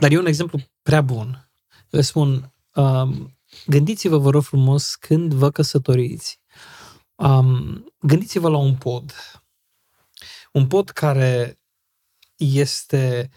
dar 0.00 0.10
e 0.10 0.18
un 0.18 0.26
exemplu 0.26 0.58
prea 0.82 1.00
bun. 1.00 1.50
Le 1.90 2.00
spun, 2.00 2.52
um, 2.74 3.37
gândiți-vă, 3.66 4.18
vă 4.18 4.30
rog 4.30 4.42
frumos, 4.42 4.94
când 4.94 5.34
vă 5.34 5.50
căsătoriți, 5.50 6.40
um, 7.14 7.84
gândiți-vă 8.00 8.48
la 8.48 8.58
un 8.58 8.76
pod. 8.76 9.14
Un 10.52 10.66
pod 10.66 10.90
care 10.90 11.60
este 12.36 13.30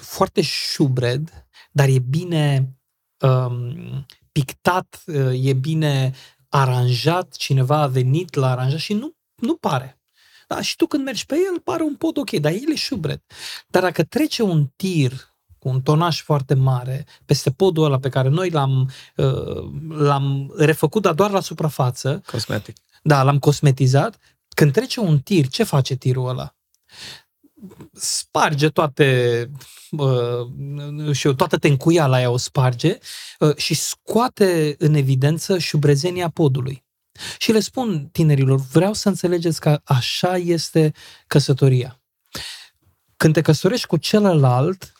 foarte 0.00 0.40
șubred, 0.40 1.46
dar 1.72 1.88
e 1.88 1.98
bine 1.98 2.76
um, 3.18 4.06
pictat, 4.32 5.02
e 5.32 5.52
bine 5.52 6.14
aranjat, 6.48 7.36
cineva 7.36 7.80
a 7.80 7.86
venit 7.86 8.34
la 8.34 8.50
aranjat 8.50 8.78
și 8.78 8.92
nu, 8.92 9.16
nu 9.34 9.56
pare. 9.56 10.00
Da, 10.46 10.60
și 10.60 10.76
tu 10.76 10.86
când 10.86 11.04
mergi 11.04 11.26
pe 11.26 11.34
el, 11.34 11.60
pare 11.60 11.82
un 11.82 11.96
pod 11.96 12.16
ok, 12.16 12.30
dar 12.30 12.52
el 12.52 12.70
e 12.70 12.74
șubred. 12.74 13.22
Dar 13.66 13.82
dacă 13.82 14.04
trece 14.04 14.42
un 14.42 14.66
tir 14.76 15.36
cu 15.58 15.68
un 15.68 15.80
tonaj 15.80 16.22
foarte 16.22 16.54
mare 16.54 17.06
peste 17.24 17.50
podul 17.50 17.84
ăla 17.84 17.98
pe 17.98 18.08
care 18.08 18.28
noi 18.28 18.50
l-am, 18.50 18.90
uh, 19.16 19.70
l-am 19.88 20.54
refăcut, 20.56 21.02
dar 21.02 21.14
doar 21.14 21.30
la 21.30 21.40
suprafață. 21.40 22.22
Cosmetic. 22.26 22.76
Da, 23.02 23.22
l-am 23.22 23.38
cosmetizat. 23.38 24.18
Când 24.48 24.72
trece 24.72 25.00
un 25.00 25.18
tir, 25.18 25.48
ce 25.48 25.62
face 25.62 25.94
tirul 25.94 26.28
ăla? 26.28 26.54
Sparge 27.92 28.68
toate, 28.68 29.50
uh, 29.90 31.12
și 31.12 31.34
toată 31.36 31.56
tencuiala 31.56 32.16
aia 32.16 32.30
o 32.30 32.36
sparge 32.36 32.98
uh, 33.38 33.56
și 33.56 33.74
scoate 33.74 34.76
în 34.78 34.94
evidență 34.94 35.58
șubrezenia 35.58 36.28
podului. 36.28 36.86
Și 37.38 37.52
le 37.52 37.60
spun 37.60 38.08
tinerilor, 38.12 38.60
vreau 38.60 38.92
să 38.92 39.08
înțelegeți 39.08 39.60
că 39.60 39.80
așa 39.84 40.36
este 40.36 40.92
căsătoria. 41.26 42.00
Când 43.16 43.34
te 43.34 43.40
căsătorești 43.40 43.86
cu 43.86 43.96
celălalt, 43.96 44.92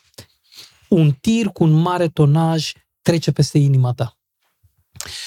un 0.89 1.11
tir 1.11 1.45
cu 1.45 1.63
un 1.63 1.71
mare 1.71 2.07
tonaj 2.07 2.71
trece 3.01 3.31
peste 3.31 3.57
inima 3.57 3.93
ta. 3.93 4.17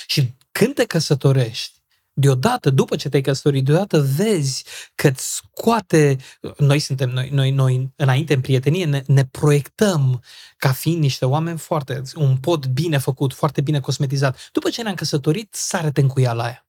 Și 0.07 0.35
când 0.53 0.75
te 0.75 0.85
căsătorești, 0.85 1.83
deodată, 2.13 2.71
după 2.71 2.97
ce 2.97 3.09
te-ai 3.09 3.23
căsătorit, 3.23 3.65
deodată 3.65 4.01
vezi 4.01 4.65
că 4.95 5.09
îți 5.09 5.35
scoate, 5.35 6.17
noi 6.59 6.79
suntem, 6.79 7.11
noi, 7.11 7.29
noi, 7.29 7.51
noi 7.51 7.93
înainte 7.97 8.35
în 8.35 8.41
prietenie, 8.41 8.85
ne, 8.85 9.03
ne 9.07 9.25
proiectăm 9.25 10.23
ca 10.57 10.73
fiind 10.73 11.01
niște 11.01 11.25
oameni 11.25 11.59
foarte, 11.59 12.03
un 12.15 12.37
pod 12.37 12.67
bine 12.67 12.99
făcut, 12.99 13.33
foarte 13.33 13.61
bine 13.61 13.81
cosmetizat. 13.81 14.49
După 14.53 14.71
ce 14.71 14.83
ne-am 14.83 14.95
căsătorit, 14.95 15.55
sare-te 15.55 16.01
în 16.01 16.11
la 16.15 16.43
aia. 16.43 16.67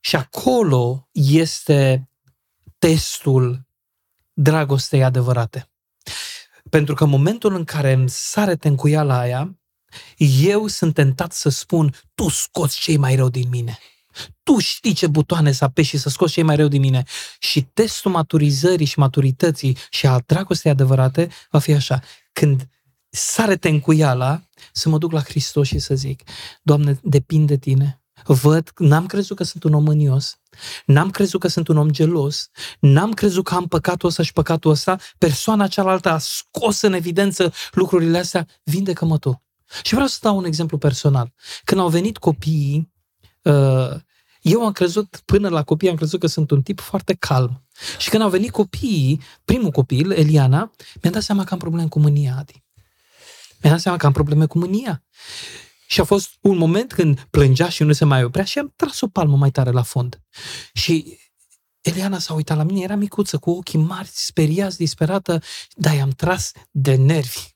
Și 0.00 0.16
acolo 0.16 1.08
este 1.12 2.08
testul 2.78 3.66
dragostei 4.32 5.04
adevărate. 5.04 5.71
Pentru 6.72 6.94
că 6.94 7.04
în 7.04 7.10
momentul 7.10 7.54
în 7.54 7.64
care 7.64 7.92
îmi 7.92 8.10
sare 8.10 8.56
tencuiala 8.56 9.18
aia, 9.18 9.58
eu 10.42 10.66
sunt 10.66 10.94
tentat 10.94 11.32
să 11.32 11.48
spun, 11.48 11.94
tu 12.14 12.28
scoți 12.28 12.80
cei 12.80 12.96
mai 12.96 13.16
rău 13.16 13.28
din 13.28 13.48
mine. 13.48 13.78
Tu 14.42 14.58
știi 14.58 14.92
ce 14.92 15.06
butoane 15.06 15.52
să 15.52 15.64
apeși 15.64 15.88
și 15.88 15.98
să 15.98 16.08
scoți 16.08 16.32
cei 16.32 16.42
mai 16.42 16.56
rău 16.56 16.68
din 16.68 16.80
mine. 16.80 17.02
Și 17.38 17.62
testul 17.62 18.10
maturizării 18.10 18.86
și 18.86 18.98
maturității 18.98 19.76
și 19.90 20.06
a 20.06 20.18
dragostei 20.26 20.70
adevărate 20.70 21.28
va 21.50 21.58
fi 21.58 21.72
așa. 21.72 22.00
Când 22.32 22.68
sare 23.08 23.56
tencuiala, 23.56 24.42
să 24.72 24.88
mă 24.88 24.98
duc 24.98 25.12
la 25.12 25.22
Hristos 25.22 25.66
și 25.66 25.78
să 25.78 25.94
zic, 25.94 26.22
Doamne, 26.62 26.98
depinde 27.02 27.54
de 27.54 27.60
Tine. 27.60 28.01
Văd, 28.24 28.70
n-am 28.76 29.06
crezut 29.06 29.36
că 29.36 29.44
sunt 29.44 29.62
un 29.62 29.74
om 29.74 29.82
mânios, 29.82 30.38
n-am 30.86 31.10
crezut 31.10 31.40
că 31.40 31.48
sunt 31.48 31.68
un 31.68 31.76
om 31.76 31.90
gelos, 31.90 32.48
n-am 32.80 33.12
crezut 33.12 33.44
că 33.44 33.54
am 33.54 33.66
păcatul 33.66 34.08
ăsta 34.08 34.22
și 34.22 34.32
păcatul 34.32 34.70
ăsta, 34.70 34.96
persoana 35.18 35.66
cealaltă 35.66 36.10
a 36.10 36.18
scos 36.18 36.80
în 36.80 36.92
evidență 36.92 37.52
lucrurile 37.72 38.18
astea, 38.18 38.46
vindecă-mă 38.62 39.18
tu. 39.18 39.42
Și 39.82 39.92
vreau 39.92 40.08
să 40.08 40.18
dau 40.20 40.36
un 40.36 40.44
exemplu 40.44 40.78
personal. 40.78 41.32
Când 41.64 41.80
au 41.80 41.88
venit 41.88 42.18
copiii, 42.18 42.92
uh, 43.42 43.94
eu 44.40 44.64
am 44.64 44.72
crezut, 44.72 45.22
până 45.24 45.48
la 45.48 45.62
copii, 45.62 45.88
am 45.88 45.96
crezut 45.96 46.20
că 46.20 46.26
sunt 46.26 46.50
un 46.50 46.62
tip 46.62 46.80
foarte 46.80 47.14
calm. 47.14 47.66
Și 47.98 48.10
când 48.10 48.22
au 48.22 48.28
venit 48.28 48.50
copiii, 48.50 49.20
primul 49.44 49.70
copil, 49.70 50.10
Eliana, 50.10 50.72
mi-am 51.02 51.14
dat 51.14 51.22
seama 51.22 51.44
că 51.44 51.52
am 51.52 51.58
probleme 51.58 51.88
cu 51.88 51.98
mânia, 51.98 52.36
Adi. 52.38 52.64
Mi-am 53.60 53.74
dat 53.74 53.82
seama 53.82 53.98
că 53.98 54.06
am 54.06 54.12
probleme 54.12 54.46
cu 54.46 54.58
mânia. 54.58 55.04
Și 55.92 56.00
a 56.00 56.04
fost 56.04 56.30
un 56.40 56.56
moment 56.56 56.92
când 56.92 57.26
plângea 57.30 57.68
și 57.68 57.82
nu 57.82 57.92
se 57.92 58.04
mai 58.04 58.24
oprea 58.24 58.44
și 58.44 58.58
am 58.58 58.72
tras 58.76 59.00
o 59.00 59.06
palmă 59.06 59.36
mai 59.36 59.50
tare 59.50 59.70
la 59.70 59.82
fond. 59.82 60.22
Și 60.72 61.18
Eliana 61.80 62.18
s-a 62.18 62.34
uitat 62.34 62.56
la 62.56 62.62
mine, 62.62 62.80
era 62.80 62.94
micuță, 62.94 63.38
cu 63.38 63.50
ochii 63.50 63.78
mari, 63.78 64.08
speriați, 64.12 64.76
disperată, 64.76 65.42
dar 65.74 65.94
i-am 65.94 66.10
tras 66.10 66.52
de 66.70 66.94
nervi. 66.94 67.54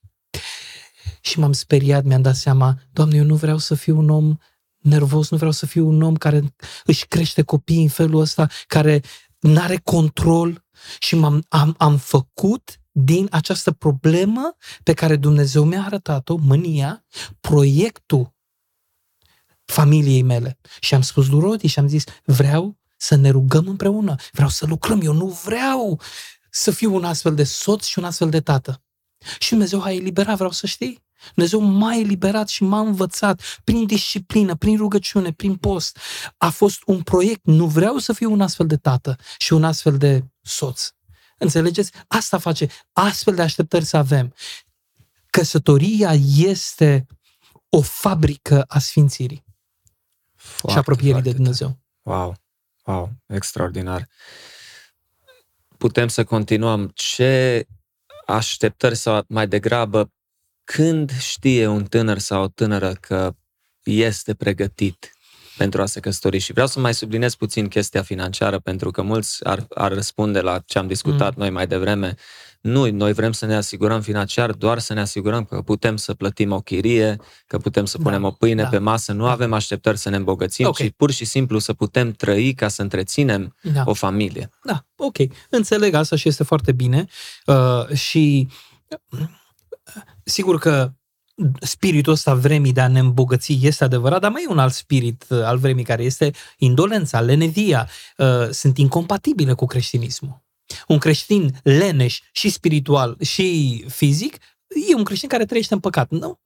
Și 1.20 1.39
m-am 1.39 1.53
speriat, 1.53 2.05
mi-am 2.05 2.22
dat 2.22 2.37
seama, 2.37 2.78
Doamne, 2.93 3.16
eu 3.16 3.24
nu 3.24 3.34
vreau 3.34 3.59
să 3.59 3.74
fiu 3.74 3.99
un 3.99 4.11
om 4.11 4.37
nervos, 4.76 5.30
nu 5.30 5.37
vreau 5.37 5.53
să 5.53 5.66
fiu 5.66 5.89
un 5.89 6.03
om 6.03 6.14
care 6.14 6.55
își 6.84 7.07
crește 7.07 7.43
copiii 7.43 7.82
în 7.82 7.89
felul 7.89 8.20
ăsta, 8.20 8.49
care 8.66 9.03
nu 9.39 9.61
are 9.61 9.80
control 9.84 10.64
și 10.99 11.14
m-am, 11.14 11.45
am, 11.49 11.74
am 11.78 11.97
făcut 11.97 12.80
din 12.99 13.28
această 13.30 13.72
problemă 13.72 14.57
pe 14.82 14.92
care 14.92 15.16
Dumnezeu 15.16 15.64
mi-a 15.64 15.82
arătat-o, 15.82 16.36
mânia, 16.36 17.05
proiectul 17.40 18.34
familiei 19.64 20.22
mele. 20.22 20.59
Și 20.80 20.94
am 20.94 21.01
spus 21.01 21.28
lui 21.28 21.40
Rodi 21.40 21.66
și 21.66 21.78
am 21.78 21.88
zis, 21.88 22.05
vreau 22.24 22.78
să 22.97 23.14
ne 23.14 23.30
rugăm 23.30 23.68
împreună, 23.68 24.14
vreau 24.32 24.49
să 24.49 24.66
lucrăm, 24.66 25.01
eu 25.01 25.12
nu 25.12 25.26
vreau 25.26 26.01
să 26.51 26.70
fiu 26.70 26.94
un 26.94 27.05
astfel 27.05 27.34
de 27.34 27.44
soț 27.44 27.84
și 27.84 27.99
un 27.99 28.05
astfel 28.05 28.30
de 28.30 28.40
tată. 28.40 28.82
Și 29.38 29.51
Dumnezeu 29.51 29.82
a 29.82 29.92
eliberat, 29.92 30.36
vreau 30.36 30.51
să 30.51 30.66
știi. 30.66 31.05
Dumnezeu 31.34 31.61
m-a 31.61 31.94
eliberat 31.94 32.49
și 32.49 32.62
m-a 32.62 32.80
învățat 32.80 33.42
prin 33.64 33.86
disciplină, 33.86 34.55
prin 34.55 34.76
rugăciune, 34.76 35.32
prin 35.32 35.57
post. 35.57 35.99
A 36.36 36.51
fost 36.51 36.82
un 36.86 37.03
proiect. 37.03 37.44
Nu 37.44 37.66
vreau 37.66 37.99
să 37.99 38.12
fiu 38.12 38.32
un 38.32 38.40
astfel 38.40 38.66
de 38.66 38.76
tată 38.76 39.16
și 39.38 39.53
un 39.53 39.64
astfel 39.64 39.97
de 39.97 40.24
soț. 40.42 40.95
Înțelegeți? 41.39 41.93
Asta 42.09 42.39
face 42.39 42.66
astfel 42.93 43.34
de 43.34 43.43
așteptări 43.43 43.84
să 43.84 43.97
avem. 43.97 44.34
Căsătoria 45.30 46.12
este 46.37 47.07
o 47.68 47.80
fabrică 47.80 48.62
a 48.68 48.78
sfințirii 48.78 49.45
foarte, 50.34 50.70
și 50.70 50.78
apropierii 50.78 51.22
de 51.22 51.32
Dumnezeu. 51.32 51.78
Wow, 52.03 52.37
wow, 52.84 53.12
extraordinar. 53.26 54.09
Putem 55.78 56.09
să 56.09 56.24
continuăm. 56.24 56.91
Ce 56.95 57.66
așteptări 58.26 58.95
sau 58.95 59.24
mai 59.28 59.49
degrabă 59.49 60.12
când 60.64 61.18
știe 61.18 61.66
un 61.66 61.84
tânăr 61.84 62.18
sau 62.18 62.43
o 62.43 62.49
tânără 62.49 62.95
că 62.95 63.34
este 63.82 64.34
pregătit 64.34 65.16
pentru 65.57 65.82
a 65.82 65.86
se 65.86 66.00
căsători. 66.00 66.38
Și 66.38 66.52
vreau 66.52 66.66
să 66.66 66.80
mai 66.80 66.94
subliniez 66.94 67.34
puțin 67.34 67.68
chestia 67.68 68.02
financiară, 68.02 68.59
pentru 68.59 68.90
că 68.90 69.02
mulți 69.02 69.44
ar, 69.44 69.66
ar 69.74 69.92
răspunde 69.92 70.40
la 70.40 70.59
ce 70.66 70.78
am 70.78 70.86
discutat 70.86 71.34
mm. 71.34 71.42
noi 71.42 71.50
mai 71.50 71.66
devreme. 71.66 72.14
Nu, 72.61 72.90
noi 72.90 73.12
vrem 73.12 73.32
să 73.32 73.46
ne 73.46 73.54
asigurăm 73.54 74.00
financiar, 74.00 74.52
doar 74.52 74.78
să 74.78 74.92
ne 74.92 75.00
asigurăm 75.00 75.44
că 75.44 75.62
putem 75.62 75.96
să 75.96 76.14
plătim 76.14 76.52
o 76.52 76.61
chirie, 76.61 77.16
că 77.46 77.59
putem 77.59 77.84
să 77.84 77.98
punem 77.98 78.20
da, 78.20 78.26
o 78.26 78.30
pâine 78.30 78.62
da. 78.62 78.68
pe 78.68 78.78
masă, 78.78 79.12
nu 79.12 79.26
avem 79.26 79.52
așteptări 79.52 79.98
să 79.98 80.09
ne 80.09 80.16
îmbogățim, 80.16 80.66
okay. 80.66 80.86
ci 80.86 80.92
pur 80.96 81.11
și 81.11 81.24
simplu 81.24 81.59
să 81.59 81.72
putem 81.72 82.11
trăi 82.11 82.54
ca 82.54 82.68
să 82.68 82.82
întreținem 82.82 83.57
da. 83.62 83.82
o 83.84 83.94
familie. 83.94 84.50
Da, 84.62 84.84
ok. 84.96 85.16
Înțeleg 85.50 85.94
asta 85.94 86.16
și 86.16 86.28
este 86.28 86.44
foarte 86.44 86.72
bine. 86.72 87.07
Uh, 87.46 87.88
și 87.96 88.48
sigur 90.24 90.59
că 90.59 90.92
spiritul 91.61 92.12
ăsta 92.12 92.34
vremii 92.34 92.72
de 92.72 92.80
a 92.80 92.89
ne 92.89 92.99
îmbogăți 92.99 93.59
este 93.62 93.84
adevărat, 93.84 94.20
dar 94.20 94.30
mai 94.30 94.43
e 94.47 94.51
un 94.51 94.59
alt 94.59 94.72
spirit 94.72 95.24
uh, 95.28 95.43
al 95.43 95.59
vremii 95.59 95.84
care 95.84 96.03
este 96.03 96.30
indolența, 96.59 97.20
lenevia, 97.20 97.89
uh, 98.16 98.49
sunt 98.51 98.78
incompatibile 98.78 99.53
cu 99.53 99.66
creștinismul. 99.66 100.45
Un 100.89 100.99
creștin 100.99 101.61
leneș 101.62 102.20
și 102.32 102.49
spiritual 102.51 103.16
și 103.20 103.84
fizic 103.89 104.37
e 104.89 104.95
un 104.95 105.05
creștin 105.05 105.28
care 105.28 105.45
trăiește 105.45 105.74
în 105.74 105.80
păcat. 105.80 106.11
Nu, 106.11 106.41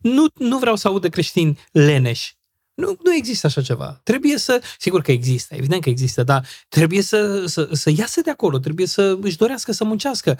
nu, 0.00 0.26
nu 0.34 0.58
vreau 0.58 0.76
să 0.76 0.88
aud 0.88 1.00
de 1.00 1.08
creștini 1.08 1.58
leneși. 1.72 2.36
Nu, 2.74 2.96
nu 3.02 3.14
există 3.14 3.46
așa 3.46 3.62
ceva. 3.62 4.00
Trebuie 4.02 4.38
să, 4.38 4.62
sigur 4.78 5.02
că 5.02 5.12
există, 5.12 5.54
evident 5.54 5.82
că 5.82 5.88
există, 5.88 6.22
dar 6.22 6.46
trebuie 6.68 7.02
să, 7.02 7.46
să, 7.46 7.68
să 7.72 7.90
iasă 7.96 8.20
de 8.20 8.30
acolo, 8.30 8.58
trebuie 8.58 8.86
să 8.86 9.18
își 9.20 9.36
dorească 9.36 9.72
să 9.72 9.84
muncească 9.84 10.38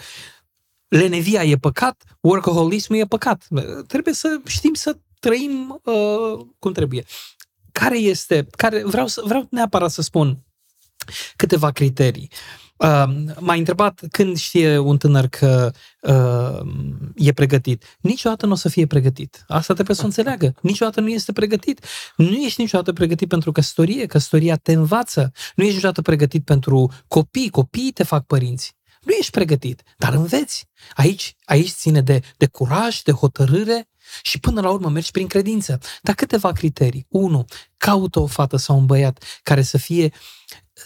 lenevia 0.97 1.43
e 1.43 1.55
păcat, 1.55 2.03
workaholismul 2.21 2.99
e 2.99 3.05
păcat. 3.05 3.47
Trebuie 3.87 4.13
să 4.13 4.39
știm 4.45 4.73
să 4.73 4.97
trăim 5.19 5.81
uh, 5.83 6.45
cum 6.59 6.71
trebuie. 6.71 7.03
Care 7.71 7.97
este, 7.97 8.47
care, 8.57 8.83
vreau, 8.85 9.07
să, 9.07 9.21
vreau 9.25 9.47
neapărat 9.49 9.91
să 9.91 10.01
spun 10.01 10.43
câteva 11.35 11.71
criterii. 11.71 12.31
Uh, 12.77 13.03
m-a 13.39 13.53
întrebat 13.53 14.01
când 14.11 14.37
știe 14.37 14.77
un 14.77 14.97
tânăr 14.97 15.27
că 15.27 15.71
uh, 16.01 16.71
e 17.15 17.31
pregătit. 17.31 17.97
Niciodată 18.01 18.45
nu 18.45 18.51
o 18.51 18.55
să 18.55 18.69
fie 18.69 18.85
pregătit. 18.85 19.43
Asta 19.47 19.73
trebuie 19.73 19.95
să 19.95 20.01
o 20.01 20.05
înțeleagă. 20.05 20.53
Niciodată 20.61 21.01
nu 21.01 21.09
este 21.09 21.31
pregătit. 21.31 21.85
Nu 22.17 22.35
ești 22.35 22.61
niciodată 22.61 22.93
pregătit 22.93 23.27
pentru 23.27 23.51
căsătorie. 23.51 24.05
Căsătoria 24.05 24.55
te 24.55 24.73
învață. 24.73 25.31
Nu 25.55 25.63
ești 25.63 25.75
niciodată 25.75 26.01
pregătit 26.01 26.45
pentru 26.45 26.91
copii. 27.07 27.49
Copiii 27.49 27.91
te 27.91 28.03
fac 28.03 28.25
părinți. 28.25 28.75
Nu 29.03 29.13
ești 29.13 29.31
pregătit, 29.31 29.83
dar 29.97 30.13
înveți. 30.13 30.67
Aici, 30.95 31.35
aici 31.45 31.69
ține 31.69 32.01
de, 32.01 32.21
de 32.37 32.47
curaj, 32.47 33.01
de 33.01 33.11
hotărâre 33.11 33.89
și 34.21 34.39
până 34.39 34.61
la 34.61 34.69
urmă 34.69 34.89
mergi 34.89 35.11
prin 35.11 35.27
credință. 35.27 35.79
Dar 36.01 36.15
câteva 36.15 36.51
criterii. 36.51 37.05
Unu, 37.09 37.45
caută 37.77 38.19
o 38.19 38.25
fată 38.25 38.57
sau 38.57 38.77
un 38.77 38.85
băiat 38.85 39.23
care 39.43 39.61
să 39.61 39.77
fie, 39.77 40.13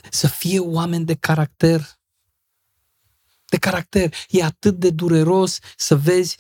să 0.10 0.28
fie 0.28 0.60
oameni 0.60 1.06
de 1.06 1.16
caracter. 1.16 2.00
De 3.46 3.58
caracter. 3.58 4.14
E 4.30 4.44
atât 4.44 4.80
de 4.80 4.90
dureros 4.90 5.60
să 5.76 5.96
vezi 5.96 6.38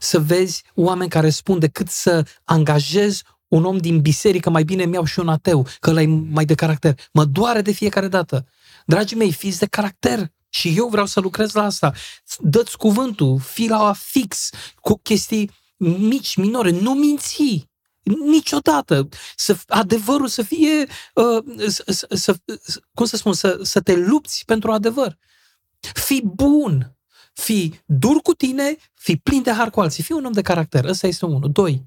să 0.00 0.20
vezi 0.20 0.64
oameni 0.74 1.10
care 1.10 1.30
spun 1.30 1.58
decât 1.58 1.88
să 1.88 2.26
angajezi 2.44 3.24
un 3.48 3.64
om 3.64 3.76
din 3.76 4.00
biserică, 4.00 4.50
mai 4.50 4.64
bine 4.64 4.84
mi-au 4.84 5.04
și 5.04 5.18
un 5.18 5.28
ateu, 5.28 5.66
că 5.80 5.90
ăla 5.90 6.02
e 6.02 6.06
mai 6.06 6.44
de 6.44 6.54
caracter. 6.54 7.00
Mă 7.12 7.24
doare 7.24 7.62
de 7.62 7.72
fiecare 7.72 8.08
dată. 8.08 8.46
Dragii 8.86 9.16
mei, 9.16 9.32
fiți 9.32 9.58
de 9.58 9.66
caracter. 9.66 10.32
Și 10.48 10.76
eu 10.76 10.88
vreau 10.88 11.06
să 11.06 11.20
lucrez 11.20 11.52
la 11.52 11.64
asta. 11.64 11.92
Dă-ți 12.38 12.76
cuvântul, 12.76 13.38
fii 13.38 13.68
la 13.68 13.92
fix, 13.92 14.50
cu 14.80 14.98
chestii 15.02 15.50
mici, 15.78 16.36
minore, 16.36 16.70
nu 16.70 16.94
minți. 16.94 17.66
Niciodată. 18.02 19.08
Să, 19.36 19.56
adevărul 19.66 20.28
să 20.28 20.42
fie, 20.42 20.86
uh, 21.14 21.68
să, 21.68 21.84
să, 21.86 22.06
să, 22.10 22.36
cum 22.94 23.06
să 23.06 23.16
spun, 23.16 23.32
să, 23.32 23.58
să 23.62 23.80
te 23.80 23.94
lupți 23.94 24.44
pentru 24.44 24.72
adevăr. 24.72 25.18
Fii 25.80 26.22
bun, 26.24 26.96
fii 27.32 27.80
dur 27.86 28.16
cu 28.22 28.34
tine, 28.34 28.76
fii 28.94 29.16
plin 29.16 29.42
de 29.42 29.52
har 29.52 29.70
cu 29.70 29.80
alții, 29.80 30.02
fii 30.02 30.14
un 30.14 30.24
om 30.24 30.32
de 30.32 30.42
caracter. 30.42 30.84
Ăsta 30.84 31.06
este 31.06 31.24
unul. 31.24 31.50
Doi, 31.52 31.86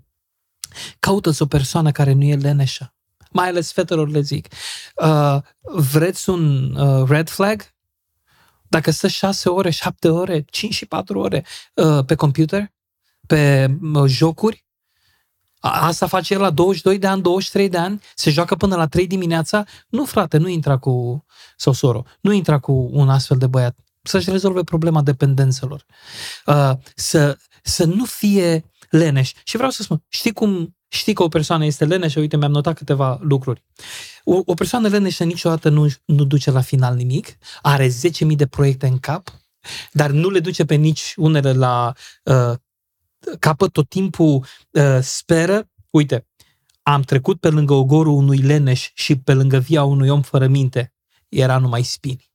caută-ți 0.99 1.41
o 1.41 1.45
persoană 1.45 1.91
care 1.91 2.13
nu 2.13 2.23
e 2.23 2.35
leneșă. 2.35 2.93
Mai 3.31 3.47
ales 3.47 3.71
fetelor 3.71 4.09
le 4.09 4.21
zic. 4.21 4.47
Uh, 4.95 5.37
vreți 5.61 6.29
un 6.29 6.75
uh, 6.75 7.09
red 7.09 7.29
flag? 7.29 7.73
Dacă 8.71 8.91
stă 8.91 9.07
6 9.07 9.49
ore, 9.49 9.69
7 9.69 10.09
ore, 10.09 10.45
5 10.49 10.73
și 10.73 10.85
4 10.85 11.19
ore 11.19 11.45
uh, 11.73 12.05
pe 12.05 12.15
computer, 12.15 12.71
pe 13.27 13.67
uh, 13.93 14.03
jocuri, 14.05 14.65
Asta 15.59 16.07
face 16.07 16.33
el 16.33 16.39
la 16.39 16.49
22 16.49 16.97
de 16.97 17.07
ani, 17.07 17.21
23 17.21 17.69
de 17.69 17.77
ani, 17.77 18.01
se 18.15 18.29
joacă 18.29 18.55
până 18.55 18.75
la 18.75 18.87
3 18.87 19.07
dimineața. 19.07 19.63
Nu, 19.87 20.05
frate, 20.05 20.37
nu 20.37 20.47
intra 20.47 20.77
cu, 20.77 21.25
sau 21.57 21.73
soro, 21.73 22.03
nu 22.21 22.31
intra 22.31 22.59
cu 22.59 22.89
un 22.91 23.09
astfel 23.09 23.37
de 23.37 23.47
băiat. 23.47 23.79
Să-și 24.01 24.29
rezolve 24.29 24.63
problema 24.63 25.01
dependențelor. 25.01 25.85
Uh, 26.45 26.71
să, 26.95 27.37
să 27.63 27.85
nu 27.85 28.05
fie 28.05 28.71
leneș. 28.89 29.31
Și 29.43 29.55
vreau 29.55 29.71
să 29.71 29.83
spun, 29.83 30.03
știi 30.07 30.33
cum 30.33 30.75
știi 30.93 31.13
că 31.13 31.23
o 31.23 31.27
persoană 31.27 31.65
este 31.65 31.85
leneșă? 31.85 32.19
Uite, 32.19 32.37
mi-am 32.37 32.51
notat 32.51 32.75
câteva 32.75 33.19
lucruri. 33.21 33.63
O, 34.23 34.41
o 34.45 34.53
persoană 34.53 34.87
leneșă 34.87 35.23
niciodată 35.23 35.69
nu, 35.69 35.87
nu 36.05 36.23
duce 36.23 36.51
la 36.51 36.61
final 36.61 36.95
nimic, 36.95 37.37
are 37.61 37.87
10.000 37.87 37.91
de 38.35 38.47
proiecte 38.47 38.87
în 38.87 38.99
cap, 38.99 39.41
dar 39.91 40.09
nu 40.09 40.29
le 40.29 40.39
duce 40.39 40.65
pe 40.65 40.75
nici 40.75 41.13
unele 41.15 41.53
la 41.53 41.93
uh, 42.23 42.53
capăt, 43.39 43.71
tot 43.71 43.89
timpul 43.89 44.45
uh, 44.69 44.99
speră. 45.01 45.69
Uite, 45.89 46.27
am 46.83 47.01
trecut 47.01 47.39
pe 47.39 47.49
lângă 47.49 47.73
ogorul 47.73 48.13
unui 48.13 48.37
leneș 48.37 48.89
și 48.93 49.15
pe 49.15 49.33
lângă 49.33 49.57
via 49.57 49.83
unui 49.83 50.09
om 50.09 50.21
fără 50.21 50.47
minte. 50.47 50.93
Era 51.29 51.57
numai 51.57 51.83
spini. 51.83 52.31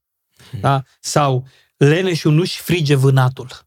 Hmm. 0.51 0.61
Da? 0.61 0.83
Sau 1.01 1.47
leneșul 1.77 2.33
nu-și 2.33 2.61
frige 2.61 2.95
vânatul. 2.95 3.66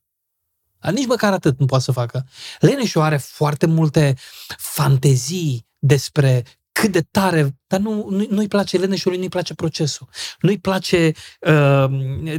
Dar 0.80 0.94
nici 0.94 1.08
măcar 1.08 1.34
atât 1.34 1.60
nu 1.60 1.66
poate 1.66 1.84
să 1.84 1.92
facă. 1.92 2.26
Leneșul 2.60 3.02
are 3.02 3.18
foarte 3.18 3.66
multe 3.66 4.16
fantezii 4.58 5.68
despre 5.80 6.44
cât 6.72 6.92
de 6.92 7.02
tare, 7.12 7.58
dar 7.68 7.80
nu, 7.80 8.10
nu, 8.10 8.26
nu-i 8.30 8.48
place 8.48 8.78
leneșului, 8.78 9.18
nu-i 9.18 9.30
place 9.30 9.54
procesul, 9.54 10.08
nu-i 10.40 10.60
place 10.60 11.12
uh, 11.40 11.86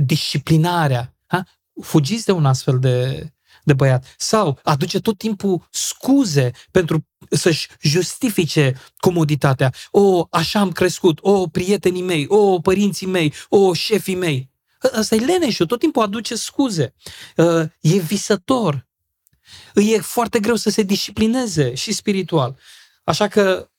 disciplinarea. 0.00 1.14
Ha? 1.26 1.42
Fugiți 1.82 2.24
de 2.24 2.32
un 2.32 2.46
astfel 2.46 2.78
de, 2.78 3.26
de 3.64 3.72
băiat. 3.72 4.14
Sau 4.18 4.58
aduce 4.62 5.00
tot 5.00 5.18
timpul 5.18 5.68
scuze 5.70 6.50
pentru 6.70 7.06
să-și 7.30 7.68
justifice 7.80 8.74
comoditatea. 8.96 9.72
O, 9.90 10.26
așa 10.30 10.60
am 10.60 10.72
crescut, 10.72 11.18
o, 11.22 11.46
prietenii 11.46 12.02
mei, 12.02 12.26
o, 12.28 12.60
părinții 12.60 13.06
mei, 13.06 13.34
o, 13.48 13.72
șefii 13.72 14.14
mei. 14.14 14.49
Asta 14.92 15.14
e 15.14 15.18
leneșul, 15.18 15.66
tot 15.66 15.78
timpul 15.78 16.02
aduce 16.02 16.34
scuze. 16.34 16.94
Uh, 17.36 17.64
e 17.80 17.98
visător. 17.98 18.88
Îi 19.74 19.92
e 19.92 20.00
foarte 20.00 20.40
greu 20.40 20.56
să 20.56 20.70
se 20.70 20.82
disciplineze 20.82 21.74
și 21.74 21.92
spiritual. 21.92 22.58
Așa 23.04 23.28
că 23.28 23.70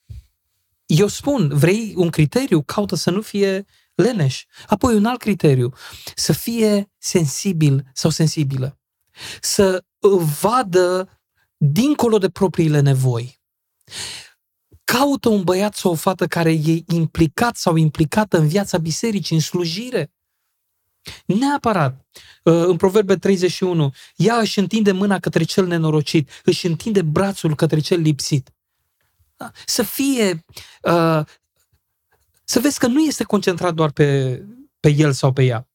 eu 0.86 1.08
spun, 1.08 1.58
vrei 1.58 1.93
un 1.95 2.10
criteriu, 2.10 2.64
caută 2.64 2.95
să 2.95 3.10
nu 3.10 3.22
fie 3.22 3.66
leneș. 3.95 4.45
Apoi 4.68 4.95
un 4.95 5.06
alt 5.06 5.20
criteriu, 5.20 5.74
să 6.16 6.34
fie 6.34 6.91
sensibil 6.97 7.84
sau 7.93 8.10
sensibilă. 8.10 8.80
Să 9.41 9.84
vadă 10.41 11.20
dincolo 11.58 12.18
de 12.18 12.30
propriile 12.30 12.80
nevoi. 12.80 13.39
Caută 14.84 15.30
un 15.30 15.43
băiat 15.43 15.76
sau 15.76 15.91
o 15.91 15.95
fată 15.95 16.28
care 16.28 16.52
e 16.52 16.84
implicat 16.88 17.56
sau 17.56 17.76
implicată 17.76 18.38
în 18.38 18.47
viața 18.47 18.78
bisericii, 18.78 19.36
în 19.36 19.41
slujire. 19.41 20.12
Neapărat. 21.26 22.06
Uh, 22.43 22.64
în 22.66 22.78
Proverbe 22.78 23.16
31, 23.16 23.93
ea 24.16 24.36
își 24.36 24.60
întinde 24.60 24.91
mâna 24.91 25.20
către 25.20 25.43
cel 25.43 25.68
nenorocit, 25.68 26.30
își 26.43 26.66
întinde 26.66 27.02
brațul 27.02 27.56
către 27.56 27.80
cel 27.80 27.99
lipsit. 27.99 28.54
Da? 29.38 29.52
Să 29.66 29.84
fie, 29.84 30.45
uh, 30.82 31.22
să 32.43 32.60
vezi 32.60 32.80
că 32.80 32.88
nu 32.88 32.99
este 32.99 33.24
concentrat 33.24 33.74
doar 33.74 33.91
pe, 33.91 34.41
pe 34.80 34.89
el 34.89 35.12
sau 35.12 35.34
pe 35.34 35.43
ea. 35.43 35.68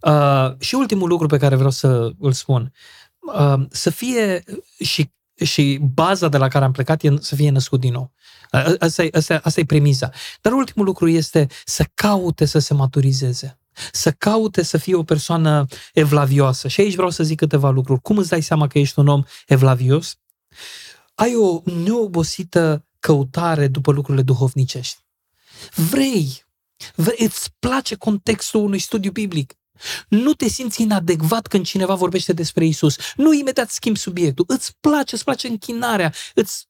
Uh, 0.00 0.60
și 0.60 0.74
ultimul 0.74 1.08
lucru 1.08 1.26
pe 1.26 1.38
care 1.38 1.54
vreau 1.54 1.70
să 1.70 2.12
îl 2.18 2.32
spun, 2.32 2.72
să 3.70 3.90
fie 3.90 4.44
și, 4.84 5.12
și 5.44 5.78
baza 5.94 6.28
de 6.28 6.36
la 6.36 6.48
care 6.48 6.64
am 6.64 6.72
plecat 6.72 7.02
e 7.02 7.16
să 7.20 7.34
fie 7.34 7.50
născut 7.50 7.80
din 7.80 7.92
nou. 7.92 8.12
Asta 8.78 9.04
e, 9.04 9.08
asta, 9.12 9.40
asta 9.42 9.60
e 9.60 9.64
premiza. 9.64 10.10
Dar 10.40 10.52
ultimul 10.52 10.86
lucru 10.86 11.08
este 11.08 11.46
să 11.64 11.84
caute 11.94 12.44
să 12.44 12.58
se 12.58 12.74
maturizeze 12.74 13.58
să 13.92 14.10
caute 14.10 14.62
să 14.62 14.78
fie 14.78 14.94
o 14.94 15.02
persoană 15.02 15.66
evlavioasă. 15.92 16.68
Și 16.68 16.80
aici 16.80 16.94
vreau 16.94 17.10
să 17.10 17.22
zic 17.22 17.38
câteva 17.38 17.70
lucruri. 17.70 18.00
Cum 18.00 18.18
îți 18.18 18.28
dai 18.28 18.42
seama 18.42 18.66
că 18.66 18.78
ești 18.78 18.98
un 18.98 19.08
om 19.08 19.22
evlavios? 19.46 20.16
Ai 21.14 21.34
o 21.34 21.62
neobosită 21.64 22.86
căutare 23.00 23.68
după 23.68 23.92
lucrurile 23.92 24.22
duhovnicești. 24.22 24.98
Vrei, 25.74 26.44
vrei 26.94 27.16
îți 27.18 27.54
place 27.58 27.94
contextul 27.94 28.60
unui 28.60 28.78
studiu 28.78 29.10
biblic. 29.10 29.54
Nu 30.08 30.32
te 30.34 30.48
simți 30.48 30.82
inadecvat 30.82 31.46
când 31.46 31.64
cineva 31.64 31.94
vorbește 31.94 32.32
despre 32.32 32.64
Isus. 32.64 32.96
Nu 33.16 33.32
imediat 33.32 33.70
schimbi 33.70 33.98
subiectul. 33.98 34.44
Îți 34.48 34.76
place, 34.80 35.14
îți 35.14 35.24
place 35.24 35.48
închinarea. 35.48 36.12
Îți, 36.34 36.68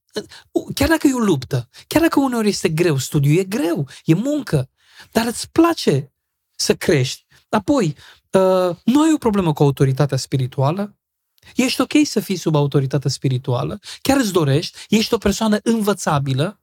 chiar 0.74 0.88
dacă 0.88 1.06
e 1.06 1.12
o 1.12 1.18
luptă, 1.18 1.68
chiar 1.86 2.02
dacă 2.02 2.20
uneori 2.20 2.48
este 2.48 2.68
greu, 2.68 2.98
studiul 2.98 3.38
e 3.38 3.44
greu, 3.44 3.88
e 4.04 4.14
muncă, 4.14 4.70
dar 5.10 5.26
îți 5.26 5.50
place 5.50 6.13
să 6.54 6.74
crești. 6.74 7.26
Apoi, 7.48 7.96
uh, 8.30 8.76
nu 8.84 9.02
ai 9.02 9.12
o 9.14 9.18
problemă 9.18 9.52
cu 9.52 9.62
autoritatea 9.62 10.16
spirituală, 10.16 10.98
ești 11.56 11.80
ok 11.80 11.92
să 12.04 12.20
fii 12.20 12.36
sub 12.36 12.54
autoritate 12.54 13.08
spirituală, 13.08 13.78
chiar 14.02 14.16
îți 14.16 14.32
dorești, 14.32 14.78
ești 14.88 15.14
o 15.14 15.18
persoană 15.18 15.58
învățabilă, 15.62 16.60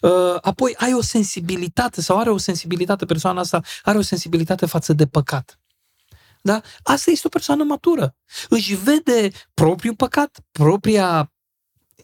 uh, 0.00 0.36
apoi 0.40 0.74
ai 0.76 0.94
o 0.94 1.02
sensibilitate 1.02 2.00
sau 2.00 2.18
are 2.18 2.30
o 2.30 2.38
sensibilitate, 2.38 3.04
persoana 3.04 3.40
asta 3.40 3.62
are 3.82 3.98
o 3.98 4.02
sensibilitate 4.02 4.66
față 4.66 4.92
de 4.92 5.06
păcat. 5.06 5.60
Da? 6.42 6.60
Asta 6.82 7.10
este 7.10 7.26
o 7.26 7.30
persoană 7.30 7.64
matură. 7.64 8.16
Își 8.48 8.74
vede 8.74 9.30
propriul 9.54 9.94
păcat, 9.94 10.40
propria 10.52 11.32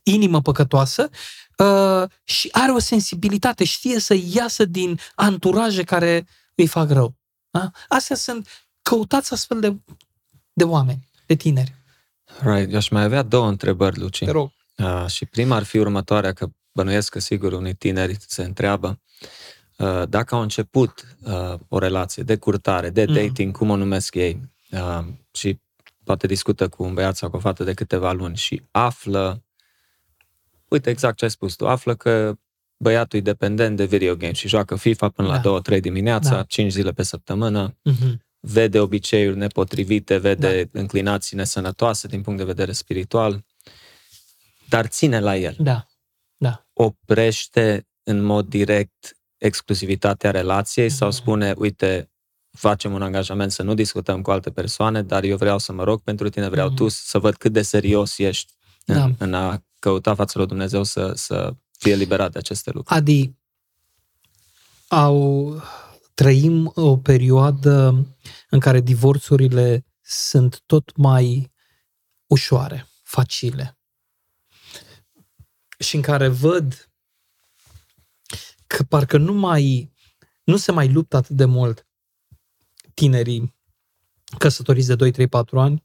inimă 0.02 0.40
păcătoasă 0.40 1.10
uh, 1.58 2.10
și 2.24 2.48
are 2.52 2.72
o 2.72 2.78
sensibilitate, 2.78 3.64
știe 3.64 3.98
să 3.98 4.16
iasă 4.32 4.64
din 4.64 4.98
anturaje 5.14 5.82
care 5.82 6.26
îi 6.54 6.66
fac 6.66 6.90
rău. 6.90 7.14
Da? 7.50 7.70
Astea 7.88 8.16
sunt, 8.16 8.48
căutați 8.82 9.32
astfel 9.32 9.60
de, 9.60 9.76
de 10.52 10.64
oameni, 10.64 11.08
de 11.26 11.34
tineri. 11.34 11.74
Right. 12.40 12.70
Eu 12.70 12.76
aș 12.76 12.88
mai 12.88 13.02
avea 13.02 13.22
două 13.22 13.48
întrebări, 13.48 13.98
Luci. 13.98 14.18
Te 14.18 14.30
rog. 14.30 14.50
Uh, 14.76 15.06
și 15.06 15.26
prima 15.26 15.56
ar 15.56 15.62
fi 15.62 15.78
următoarea, 15.78 16.32
că 16.32 16.48
bănuiesc 16.72 17.10
că 17.10 17.18
sigur 17.18 17.52
unii 17.52 17.74
tineri 17.74 18.16
se 18.26 18.42
întreabă 18.42 19.00
uh, 19.76 20.02
dacă 20.08 20.34
au 20.34 20.40
început 20.40 21.16
uh, 21.20 21.54
o 21.68 21.78
relație 21.78 22.22
de 22.22 22.36
curtare, 22.36 22.90
de 22.90 23.04
mm. 23.08 23.14
dating, 23.14 23.46
mm. 23.46 23.52
cum 23.52 23.70
o 23.70 23.76
numesc 23.76 24.14
ei, 24.14 24.40
uh, 24.70 25.04
și 25.32 25.60
poate 26.04 26.26
discută 26.26 26.68
cu 26.68 26.82
un 26.82 26.94
băiat 26.94 27.16
sau 27.16 27.30
cu 27.30 27.36
o 27.36 27.40
fată 27.40 27.64
de 27.64 27.74
câteva 27.74 28.12
luni 28.12 28.36
și 28.36 28.62
află, 28.70 29.44
uite 30.68 30.90
exact 30.90 31.16
ce 31.16 31.24
ai 31.24 31.30
spus 31.30 31.54
tu, 31.54 31.68
află 31.68 31.94
că 31.94 32.36
băiatul 32.82 33.18
e 33.18 33.22
dependent 33.22 33.76
de 33.76 33.84
video 33.84 34.14
game 34.16 34.32
și 34.32 34.48
joacă 34.48 34.76
FIFA 34.76 35.08
până 35.08 35.40
da. 35.42 35.50
la 35.50 35.60
2-3 35.76 35.80
dimineața, 35.80 36.30
da. 36.30 36.42
5 36.42 36.72
zile 36.72 36.92
pe 36.92 37.02
săptămână, 37.02 37.78
uh-huh. 37.90 38.16
vede 38.40 38.78
obiceiuri 38.80 39.36
nepotrivite, 39.36 40.16
vede 40.16 40.64
da. 40.64 40.80
înclinații 40.80 41.36
nesănătoase 41.36 42.08
din 42.08 42.20
punct 42.20 42.38
de 42.38 42.44
vedere 42.44 42.72
spiritual, 42.72 43.44
dar 44.68 44.86
ține 44.86 45.20
la 45.20 45.36
el. 45.36 45.56
Da. 45.58 45.86
Da. 46.36 46.66
Oprește 46.72 47.86
în 48.02 48.22
mod 48.22 48.46
direct 48.48 49.16
exclusivitatea 49.38 50.30
relației 50.30 50.86
uh-huh. 50.88 50.96
sau 50.96 51.10
spune, 51.10 51.54
uite, 51.58 52.10
facem 52.50 52.92
un 52.92 53.02
angajament 53.02 53.52
să 53.52 53.62
nu 53.62 53.74
discutăm 53.74 54.22
cu 54.22 54.30
alte 54.30 54.50
persoane, 54.50 55.02
dar 55.02 55.22
eu 55.22 55.36
vreau 55.36 55.58
să 55.58 55.72
mă 55.72 55.84
rog 55.84 56.00
pentru 56.00 56.28
tine, 56.28 56.48
vreau 56.48 56.70
uh-huh. 56.70 56.76
tu 56.76 56.88
să 56.88 57.18
văd 57.18 57.36
cât 57.36 57.52
de 57.52 57.62
serios 57.62 58.18
ești 58.18 58.52
în, 58.86 58.94
da. 58.94 59.10
în 59.18 59.34
a 59.34 59.64
căuta 59.78 60.14
față 60.14 60.38
lui 60.38 60.46
Dumnezeu 60.46 60.82
să, 60.82 61.12
să 61.14 61.54
fie 61.82 61.94
liberat 61.94 62.32
de 62.32 62.38
aceste 62.38 62.70
lucruri. 62.70 62.98
Adi, 62.98 63.32
au, 64.88 65.62
trăim 66.14 66.72
o 66.74 66.96
perioadă 66.98 68.06
în 68.50 68.60
care 68.60 68.80
divorțurile 68.80 69.86
sunt 70.00 70.62
tot 70.66 70.96
mai 70.96 71.52
ușoare, 72.26 72.88
facile. 73.02 73.78
Și 75.78 75.96
în 75.96 76.02
care 76.02 76.28
văd 76.28 76.90
că 78.66 78.82
parcă 78.82 79.18
nu 79.18 79.32
mai 79.32 79.92
nu 80.44 80.56
se 80.56 80.72
mai 80.72 80.92
luptă 80.92 81.16
atât 81.16 81.36
de 81.36 81.44
mult 81.44 81.86
tinerii 82.94 83.54
căsătoriți 84.38 84.86
de 84.86 84.94
2, 84.94 85.10
3, 85.10 85.28
4 85.28 85.60
ani. 85.60 85.84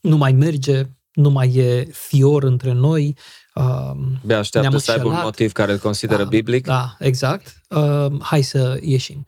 Nu 0.00 0.16
mai 0.16 0.32
merge, 0.32 0.88
nu 1.12 1.30
mai 1.30 1.54
e 1.54 1.84
fior 1.84 2.42
între 2.42 2.72
noi. 2.72 3.16
Uh, 3.54 3.92
Bea 4.24 4.38
așteaptă 4.38 4.76
să 4.76 4.90
aibă 4.90 5.08
un 5.08 5.20
motiv 5.22 5.52
care 5.52 5.72
îl 5.72 5.78
consideră 5.78 6.22
da, 6.22 6.28
biblic. 6.28 6.66
Da, 6.66 6.96
exact. 6.98 7.62
Uh, 7.68 8.22
hai 8.22 8.42
să 8.42 8.78
ieșim. 8.82 9.26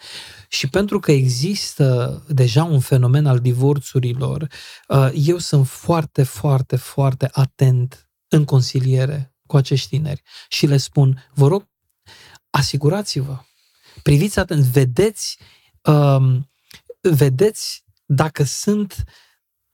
Și 0.48 0.68
pentru 0.68 1.00
că 1.00 1.12
există 1.12 2.22
deja 2.28 2.64
un 2.64 2.80
fenomen 2.80 3.26
al 3.26 3.38
divorțurilor, 3.38 4.46
uh, 4.88 5.10
eu 5.14 5.38
sunt 5.38 5.68
foarte, 5.68 6.22
foarte, 6.22 6.76
foarte 6.76 7.28
atent 7.32 8.10
în 8.28 8.44
consiliere 8.44 9.34
cu 9.46 9.56
acești 9.56 9.88
tineri 9.88 10.22
și 10.48 10.66
le 10.66 10.76
spun, 10.76 11.28
vă 11.34 11.46
rog, 11.46 11.68
asigurați-vă, 12.50 13.38
priviți 14.02 14.38
atent, 14.38 14.62
vedeți, 14.62 15.38
um, 15.82 16.50
vedeți 17.00 17.84
dacă 18.04 18.42
sunt 18.42 19.04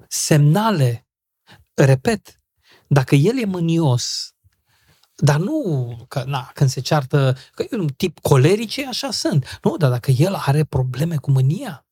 semnale, 0.08 1.06
repet, 1.74 2.40
dacă 2.86 3.14
el 3.14 3.38
e 3.38 3.44
mânios, 3.44 4.31
dar 5.14 5.38
nu 5.38 6.04
că, 6.08 6.24
na, 6.26 6.50
când 6.54 6.70
se 6.70 6.80
ceartă, 6.80 7.36
că 7.54 7.62
e 7.70 7.76
un 7.76 7.88
tip 7.96 8.18
colerice, 8.18 8.86
așa 8.86 9.10
sunt. 9.10 9.58
Nu, 9.62 9.76
dar 9.76 9.90
dacă 9.90 10.10
el 10.10 10.34
are 10.34 10.64
probleme 10.64 11.16
cu 11.16 11.30
mânia 11.30 11.86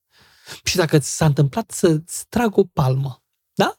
și 0.65 0.77
dacă 0.77 0.99
ți 0.99 1.17
s-a 1.17 1.25
întâmplat 1.25 1.71
să-ți 1.71 2.27
tragă 2.29 2.61
o 2.61 2.65
palmă, 2.65 3.23
da? 3.55 3.75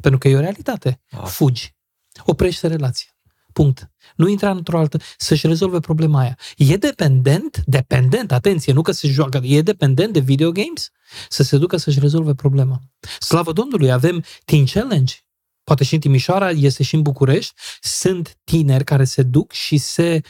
Pentru 0.00 0.18
că 0.18 0.28
e 0.28 0.36
o 0.36 0.40
realitate. 0.40 1.00
Ah. 1.10 1.24
Fugi. 1.24 1.74
Oprește 2.24 2.66
relația. 2.66 3.06
Punct. 3.52 3.90
Nu 4.16 4.28
intra 4.28 4.50
într-o 4.50 4.78
altă, 4.78 4.98
să-și 5.16 5.46
rezolve 5.46 5.80
problema 5.80 6.20
aia. 6.20 6.38
E 6.56 6.76
dependent, 6.76 7.62
dependent, 7.66 8.32
atenție, 8.32 8.72
nu 8.72 8.82
că 8.82 8.92
se 8.92 9.08
joacă, 9.08 9.40
e 9.42 9.62
dependent 9.62 10.12
de 10.12 10.20
video 10.20 10.50
games, 10.50 10.90
să 11.28 11.42
se 11.42 11.56
ducă 11.56 11.76
să-și 11.76 11.98
rezolve 11.98 12.34
problema. 12.34 12.80
Slavă 13.18 13.52
Domnului, 13.52 13.92
avem 13.92 14.24
Teen 14.44 14.66
Challenge, 14.66 15.14
poate 15.64 15.84
și 15.84 15.94
în 15.94 16.00
Timișoara, 16.00 16.50
este 16.50 16.82
și 16.82 16.94
în 16.94 17.02
București, 17.02 17.52
sunt 17.80 18.38
tineri 18.44 18.84
care 18.84 19.04
se 19.04 19.22
duc 19.22 19.52
și 19.52 19.76
se 19.76 20.20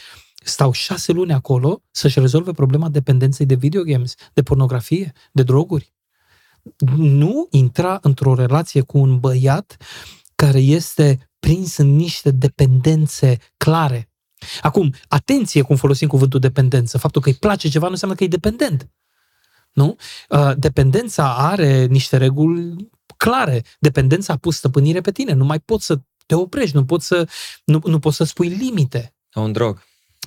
stau 0.44 0.72
șase 0.72 1.12
luni 1.12 1.32
acolo 1.32 1.82
să-și 1.90 2.20
rezolve 2.20 2.52
problema 2.52 2.88
dependenței 2.88 3.46
de 3.46 3.54
video 3.54 3.82
games, 3.82 4.14
de 4.32 4.42
pornografie, 4.42 5.12
de 5.32 5.42
droguri. 5.42 5.92
Nu 6.96 7.46
intra 7.50 7.98
într-o 8.02 8.34
relație 8.34 8.80
cu 8.80 8.98
un 8.98 9.18
băiat 9.18 9.76
care 10.34 10.58
este 10.58 11.30
prins 11.38 11.76
în 11.76 11.96
niște 11.96 12.30
dependențe 12.30 13.38
clare. 13.56 14.10
Acum, 14.60 14.94
atenție 15.08 15.62
cum 15.62 15.76
folosim 15.76 16.08
cuvântul 16.08 16.40
dependență. 16.40 16.98
Faptul 16.98 17.22
că 17.22 17.28
îi 17.28 17.34
place 17.34 17.68
ceva 17.68 17.86
nu 17.86 17.92
înseamnă 17.92 18.16
că 18.16 18.24
e 18.24 18.28
dependent. 18.28 18.88
Nu? 19.72 19.96
Uh, 20.28 20.52
dependența 20.56 21.36
are 21.36 21.86
niște 21.86 22.16
reguli 22.16 22.90
clare. 23.22 23.64
Dependența 23.78 24.32
a 24.32 24.36
pus 24.36 24.56
stăpânire 24.56 25.00
pe 25.00 25.12
tine. 25.12 25.32
Nu 25.32 25.44
mai 25.44 25.60
poți 25.60 25.86
să 25.86 26.00
te 26.26 26.34
oprești, 26.34 26.76
nu 26.76 26.84
poți 26.84 27.06
să, 27.06 27.28
nu, 27.64 27.80
nu 27.84 27.98
poți 27.98 28.16
să 28.16 28.24
spui 28.24 28.48
limite. 28.48 29.14
E 29.34 29.40
un 29.40 29.52
drog. 29.52 29.82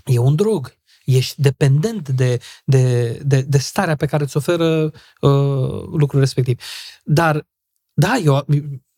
E 0.06 0.18
un 0.18 0.36
drog. 0.36 0.74
Ești 1.06 1.42
dependent 1.42 2.10
de, 2.10 2.42
de, 2.66 3.18
de, 3.26 3.42
de 3.42 3.58
starea 3.58 3.96
pe 3.96 4.06
care 4.06 4.24
îți 4.24 4.38
oferă 4.38 4.84
uh, 5.22 5.84
lucrul 5.92 6.20
respectiv. 6.20 6.62
Dar, 7.04 7.48
da, 7.94 8.16
eu 8.16 8.46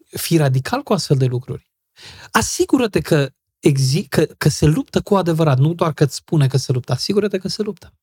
fi 0.10 0.38
radical 0.38 0.82
cu 0.82 0.94
astfel 0.94 1.18
de 1.18 1.26
lucruri. 1.26 1.72
Asigură-te 2.32 3.00
că, 3.00 3.30
exi- 3.60 4.08
că, 4.10 4.26
că 4.38 4.50
se 4.50 4.66
luptă 4.66 5.02
cu 5.02 5.16
adevărat, 5.16 5.58
nu 5.58 5.74
doar 5.74 5.94
că 5.94 6.04
îți 6.04 6.16
spune 6.16 6.48
că 6.48 6.58
se 6.58 6.72
luptă, 6.72 6.92
asigură-te 6.92 7.38
că 7.38 7.48
se 7.48 7.62
luptă 7.62 7.94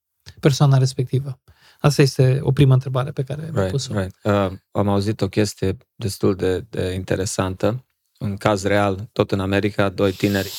persoana 0.40 0.78
respectivă. 0.78 1.40
Asta 1.84 2.02
este 2.02 2.38
o 2.42 2.52
primă 2.52 2.72
întrebare 2.72 3.10
pe 3.10 3.22
care 3.22 3.50
mi-a 3.52 3.66
pus-o. 3.66 4.00
Right. 4.00 4.16
Uh, 4.22 4.50
am 4.70 4.88
auzit 4.88 5.20
o 5.20 5.28
chestie 5.28 5.76
destul 5.94 6.34
de, 6.34 6.60
de 6.70 6.92
interesantă. 6.92 7.84
Un 8.18 8.36
caz 8.36 8.62
real, 8.62 9.08
tot 9.12 9.30
în 9.32 9.40
America, 9.40 9.88
doi 9.88 10.12
tineri 10.12 10.52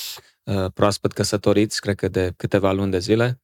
uh, 0.43 0.65
proaspăt 0.73 1.11
căsătoriți, 1.11 1.81
cred 1.81 1.95
că 1.95 2.07
de 2.07 2.33
câteva 2.37 2.71
luni 2.71 2.91
de 2.91 2.99
zile, 2.99 3.41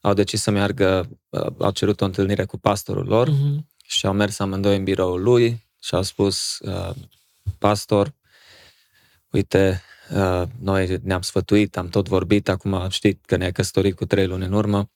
au 0.00 0.14
decis 0.14 0.42
să 0.42 0.50
meargă, 0.50 1.08
uh, 1.28 1.46
au 1.58 1.70
cerut 1.70 2.00
o 2.00 2.04
întâlnire 2.04 2.44
cu 2.44 2.58
pastorul 2.58 3.06
lor 3.06 3.28
uh-huh. 3.28 3.64
și 3.84 4.06
au 4.06 4.12
mers 4.12 4.38
amândoi 4.38 4.76
în 4.76 4.84
biroul 4.84 5.22
lui 5.22 5.66
și 5.80 5.94
au 5.94 6.02
spus, 6.02 6.58
uh, 6.58 6.90
pastor, 7.58 8.14
uite, 9.30 9.82
uh, 10.10 10.42
noi 10.60 10.98
ne-am 11.02 11.22
sfătuit, 11.22 11.76
am 11.76 11.88
tot 11.88 12.08
vorbit, 12.08 12.48
acum 12.48 12.88
știi 12.88 13.20
că 13.26 13.36
ne-ai 13.36 13.52
căsătorit 13.52 13.96
cu 13.96 14.04
trei 14.04 14.26
luni 14.26 14.44
în 14.44 14.52
urmă, 14.52 14.90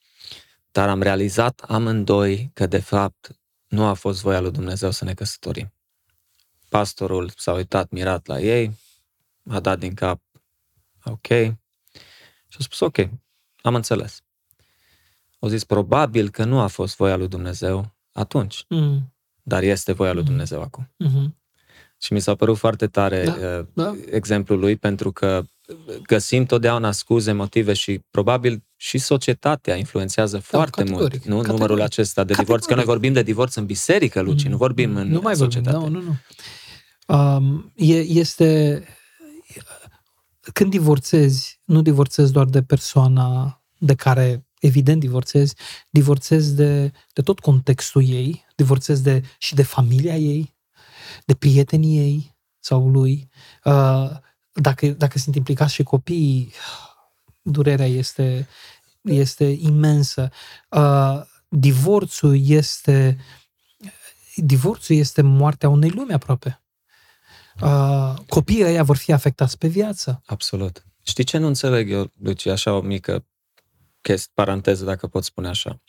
dar 0.72 0.88
am 0.88 1.02
realizat 1.02 1.60
amândoi 1.60 2.50
că 2.54 2.66
de 2.66 2.78
fapt 2.80 3.36
nu 3.66 3.84
a 3.84 3.94
fost 3.94 4.22
voia 4.22 4.40
lui 4.40 4.50
Dumnezeu 4.50 4.90
să 4.90 5.04
ne 5.04 5.14
căsătorim. 5.14 5.72
Pastorul 6.68 7.32
s-a 7.36 7.52
uitat 7.52 7.90
mirat 7.90 8.26
la 8.26 8.40
ei, 8.40 8.78
a 9.50 9.60
dat 9.60 9.78
din 9.78 9.94
cap, 9.94 10.20
ok, 11.04 11.26
și 12.48 12.56
a 12.58 12.62
spus, 12.62 12.80
ok, 12.80 12.96
am 13.62 13.74
înțeles. 13.74 14.22
Au 15.38 15.48
zis, 15.48 15.64
probabil 15.64 16.30
că 16.30 16.44
nu 16.44 16.60
a 16.60 16.66
fost 16.66 16.96
voia 16.96 17.16
lui 17.16 17.28
Dumnezeu 17.28 17.94
atunci, 18.12 18.64
mm. 18.68 19.14
dar 19.42 19.62
este 19.62 19.92
voia 19.92 20.12
lui 20.12 20.22
mm. 20.22 20.28
Dumnezeu 20.28 20.62
acum. 20.62 20.90
Mm-hmm. 21.04 21.36
Și 22.00 22.12
mi 22.12 22.20
s-a 22.20 22.34
părut 22.34 22.56
foarte 22.56 22.86
tare 22.86 23.24
da, 23.24 23.58
uh, 23.58 23.66
da. 23.72 23.94
exemplul 24.10 24.58
lui, 24.58 24.76
pentru 24.76 25.12
că 25.12 25.44
găsim 26.02 26.44
totdeauna 26.44 26.92
scuze, 26.92 27.32
motive 27.32 27.72
și 27.72 28.04
probabil 28.10 28.62
și 28.80 28.98
societatea 28.98 29.76
influențează 29.76 30.36
da, 30.36 30.42
foarte 30.42 30.82
mult 30.82 31.00
nu? 31.00 31.08
Categoric. 31.08 31.50
numărul 31.50 31.82
acesta 31.82 32.24
de 32.24 32.32
divorț. 32.32 32.64
Că 32.64 32.74
noi 32.74 32.84
vorbim 32.84 33.12
de 33.12 33.22
divorț 33.22 33.54
în 33.54 33.66
biserică, 33.66 34.20
Luci, 34.20 34.44
mm, 34.44 34.50
nu 34.50 34.56
vorbim 34.56 34.96
în 34.96 35.08
nu 35.08 35.20
mai 35.20 35.36
societate. 35.36 35.76
Vorbim, 35.76 35.92
nu, 35.92 36.00
nu, 36.00 36.16
nu. 37.06 37.16
Um, 37.16 37.72
e, 37.76 37.98
este... 37.98 38.82
Când 40.52 40.70
divorțezi, 40.70 41.60
nu 41.64 41.82
divorțezi 41.82 42.32
doar 42.32 42.46
de 42.46 42.62
persoana 42.62 43.62
de 43.78 43.94
care 43.94 44.46
evident 44.60 45.00
divorțezi, 45.00 45.54
divorțezi 45.90 46.54
de, 46.54 46.92
de 47.12 47.22
tot 47.22 47.40
contextul 47.40 48.08
ei, 48.08 48.44
divorțezi 48.56 49.02
de, 49.02 49.22
și 49.38 49.54
de 49.54 49.62
familia 49.62 50.16
ei, 50.16 50.56
de 51.24 51.34
prietenii 51.34 51.98
ei 51.98 52.36
sau 52.58 52.88
lui. 52.88 53.28
Uh, 53.64 54.10
dacă, 54.52 54.88
dacă 54.88 55.18
sunt 55.18 55.34
implicați 55.34 55.74
și 55.74 55.82
copiii, 55.82 56.52
durerea 57.50 57.86
este, 57.86 58.48
este 59.02 59.44
imensă. 59.44 60.30
Uh, 60.70 61.20
divorțul 61.48 62.40
este 62.48 63.18
divorțul 64.42 64.96
este 64.96 65.22
moartea 65.22 65.68
unei 65.68 65.90
lumi 65.90 66.12
aproape. 66.12 66.62
Uh, 67.62 68.14
copiii 68.28 68.64
ăia 68.64 68.82
vor 68.82 68.96
fi 68.96 69.12
afectați 69.12 69.58
pe 69.58 69.68
viață. 69.68 70.22
Absolut. 70.26 70.86
Știi 71.02 71.24
ce 71.24 71.38
nu 71.38 71.46
înțeleg 71.46 71.90
eu, 71.90 72.12
Luci, 72.22 72.46
așa 72.46 72.74
o 72.74 72.80
mică 72.80 73.26
chestie, 74.00 74.30
paranteză, 74.34 74.84
dacă 74.84 75.06
pot 75.06 75.24
spune 75.24 75.48
așa. 75.48 75.82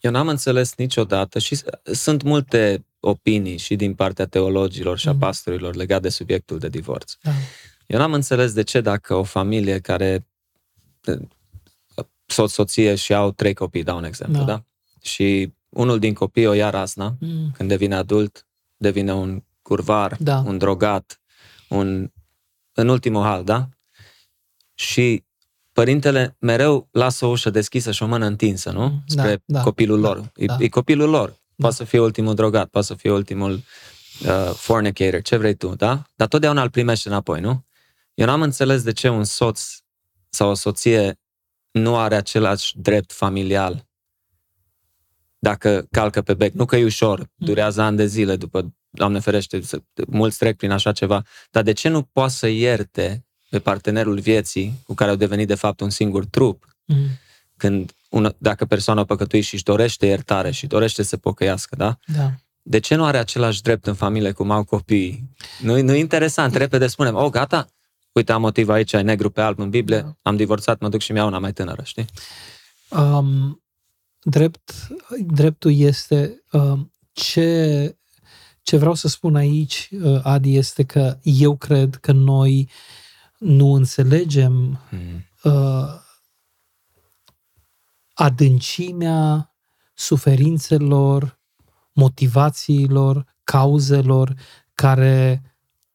Eu 0.00 0.10
n-am 0.10 0.28
înțeles 0.28 0.74
niciodată 0.76 1.38
și 1.38 1.62
sunt 1.92 2.22
multe 2.22 2.86
opinii 3.00 3.56
și 3.56 3.76
din 3.76 3.94
partea 3.94 4.26
teologilor 4.26 4.98
și 4.98 5.08
a 5.08 5.10
mhm. 5.10 5.20
pastorilor 5.20 5.74
legat 5.74 6.02
de 6.02 6.08
subiectul 6.08 6.58
de 6.58 6.68
divorț. 6.68 7.12
Da. 7.22 7.30
Eu 7.86 7.98
n-am 7.98 8.12
înțeles 8.12 8.52
de 8.52 8.62
ce 8.62 8.80
dacă 8.80 9.14
o 9.14 9.22
familie 9.22 9.80
care 9.80 10.26
soț, 12.26 12.50
soție 12.50 12.94
și 12.94 13.14
au 13.14 13.30
trei 13.30 13.54
copii, 13.54 13.82
dau 13.82 13.96
un 13.96 14.04
exemplu, 14.04 14.38
da? 14.38 14.44
da? 14.44 14.64
Și 15.00 15.54
unul 15.68 15.98
din 15.98 16.14
copii 16.14 16.46
o 16.46 16.52
ia 16.52 16.70
razna, 16.70 17.16
mm. 17.20 17.50
când 17.56 17.68
devine 17.68 17.94
adult, 17.94 18.46
devine 18.76 19.12
un 19.12 19.42
curvar, 19.62 20.16
da. 20.20 20.42
un 20.46 20.58
drogat, 20.58 21.20
un 21.68 22.12
în 22.76 22.88
ultimul 22.88 23.22
hal, 23.22 23.44
da? 23.44 23.68
și 24.74 25.24
părintele 25.72 26.36
mereu 26.38 26.88
lasă 26.90 27.26
o 27.26 27.28
ușă 27.28 27.50
deschisă 27.50 27.90
și 27.90 28.02
o 28.02 28.06
mână 28.06 28.26
întinsă, 28.26 28.70
nu? 28.70 29.02
Da, 29.06 29.22
Spre 29.22 29.42
da, 29.44 29.60
copilul 29.60 30.00
da, 30.00 30.08
lor. 30.08 30.32
E, 30.36 30.44
da. 30.44 30.56
e 30.60 30.68
copilul 30.68 31.08
lor. 31.08 31.42
Poate 31.56 31.74
să 31.74 31.84
fie 31.84 31.98
ultimul 31.98 32.34
drogat, 32.34 32.68
poate 32.68 32.86
să 32.86 32.94
fie 32.94 33.10
ultimul 33.10 33.52
uh, 33.52 34.50
fornicator, 34.54 35.22
ce 35.22 35.36
vrei 35.36 35.54
tu, 35.54 35.74
da? 35.74 36.02
Dar 36.14 36.28
totdeauna 36.28 36.62
îl 36.62 36.70
primești 36.70 37.06
înapoi, 37.06 37.40
nu? 37.40 37.64
Eu 38.14 38.26
n-am 38.26 38.42
înțeles 38.42 38.82
de 38.82 38.92
ce 38.92 39.08
un 39.08 39.24
soț 39.24 39.62
sau 40.34 40.50
o 40.50 40.54
soție 40.54 41.18
nu 41.70 41.96
are 41.96 42.14
același 42.14 42.78
drept 42.80 43.12
familial 43.12 43.86
dacă 45.38 45.86
calcă 45.90 46.22
pe 46.22 46.34
bec. 46.34 46.52
Nu 46.52 46.64
că 46.64 46.76
e 46.76 46.84
ușor, 46.84 47.26
durează 47.34 47.82
ani 47.82 47.96
de 47.96 48.06
zile 48.06 48.36
după, 48.36 48.74
Doamne 48.90 49.18
ferește, 49.18 49.60
să- 49.62 49.82
mulți 50.06 50.38
trec 50.38 50.56
prin 50.56 50.70
așa 50.70 50.92
ceva, 50.92 51.22
dar 51.50 51.62
de 51.62 51.72
ce 51.72 51.88
nu 51.88 52.02
poate 52.02 52.32
să 52.32 52.46
ierte 52.46 53.24
pe 53.50 53.58
partenerul 53.58 54.18
vieții 54.18 54.80
cu 54.86 54.94
care 54.94 55.10
au 55.10 55.16
devenit 55.16 55.46
de 55.46 55.54
fapt 55.54 55.80
un 55.80 55.90
singur 55.90 56.24
trup, 56.26 56.76
Mm. 56.86 57.06
când 57.56 57.92
una, 58.10 58.34
dacă 58.38 58.64
persoana 58.64 59.00
a 59.00 59.04
păcătuit 59.04 59.44
și 59.44 59.54
își 59.54 59.62
dorește 59.62 60.06
iertare 60.06 60.50
și 60.50 60.66
dorește 60.66 61.02
să 61.02 61.08
se 61.08 61.16
pocăiască, 61.16 61.76
da? 61.76 61.98
Da. 62.16 62.30
De 62.62 62.78
ce 62.78 62.94
nu 62.94 63.04
are 63.04 63.18
același 63.18 63.62
drept 63.62 63.86
în 63.86 63.94
familie 63.94 64.32
cum 64.32 64.50
au 64.50 64.64
copiii? 64.64 65.30
Nu, 65.60 65.82
nu 65.82 65.94
e 65.94 65.98
interesant, 65.98 66.54
repede 66.54 66.86
spunem, 66.86 67.14
oh, 67.14 67.30
gata, 67.30 67.66
uite, 68.14 68.32
am 68.32 68.40
motiv 68.40 68.68
aici, 68.68 68.92
ai 68.92 69.02
negru 69.02 69.30
pe 69.30 69.40
alb 69.40 69.58
în 69.58 69.70
Biblie, 69.70 70.00
Da. 70.00 70.16
am 70.22 70.36
divorțat, 70.36 70.80
mă 70.80 70.88
duc 70.88 71.00
și 71.00 71.12
mi-au 71.12 71.26
una 71.26 71.38
mai 71.38 71.52
tânără, 71.52 71.82
știi? 71.82 72.04
Um, 72.90 73.62
drept, 74.22 74.70
dreptul 75.26 75.72
este 75.76 76.44
um, 76.52 76.92
ce, 77.12 77.96
ce 78.62 78.76
vreau 78.76 78.94
să 78.94 79.08
spun 79.08 79.36
aici, 79.36 79.88
uh, 80.02 80.20
Adi, 80.22 80.56
este 80.56 80.84
că 80.84 81.18
eu 81.22 81.56
cred 81.56 81.94
că 81.94 82.12
noi 82.12 82.70
nu 83.38 83.72
înțelegem 83.72 84.80
Mm. 84.90 85.24
uh, 85.42 86.02
adâncimea 88.14 89.54
suferințelor, 89.94 91.40
motivațiilor, 91.92 93.36
cauzelor 93.44 94.34
care 94.74 95.42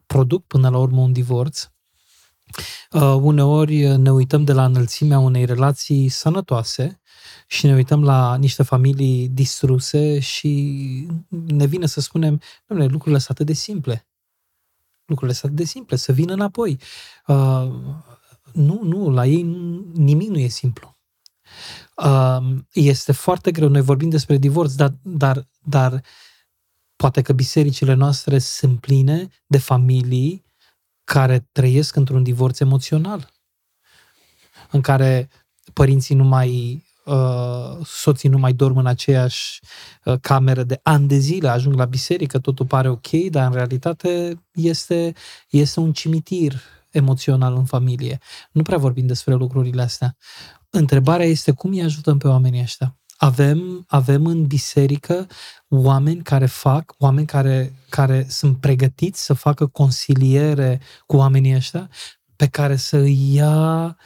produc 0.05 0.47
până 0.47 0.69
la 0.69 0.77
urmă 0.77 1.01
un 1.01 1.11
divorț. 1.11 1.69
Uh, 2.91 3.01
uneori 3.01 3.97
ne 3.97 4.11
uităm 4.11 4.43
de 4.43 4.53
la 4.53 4.65
înălțimea 4.65 5.19
unei 5.19 5.45
relații 5.45 6.09
sănătoase 6.09 7.01
și 7.47 7.65
ne 7.65 7.73
uităm 7.73 8.03
la 8.03 8.35
niște 8.35 8.63
familii 8.63 9.29
distruse 9.29 10.19
și 10.19 11.07
ne 11.29 11.65
vine 11.65 11.85
să 11.85 12.01
spunem, 12.01 12.41
domnule, 12.67 12.89
lucrurile 12.89 13.19
sunt 13.19 13.29
atât 13.29 13.45
de 13.45 13.53
simple. 13.53 14.07
Lucrurile 15.05 15.37
sunt 15.37 15.51
atât 15.51 15.63
de 15.65 15.69
simple, 15.71 15.95
să 15.95 16.11
vină 16.11 16.33
înapoi. 16.33 16.79
Uh, 17.27 17.71
nu, 18.53 18.79
nu, 18.83 19.09
la 19.09 19.25
ei 19.25 19.41
nimic 19.93 20.29
nu 20.29 20.37
e 20.37 20.47
simplu. 20.47 20.97
Uh, 21.95 22.57
este 22.73 23.11
foarte 23.11 23.51
greu. 23.51 23.69
Noi 23.69 23.81
vorbim 23.81 24.09
despre 24.09 24.37
divorț, 24.37 24.73
dar, 24.73 24.93
dar, 25.01 25.47
dar 25.59 26.03
poate 26.95 27.21
că 27.21 27.33
bisericile 27.33 27.93
noastre 27.93 28.39
sunt 28.39 28.79
pline 28.79 29.27
de 29.47 29.57
familii 29.57 30.45
care 31.09 31.47
trăiesc 31.51 31.95
într-un 31.95 32.23
divorț 32.23 32.59
emoțional, 32.59 33.33
în 34.71 34.81
care 34.81 35.29
părinții 35.73 36.15
nu 36.15 36.23
mai, 36.23 36.83
uh, 37.05 37.85
soții 37.85 38.29
nu 38.29 38.37
mai 38.37 38.53
dorm 38.53 38.77
în 38.77 38.85
aceeași 38.85 39.59
uh, 40.03 40.15
cameră 40.21 40.63
de 40.63 40.79
ani 40.83 41.07
de 41.07 41.17
zile, 41.17 41.47
ajung 41.49 41.75
la 41.75 41.85
biserică, 41.85 42.39
totul 42.39 42.65
pare 42.65 42.89
ok, 42.89 43.09
dar 43.09 43.47
în 43.47 43.53
realitate 43.53 44.41
este, 44.53 45.13
este 45.49 45.79
un 45.79 45.93
cimitir 45.93 46.61
emoțional 46.89 47.55
în 47.55 47.65
familie. 47.65 48.19
Nu 48.51 48.61
prea 48.61 48.77
vorbim 48.77 49.07
despre 49.07 49.33
lucrurile 49.33 49.81
astea. 49.81 50.15
Întrebarea 50.69 51.25
este 51.25 51.51
cum 51.51 51.71
îi 51.71 51.83
ajutăm 51.83 52.17
pe 52.17 52.27
oamenii 52.27 52.61
ăștia. 52.61 52.98
Avem, 53.21 53.85
avem 53.87 54.25
în 54.25 54.45
biserică 54.45 55.27
oameni 55.67 56.21
care 56.21 56.45
fac, 56.45 56.93
oameni 56.97 57.27
care, 57.27 57.73
care 57.89 58.25
sunt 58.29 58.57
pregătiți 58.57 59.25
să 59.25 59.33
facă 59.33 59.65
consiliere 59.65 60.81
cu 61.05 61.15
oamenii 61.15 61.55
ăștia, 61.55 61.89
pe 62.35 62.47
care 62.47 62.75
să 62.75 62.97
îi 62.97 63.33
ia 63.33 63.97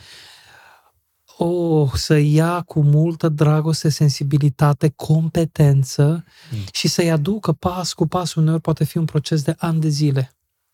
oh, 1.37 1.91
să 1.93 2.17
ia 2.17 2.61
cu 2.61 2.81
multă 2.81 3.29
dragoste, 3.29 3.89
sensibilitate, 3.89 4.93
competență 4.95 6.23
Mm. 6.51 6.59
și 6.71 6.87
să-i 6.87 7.11
aducă 7.11 7.51
pas 7.51 7.93
cu 7.93 8.07
pas, 8.07 8.33
uneori 8.33 8.61
poate 8.61 8.83
fi 8.83 8.97
un 8.97 9.05
proces 9.05 9.41
de 9.41 9.55
ani 9.57 9.79
de 9.79 9.87
zile. 9.87 10.31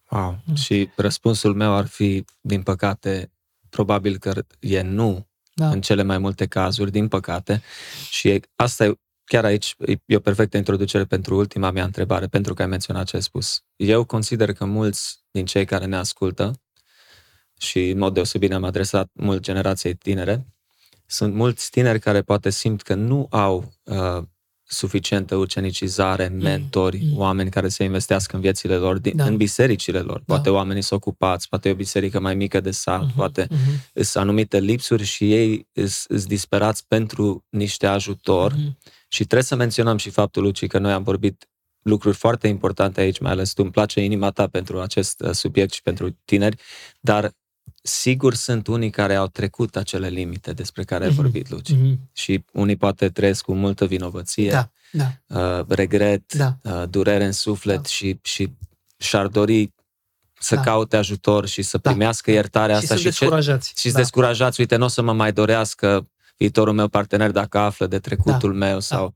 Wow. 0.09 0.37
Și 0.53 0.89
răspunsul 0.95 1.53
meu 1.53 1.73
ar 1.73 1.85
fi, 1.85 2.25
din 2.41 2.61
păcate, 2.61 3.31
probabil 3.69 4.17
că 4.17 4.43
e 4.59 4.81
nu 4.81 5.27
Da. 5.59 5.69
în 5.69 5.81
cele 5.81 6.03
mai 6.03 6.17
multe 6.17 6.45
cazuri, 6.45 6.91
din 6.91 7.07
păcate. 7.07 7.61
Și 8.09 8.29
e- 8.29 8.39
asta 8.55 8.85
e, 8.85 8.93
chiar 9.25 9.45
aici 9.45 9.75
e- 9.77 9.95
e 10.05 10.15
o 10.15 10.19
perfectă 10.19 10.57
introducere 10.57 11.05
pentru 11.05 11.35
ultima 11.37 11.71
mea 11.71 11.83
întrebare, 11.83 12.27
pentru 12.27 12.53
că 12.53 12.61
ai 12.61 12.67
menționat 12.67 13.05
ce 13.05 13.15
ai 13.15 13.21
spus. 13.21 13.63
Eu 13.75 14.03
consider 14.03 14.53
că 14.53 14.65
mulți 14.65 15.19
din 15.31 15.45
cei 15.45 15.65
care 15.65 15.85
ne 15.85 15.95
ascultă, 15.95 16.61
și 17.59 17.89
în 17.89 17.97
mod 17.97 18.13
deosebit 18.13 18.49
ne-am 18.49 18.63
adresat 18.63 19.09
mult 19.13 19.41
generației 19.41 19.93
tinere, 19.95 20.45
sunt 21.05 21.33
mulți 21.33 21.69
tineri 21.69 21.99
care 21.99 22.21
poate 22.21 22.49
simt 22.49 22.81
că 22.81 22.93
nu 22.93 23.27
au 23.29 23.73
uh, 23.83 24.23
suficientă 24.71 25.35
ucenicizare, 25.35 26.27
mentori, 26.27 27.01
mm. 27.03 27.17
oameni 27.17 27.49
care 27.49 27.69
să 27.69 27.83
investească 27.83 28.35
în 28.35 28.41
viețile 28.41 28.75
lor, 28.75 28.97
din, 28.97 29.13
Da. 29.15 29.25
în 29.25 29.37
bisericile 29.37 29.99
lor. 29.99 30.21
Poate 30.25 30.49
Da. 30.49 30.55
oamenii 30.55 30.81
sunt 30.81 30.99
ocupați, 30.99 31.49
poate 31.49 31.69
e 31.69 31.71
o 31.71 31.75
biserică 31.75 32.19
mai 32.19 32.35
mică 32.35 32.59
de 32.59 32.71
sat, 32.71 33.01
Mhm, 33.01 33.15
poate 33.15 33.47
mhm, 33.49 34.03
sunt 34.03 34.23
anumite 34.23 34.59
lipsuri 34.59 35.03
și 35.03 35.33
ei 35.33 35.67
sunt 35.85 36.23
disperați 36.23 36.87
pentru 36.87 37.45
niște 37.49 37.87
ajutor 37.87 38.51
mhm. 38.51 38.77
și 39.07 39.23
trebuie 39.23 39.43
să 39.43 39.55
menționăm 39.55 39.97
și 39.97 40.09
faptul, 40.09 40.43
Luci, 40.43 40.67
că 40.67 40.79
noi 40.79 40.91
am 40.91 41.03
vorbit 41.03 41.49
lucruri 41.81 42.15
foarte 42.15 42.47
importante 42.47 43.01
aici, 43.01 43.19
mai 43.19 43.31
ales 43.31 43.53
tu 43.53 43.61
îmi 43.63 43.71
place 43.71 44.01
inima 44.01 44.29
ta 44.29 44.47
pentru 44.47 44.79
acest 44.81 45.21
uh, 45.21 45.31
subiect 45.31 45.73
și 45.73 45.81
pentru 45.81 46.17
tineri, 46.25 46.61
dar 46.99 47.31
sigur 47.81 48.33
sunt 48.33 48.67
unii 48.67 48.89
care 48.89 49.15
au 49.15 49.27
trecut 49.27 49.75
acele 49.75 50.07
limite 50.07 50.53
despre 50.53 50.83
care 50.83 51.03
ai 51.03 51.09
Mhm, 51.09 51.21
vorbit, 51.21 51.49
Luci. 51.49 51.71
mhm. 51.71 51.99
Și 52.13 52.43
unii 52.53 52.75
poate 52.75 53.09
trăiesc 53.09 53.43
cu 53.43 53.53
multă 53.53 53.85
vinovăție, 53.85 54.49
Da, 54.51 54.69
da, 54.91 55.59
uh, 55.59 55.65
regret, 55.67 56.33
Da. 56.33 56.57
uh, 56.63 56.83
durere 56.89 57.25
în 57.25 57.31
suflet 57.31 57.81
Da. 57.81 57.87
și, 57.87 58.19
și 58.21 58.51
și-ar 58.97 59.27
dori 59.27 59.73
să 60.39 60.55
Da. 60.55 60.61
caute 60.61 60.97
ajutor 60.97 61.47
și 61.47 61.61
să 61.61 61.77
Da. 61.81 61.89
primească 61.89 62.31
iertarea 62.31 62.75
și 62.75 62.81
asta. 62.81 62.95
sunt 62.95 62.99
și 62.99 63.03
ce, 63.03 63.19
descurajați. 63.19 63.73
și 63.77 63.89
da. 63.91 63.97
descurajați, 63.97 64.59
uite, 64.59 64.75
nu 64.75 64.85
o 64.85 64.87
să 64.87 65.01
mă 65.01 65.13
mai 65.13 65.31
dorească 65.33 66.09
viitorul 66.37 66.73
meu 66.73 66.87
partener 66.87 67.31
dacă 67.31 67.57
află 67.57 67.87
de 67.87 67.99
trecutul 67.99 68.53
meu 68.53 68.79
sau 68.79 69.15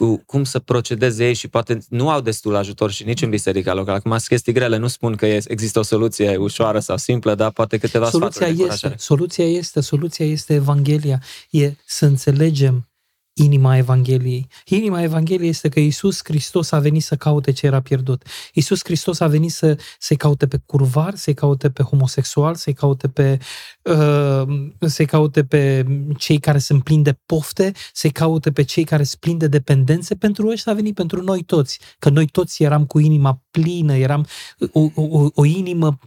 cu, 0.00 0.22
cum 0.26 0.44
să 0.44 0.58
procedeze 0.58 1.26
ei 1.26 1.34
și 1.34 1.48
poate 1.48 1.78
nu 1.88 2.10
au 2.10 2.20
destul 2.20 2.54
ajutor 2.56 2.90
și 2.90 3.04
nici 3.04 3.22
în 3.22 3.30
biserica 3.30 3.74
locală. 3.74 3.96
Acum 3.96 4.10
sunt 4.10 4.24
chestii 4.24 4.52
grele, 4.52 4.76
nu 4.76 4.86
spun 4.86 5.14
că 5.14 5.26
e- 5.26 5.42
există 5.48 5.78
o 5.78 5.82
soluție 5.82 6.36
ușoară 6.36 6.78
sau 6.78 6.96
simplă, 6.96 7.34
dar 7.34 7.50
poate 7.50 7.78
câteva 7.78 8.10
Soluția 8.10 8.30
sfaturi 8.30 8.44
de 8.44 8.50
este, 8.50 8.62
încurajare. 8.62 8.94
soluția 8.98 9.44
este, 9.44 9.80
soluția 9.80 10.26
este 10.26 10.54
Evanghelia. 10.54 11.22
E 11.50 11.72
să 11.86 12.04
înțelegem 12.06 12.89
inima 13.32 13.76
Evangheliei. 13.76 14.46
Inima 14.64 15.02
Evangheliei 15.02 15.48
este 15.48 15.68
că 15.68 15.80
Isus 15.80 16.20
Hristos 16.24 16.72
a 16.72 16.78
venit 16.78 17.02
să 17.02 17.16
caute 17.16 17.52
ce 17.52 17.66
era 17.66 17.80
pierdut. 17.80 18.26
Isus 18.52 18.80
Hristos 18.84 19.20
a 19.20 19.26
venit 19.26 19.52
să, 19.52 19.78
să-i 19.98 20.16
caute 20.16 20.46
pe 20.46 20.60
curvar, 20.66 21.14
să-i 21.14 21.34
caute 21.34 21.70
pe 21.70 21.82
homosexual, 21.82 22.54
să-i 22.54 22.72
caute 22.72 23.08
pe, 23.08 23.38
uh, 23.82 24.42
să-i 24.80 25.06
caute 25.06 25.44
pe 25.44 25.86
cei 26.16 26.38
care 26.38 26.58
sunt 26.58 26.84
plini 26.84 27.02
de 27.02 27.18
pofte, 27.26 27.72
să-i 27.92 28.10
caute 28.10 28.52
pe 28.52 28.62
cei 28.62 28.84
care 28.84 29.02
sunt 29.02 29.20
plini 29.20 29.38
de 29.38 29.46
dependențe. 29.46 30.14
Pentru 30.14 30.48
ăștia 30.48 30.72
a 30.72 30.74
venit 30.74 30.94
pentru 30.94 31.22
noi 31.22 31.42
toți. 31.42 31.78
Că 31.98 32.08
noi 32.08 32.26
toți 32.26 32.62
eram 32.62 32.86
cu 32.86 32.98
inima 32.98 33.42
plină, 33.50 33.96
eram 33.96 34.26
o, 34.72 34.88
o, 34.94 35.28
o 35.34 35.44
inimă 35.44 35.98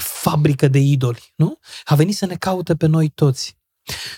fabrică 0.00 0.68
de 0.68 0.78
idoli, 0.78 1.32
nu? 1.36 1.58
A 1.84 1.94
venit 1.94 2.16
să 2.16 2.26
ne 2.26 2.34
caute 2.34 2.74
pe 2.74 2.86
noi 2.86 3.08
toți. 3.08 3.59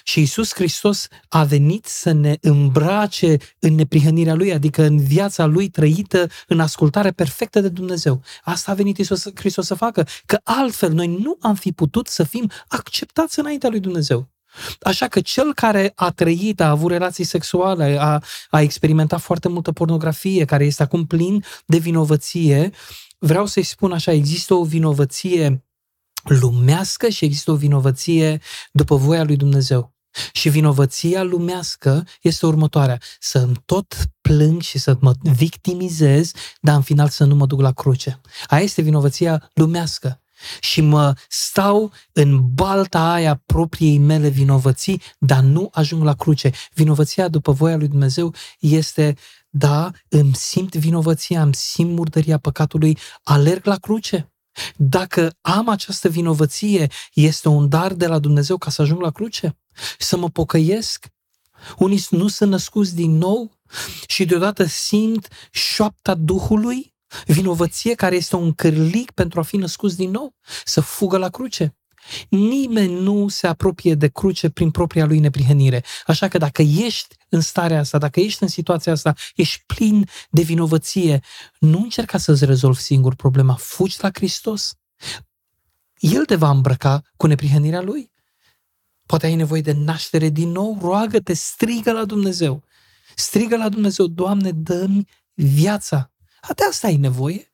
Și 0.02 0.20
Isus 0.20 0.54
Hristos 0.54 1.06
a 1.28 1.44
venit 1.44 1.86
să 1.86 2.12
ne 2.12 2.36
îmbrace 2.40 3.36
în 3.58 3.74
neprihănirea 3.74 4.34
Lui, 4.34 4.52
adică 4.52 4.82
în 4.82 4.98
viața 4.98 5.44
Lui 5.44 5.68
trăită 5.68 6.26
în 6.46 6.60
ascultare 6.60 7.10
perfectă 7.10 7.60
de 7.60 7.68
Dumnezeu. 7.68 8.22
Asta 8.42 8.70
a 8.70 8.74
venit 8.74 8.98
Isus 8.98 9.26
Hristos 9.34 9.66
să 9.66 9.74
facă, 9.74 10.06
că 10.26 10.38
altfel 10.44 10.92
noi 10.92 11.06
nu 11.06 11.36
am 11.40 11.54
fi 11.54 11.72
putut 11.72 12.08
să 12.08 12.22
fim 12.22 12.50
acceptați 12.68 13.38
înaintea 13.38 13.68
Lui 13.68 13.80
Dumnezeu. 13.80 14.30
Așa 14.80 15.08
că 15.08 15.20
cel 15.20 15.54
care 15.54 15.92
a 15.94 16.10
trăit, 16.10 16.60
a 16.60 16.68
avut 16.68 16.90
relații 16.90 17.24
sexuale, 17.24 17.96
a, 18.00 18.20
a 18.50 18.60
experimentat 18.60 19.20
foarte 19.20 19.48
multă 19.48 19.72
pornografie, 19.72 20.44
care 20.44 20.64
este 20.64 20.82
acum 20.82 21.06
plin 21.06 21.44
de 21.66 21.78
vinovăție, 21.78 22.70
vreau 23.18 23.46
să-i 23.46 23.62
spun 23.62 23.92
așa, 23.92 24.12
există 24.12 24.54
o 24.54 24.64
vinovăție 24.64 25.64
lumească 26.24 27.08
și 27.08 27.24
există 27.24 27.50
o 27.50 27.56
vinovăție 27.56 28.40
după 28.72 28.96
voia 28.96 29.24
lui 29.24 29.36
Dumnezeu. 29.36 29.94
Și 30.32 30.48
vinovăția 30.48 31.22
lumească 31.22 32.06
este 32.20 32.46
următoarea. 32.46 32.98
Să 33.20 33.38
îmi 33.38 33.62
tot 33.64 33.94
plâng 34.20 34.60
și 34.60 34.78
să 34.78 34.96
mă 35.00 35.12
victimizez, 35.22 36.32
dar 36.60 36.74
în 36.74 36.82
final 36.82 37.08
să 37.08 37.24
nu 37.24 37.34
mă 37.34 37.46
duc 37.46 37.60
la 37.60 37.72
cruce. 37.72 38.20
Aia 38.46 38.62
este 38.62 38.82
vinovăția 38.82 39.50
lumească. 39.54 40.16
și 40.60 40.80
mă 40.80 41.14
stau 41.28 41.92
în 42.12 42.54
balta 42.54 43.12
aia 43.12 43.42
propriei 43.46 43.98
mele 43.98 44.28
vinovății, 44.28 45.02
dar 45.18 45.40
nu 45.40 45.68
ajung 45.72 46.02
la 46.02 46.14
cruce. 46.14 46.50
Vinovăția 46.74 47.28
după 47.28 47.52
voia 47.52 47.76
lui 47.76 47.88
Dumnezeu 47.88 48.34
este, 48.58 49.16
da, 49.50 49.90
îmi 50.08 50.34
simt 50.34 50.74
vinovăția, 50.74 51.42
îmi 51.42 51.54
simt 51.54 51.96
murdăria 51.96 52.38
păcatului, 52.38 52.98
alerg 53.22 53.66
la 53.66 53.76
cruce. 53.76 54.31
Dacă 54.76 55.36
am 55.40 55.68
această 55.68 56.08
vinovăție, 56.08 56.90
este 57.14 57.48
un 57.48 57.68
dar 57.68 57.92
de 57.92 58.06
la 58.06 58.18
Dumnezeu 58.18 58.56
ca 58.58 58.70
să 58.70 58.82
ajung 58.82 59.00
la 59.00 59.10
cruce, 59.10 59.58
să 59.98 60.16
mă 60.16 60.28
pocăiesc. 60.28 61.06
Unii 61.78 62.06
nu 62.10 62.28
sunt 62.28 62.50
născuți 62.50 62.94
din 62.94 63.10
nou 63.10 63.60
și 64.06 64.24
deodată 64.24 64.64
simt 64.64 65.28
șoapta 65.50 66.14
Duhului 66.14 66.92
Vinovăție 67.26 67.94
care 67.94 68.16
este 68.16 68.36
un 68.36 68.52
cârlic 68.52 69.10
pentru 69.10 69.40
a 69.40 69.42
fi 69.42 69.56
născut 69.56 69.92
din 69.92 70.10
nou, 70.10 70.34
să 70.64 70.80
fugă 70.80 71.16
la 71.16 71.28
cruce. 71.28 71.76
Nimeni 72.28 73.00
nu 73.00 73.28
se 73.28 73.46
apropie 73.46 73.94
de 73.94 74.08
cruce 74.08 74.50
prin 74.50 74.70
propria 74.70 75.06
lui 75.06 75.18
neprihănire. 75.18 75.84
Așa 76.06 76.28
că 76.28 76.38
dacă 76.38 76.62
ești 76.62 77.16
în 77.28 77.40
starea 77.40 77.78
asta, 77.78 77.98
dacă 77.98 78.20
ești 78.20 78.42
în 78.42 78.48
situația 78.48 78.92
asta, 78.92 79.14
ești 79.34 79.62
plin 79.66 80.08
de 80.30 80.42
vinovăție, 80.42 81.20
nu 81.58 81.78
încerca 81.78 82.18
să-ți 82.18 82.44
rezolvi 82.44 82.80
singur 82.80 83.14
problema, 83.14 83.54
fugi 83.54 83.96
la 84.00 84.10
Hristos. 84.12 84.74
El 85.98 86.24
te 86.24 86.34
va 86.34 86.50
îmbrăca 86.50 87.02
cu 87.16 87.26
neprihănirea 87.26 87.80
lui. 87.80 88.10
Poate 89.06 89.26
ai 89.26 89.34
nevoie 89.34 89.60
de 89.60 89.72
naștere 89.72 90.28
din 90.28 90.48
nou, 90.48 90.78
roagă-te, 90.80 91.32
strigă 91.32 91.92
la 91.92 92.04
Dumnezeu. 92.04 92.64
Strigă 93.16 93.56
la 93.56 93.68
Dumnezeu, 93.68 94.06
Doamne, 94.06 94.50
dă-mi 94.50 95.08
viața, 95.34 96.12
de 96.56 96.64
asta 96.68 96.86
ai 96.86 96.96
nevoie. 96.96 97.51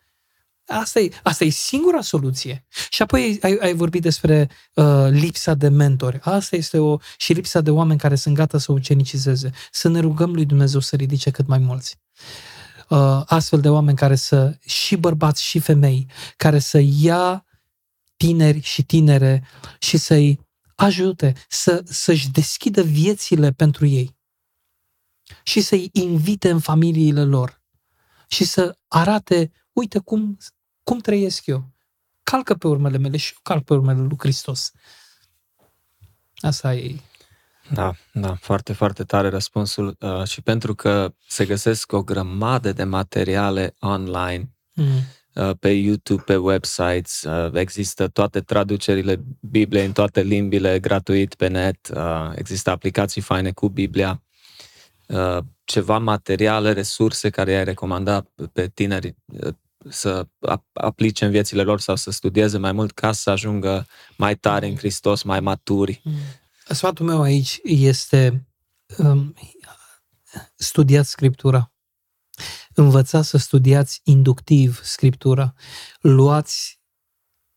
Asta 0.69 1.01
e, 1.01 1.11
asta 1.23 1.45
e 1.45 1.49
singura 1.49 2.01
soluție. 2.01 2.65
Și 2.91 3.03
apoi 3.03 3.39
ai, 3.43 3.59
ai 3.61 3.75
vorbit 3.75 4.03
despre 4.03 4.51
uh, 4.75 5.07
lipsa 5.11 5.55
de 5.55 5.69
mentori. 5.69 6.19
Asta 6.23 6.57
este 6.57 6.79
o 6.79 6.99
și 7.17 7.33
lipsa 7.33 7.61
de 7.61 7.71
oameni 7.71 7.99
care 7.99 8.15
sunt 8.15 8.35
gata 8.35 8.59
să 8.59 8.73
ucenicizeze. 8.73 9.51
Să 9.71 9.89
ne 9.89 10.01
rugăm 10.01 10.33
lui 10.33 10.45
Dumnezeu 10.45 10.81
să 10.81 10.97
ridice 10.97 11.31
cât 11.31 11.47
mai 11.47 11.59
mulți. 11.59 11.99
Uh, 12.89 13.23
astfel 13.27 13.61
de 13.61 13.69
oameni 13.69 13.97
care 13.97 14.17
să, 14.17 14.57
și 14.67 14.97
bărbați 14.97 15.43
și 15.43 15.59
femei, 15.59 16.07
care 16.37 16.59
să 16.59 16.79
ia 16.83 17.45
tineri 18.17 18.61
și 18.61 18.83
tinere 18.83 19.45
și 19.79 19.97
să-i 19.97 20.41
ajute 20.75 21.33
să, 21.49 21.83
să-și 21.85 22.31
deschidă 22.31 22.83
viețile 22.83 23.53
pentru 23.53 23.87
ei 23.87 24.17
și 25.43 25.61
să-i 25.61 25.89
invite 25.93 26.51
în 26.51 26.59
familiile 26.59 27.25
lor 27.25 27.63
și 28.29 28.45
să 28.45 28.79
arate, 28.89 29.51
uite 29.73 29.99
cum, 29.99 30.39
cum 30.89 30.99
trăiesc 30.99 31.47
eu. 31.47 31.65
Calcă 32.23 32.55
pe 32.55 32.67
urmele 32.67 32.99
mele 32.99 33.17
și 33.17 33.33
eu 33.33 33.41
calc 33.43 33.65
pe 33.65 33.73
urmele 33.73 34.01
lui 34.01 34.17
Hristos. 34.19 34.73
Asta 36.37 36.75
e. 36.75 36.95
Da, 37.71 37.95
da, 38.13 38.35
foarte, 38.35 38.73
foarte 38.73 39.05
tare 39.05 39.29
răspunsul 39.29 39.97
uh, 40.01 40.25
și 40.25 40.43
pentru 40.43 40.75
că 40.75 41.13
se 41.27 41.45
găsesc 41.45 41.93
o 41.93 42.03
grămadă 42.03 42.73
de 42.73 42.85
materiale 42.85 43.75
online 43.81 44.51
mm. 44.73 44.87
uh, 45.35 45.51
pe 45.61 45.69
YouTube, 45.69 46.23
pe 46.23 46.37
websites, 46.37 47.23
uh, 47.23 47.55
există 47.55 48.09
toate 48.09 48.41
traducerile 48.41 49.21
Bibliei 49.41 49.87
în 49.87 49.93
toate 49.93 50.23
limbile 50.23 50.81
gratuit 50.81 51.35
pe 51.35 51.49
net, 51.49 51.89
uh, 51.95 52.31
există 52.35 52.71
aplicații 52.71 53.21
faine 53.21 53.53
cu 53.53 53.69
Biblia. 53.69 54.23
Uh, 55.07 55.39
ceva 55.65 55.99
materiale, 55.99 56.73
resurse 56.73 57.31
care 57.31 57.51
i-ai 57.51 57.65
recomanda 57.65 58.27
pe 58.53 58.69
tineri 58.69 59.17
uh, 59.27 59.55
să 59.89 60.27
aplice 60.73 61.25
în 61.25 61.31
viețile 61.31 61.63
lor 61.63 61.81
sau 61.81 61.97
să 61.97 62.11
studieze 62.11 62.59
mai 62.59 62.73
mult 62.73 62.93
ca 62.93 63.13
să 63.13 63.31
ajungă 63.31 63.87
mai 64.17 64.37
tare 64.37 64.67
în 64.67 64.77
Hristos, 64.77 65.23
mai 65.23 65.41
maturi? 65.41 66.01
Mm. 66.05 66.15
Sfatul 66.69 67.07
meu 67.07 67.21
aici 67.21 67.61
este 67.63 68.47
um, 68.97 69.35
studiați 70.55 71.11
Scriptura. 71.11 71.73
Învățați 72.75 73.29
să 73.29 73.37
studiați 73.37 74.01
inductiv 74.05 74.81
Scriptura. 74.83 75.55
Luați, 76.01 76.81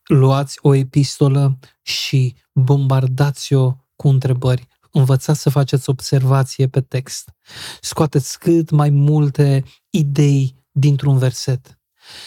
luați 0.02 0.58
o 0.60 0.74
epistolă 0.74 1.58
și 1.82 2.36
bombardați-o 2.52 3.76
cu 3.96 4.08
întrebări 4.08 4.68
învățați 4.92 5.40
să 5.40 5.50
faceți 5.50 5.90
observație 5.90 6.68
pe 6.68 6.80
text. 6.80 7.32
Scoateți 7.80 8.38
cât 8.38 8.70
mai 8.70 8.90
multe 8.90 9.64
idei 9.90 10.66
dintr-un 10.70 11.18
verset. 11.18 11.81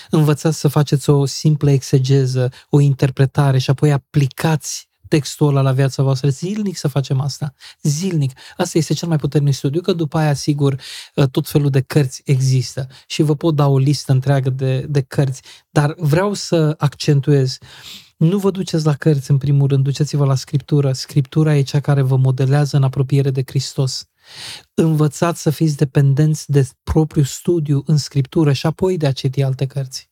Învățați 0.09 0.59
să 0.59 0.67
faceți 0.67 1.09
o 1.09 1.25
simplă 1.25 1.71
exegeză, 1.71 2.51
o 2.69 2.79
interpretare 2.79 3.57
și 3.57 3.69
apoi 3.69 3.91
aplicați 3.91 4.87
textul 5.07 5.47
ăla 5.47 5.61
la 5.61 5.71
viața 5.71 6.03
voastră. 6.03 6.29
Zilnic 6.29 6.77
să 6.77 6.87
facem 6.87 7.19
asta. 7.19 7.53
Zilnic. 7.81 8.31
Asta 8.57 8.77
este 8.77 8.93
cel 8.93 9.07
mai 9.07 9.17
puternic 9.17 9.53
studiu, 9.53 9.81
că 9.81 9.93
după 9.93 10.17
aia, 10.17 10.33
sigur, 10.33 10.81
tot 11.31 11.47
felul 11.47 11.69
de 11.69 11.81
cărți 11.81 12.21
există 12.25 12.87
și 13.07 13.21
vă 13.21 13.35
pot 13.35 13.55
da 13.55 13.67
o 13.67 13.77
listă 13.77 14.11
întreagă 14.11 14.49
de, 14.49 14.79
de 14.79 15.01
cărți, 15.01 15.41
dar 15.69 15.93
vreau 15.97 16.33
să 16.33 16.75
accentuez 16.77 17.57
nu 18.17 18.37
vă 18.37 18.51
duceți 18.51 18.85
la 18.85 18.93
cărți 18.93 19.31
în 19.31 19.37
primul 19.37 19.67
rând, 19.67 19.83
duceți-vă 19.83 20.25
la 20.25 20.35
Scriptură. 20.35 20.93
Scriptura 20.93 21.55
e 21.55 21.61
cea 21.61 21.79
care 21.79 22.01
vă 22.01 22.17
modelează 22.17 22.77
în 22.77 22.83
apropiere 22.83 23.31
de 23.31 23.43
Hristos. 23.45 24.07
Învățați 24.73 25.41
să 25.41 25.49
fiți 25.49 25.75
dependenți 25.75 26.51
de 26.51 26.69
propriul 26.83 27.25
studiu 27.25 27.83
în 27.85 27.97
Scriptură 27.97 28.53
și 28.53 28.65
apoi 28.65 28.97
de 28.97 29.07
a 29.07 29.11
citi 29.11 29.43
alte 29.43 29.65
cărți. 29.65 30.09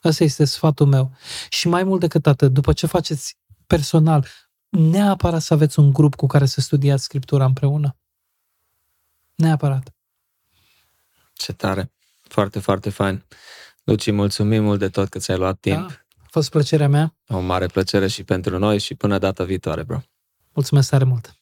Asta 0.00 0.24
este 0.24 0.44
sfatul 0.44 0.86
meu. 0.86 1.12
Și 1.48 1.68
mai 1.68 1.82
mult 1.82 2.00
decât 2.00 2.26
atât, 2.26 2.52
după 2.52 2.72
ce 2.72 2.86
faceți 2.86 3.38
personal, 3.66 4.26
neapărat 4.68 5.42
să 5.42 5.54
aveți 5.54 5.78
un 5.78 5.92
grup 5.92 6.14
cu 6.14 6.26
care 6.26 6.46
să 6.46 6.60
studiați 6.60 7.04
Scriptura 7.04 7.44
împreună. 7.44 7.96
Neapărat. 9.34 9.94
Ce 11.32 11.52
tare. 11.52 11.92
Foarte, 12.22 12.58
foarte 12.58 12.90
fain. 12.90 13.24
Luci, 13.84 14.10
mulțumim 14.10 14.62
mult 14.62 14.78
de 14.78 14.88
tot 14.88 15.08
că 15.08 15.18
ți-ai 15.18 15.38
luat 15.38 15.60
timp. 15.60 15.88
Da 15.88 16.04
fost 16.30 16.50
plăcerea 16.50 16.88
mea. 16.88 17.16
O 17.28 17.40
mare 17.40 17.66
plăcere 17.66 18.06
și 18.06 18.24
pentru 18.24 18.58
noi 18.58 18.78
și 18.78 18.94
până 18.94 19.18
data 19.18 19.44
viitoare, 19.44 19.82
bro. 19.82 19.98
Mulțumesc 20.52 20.90
tare 20.90 21.04
mult. 21.04 21.39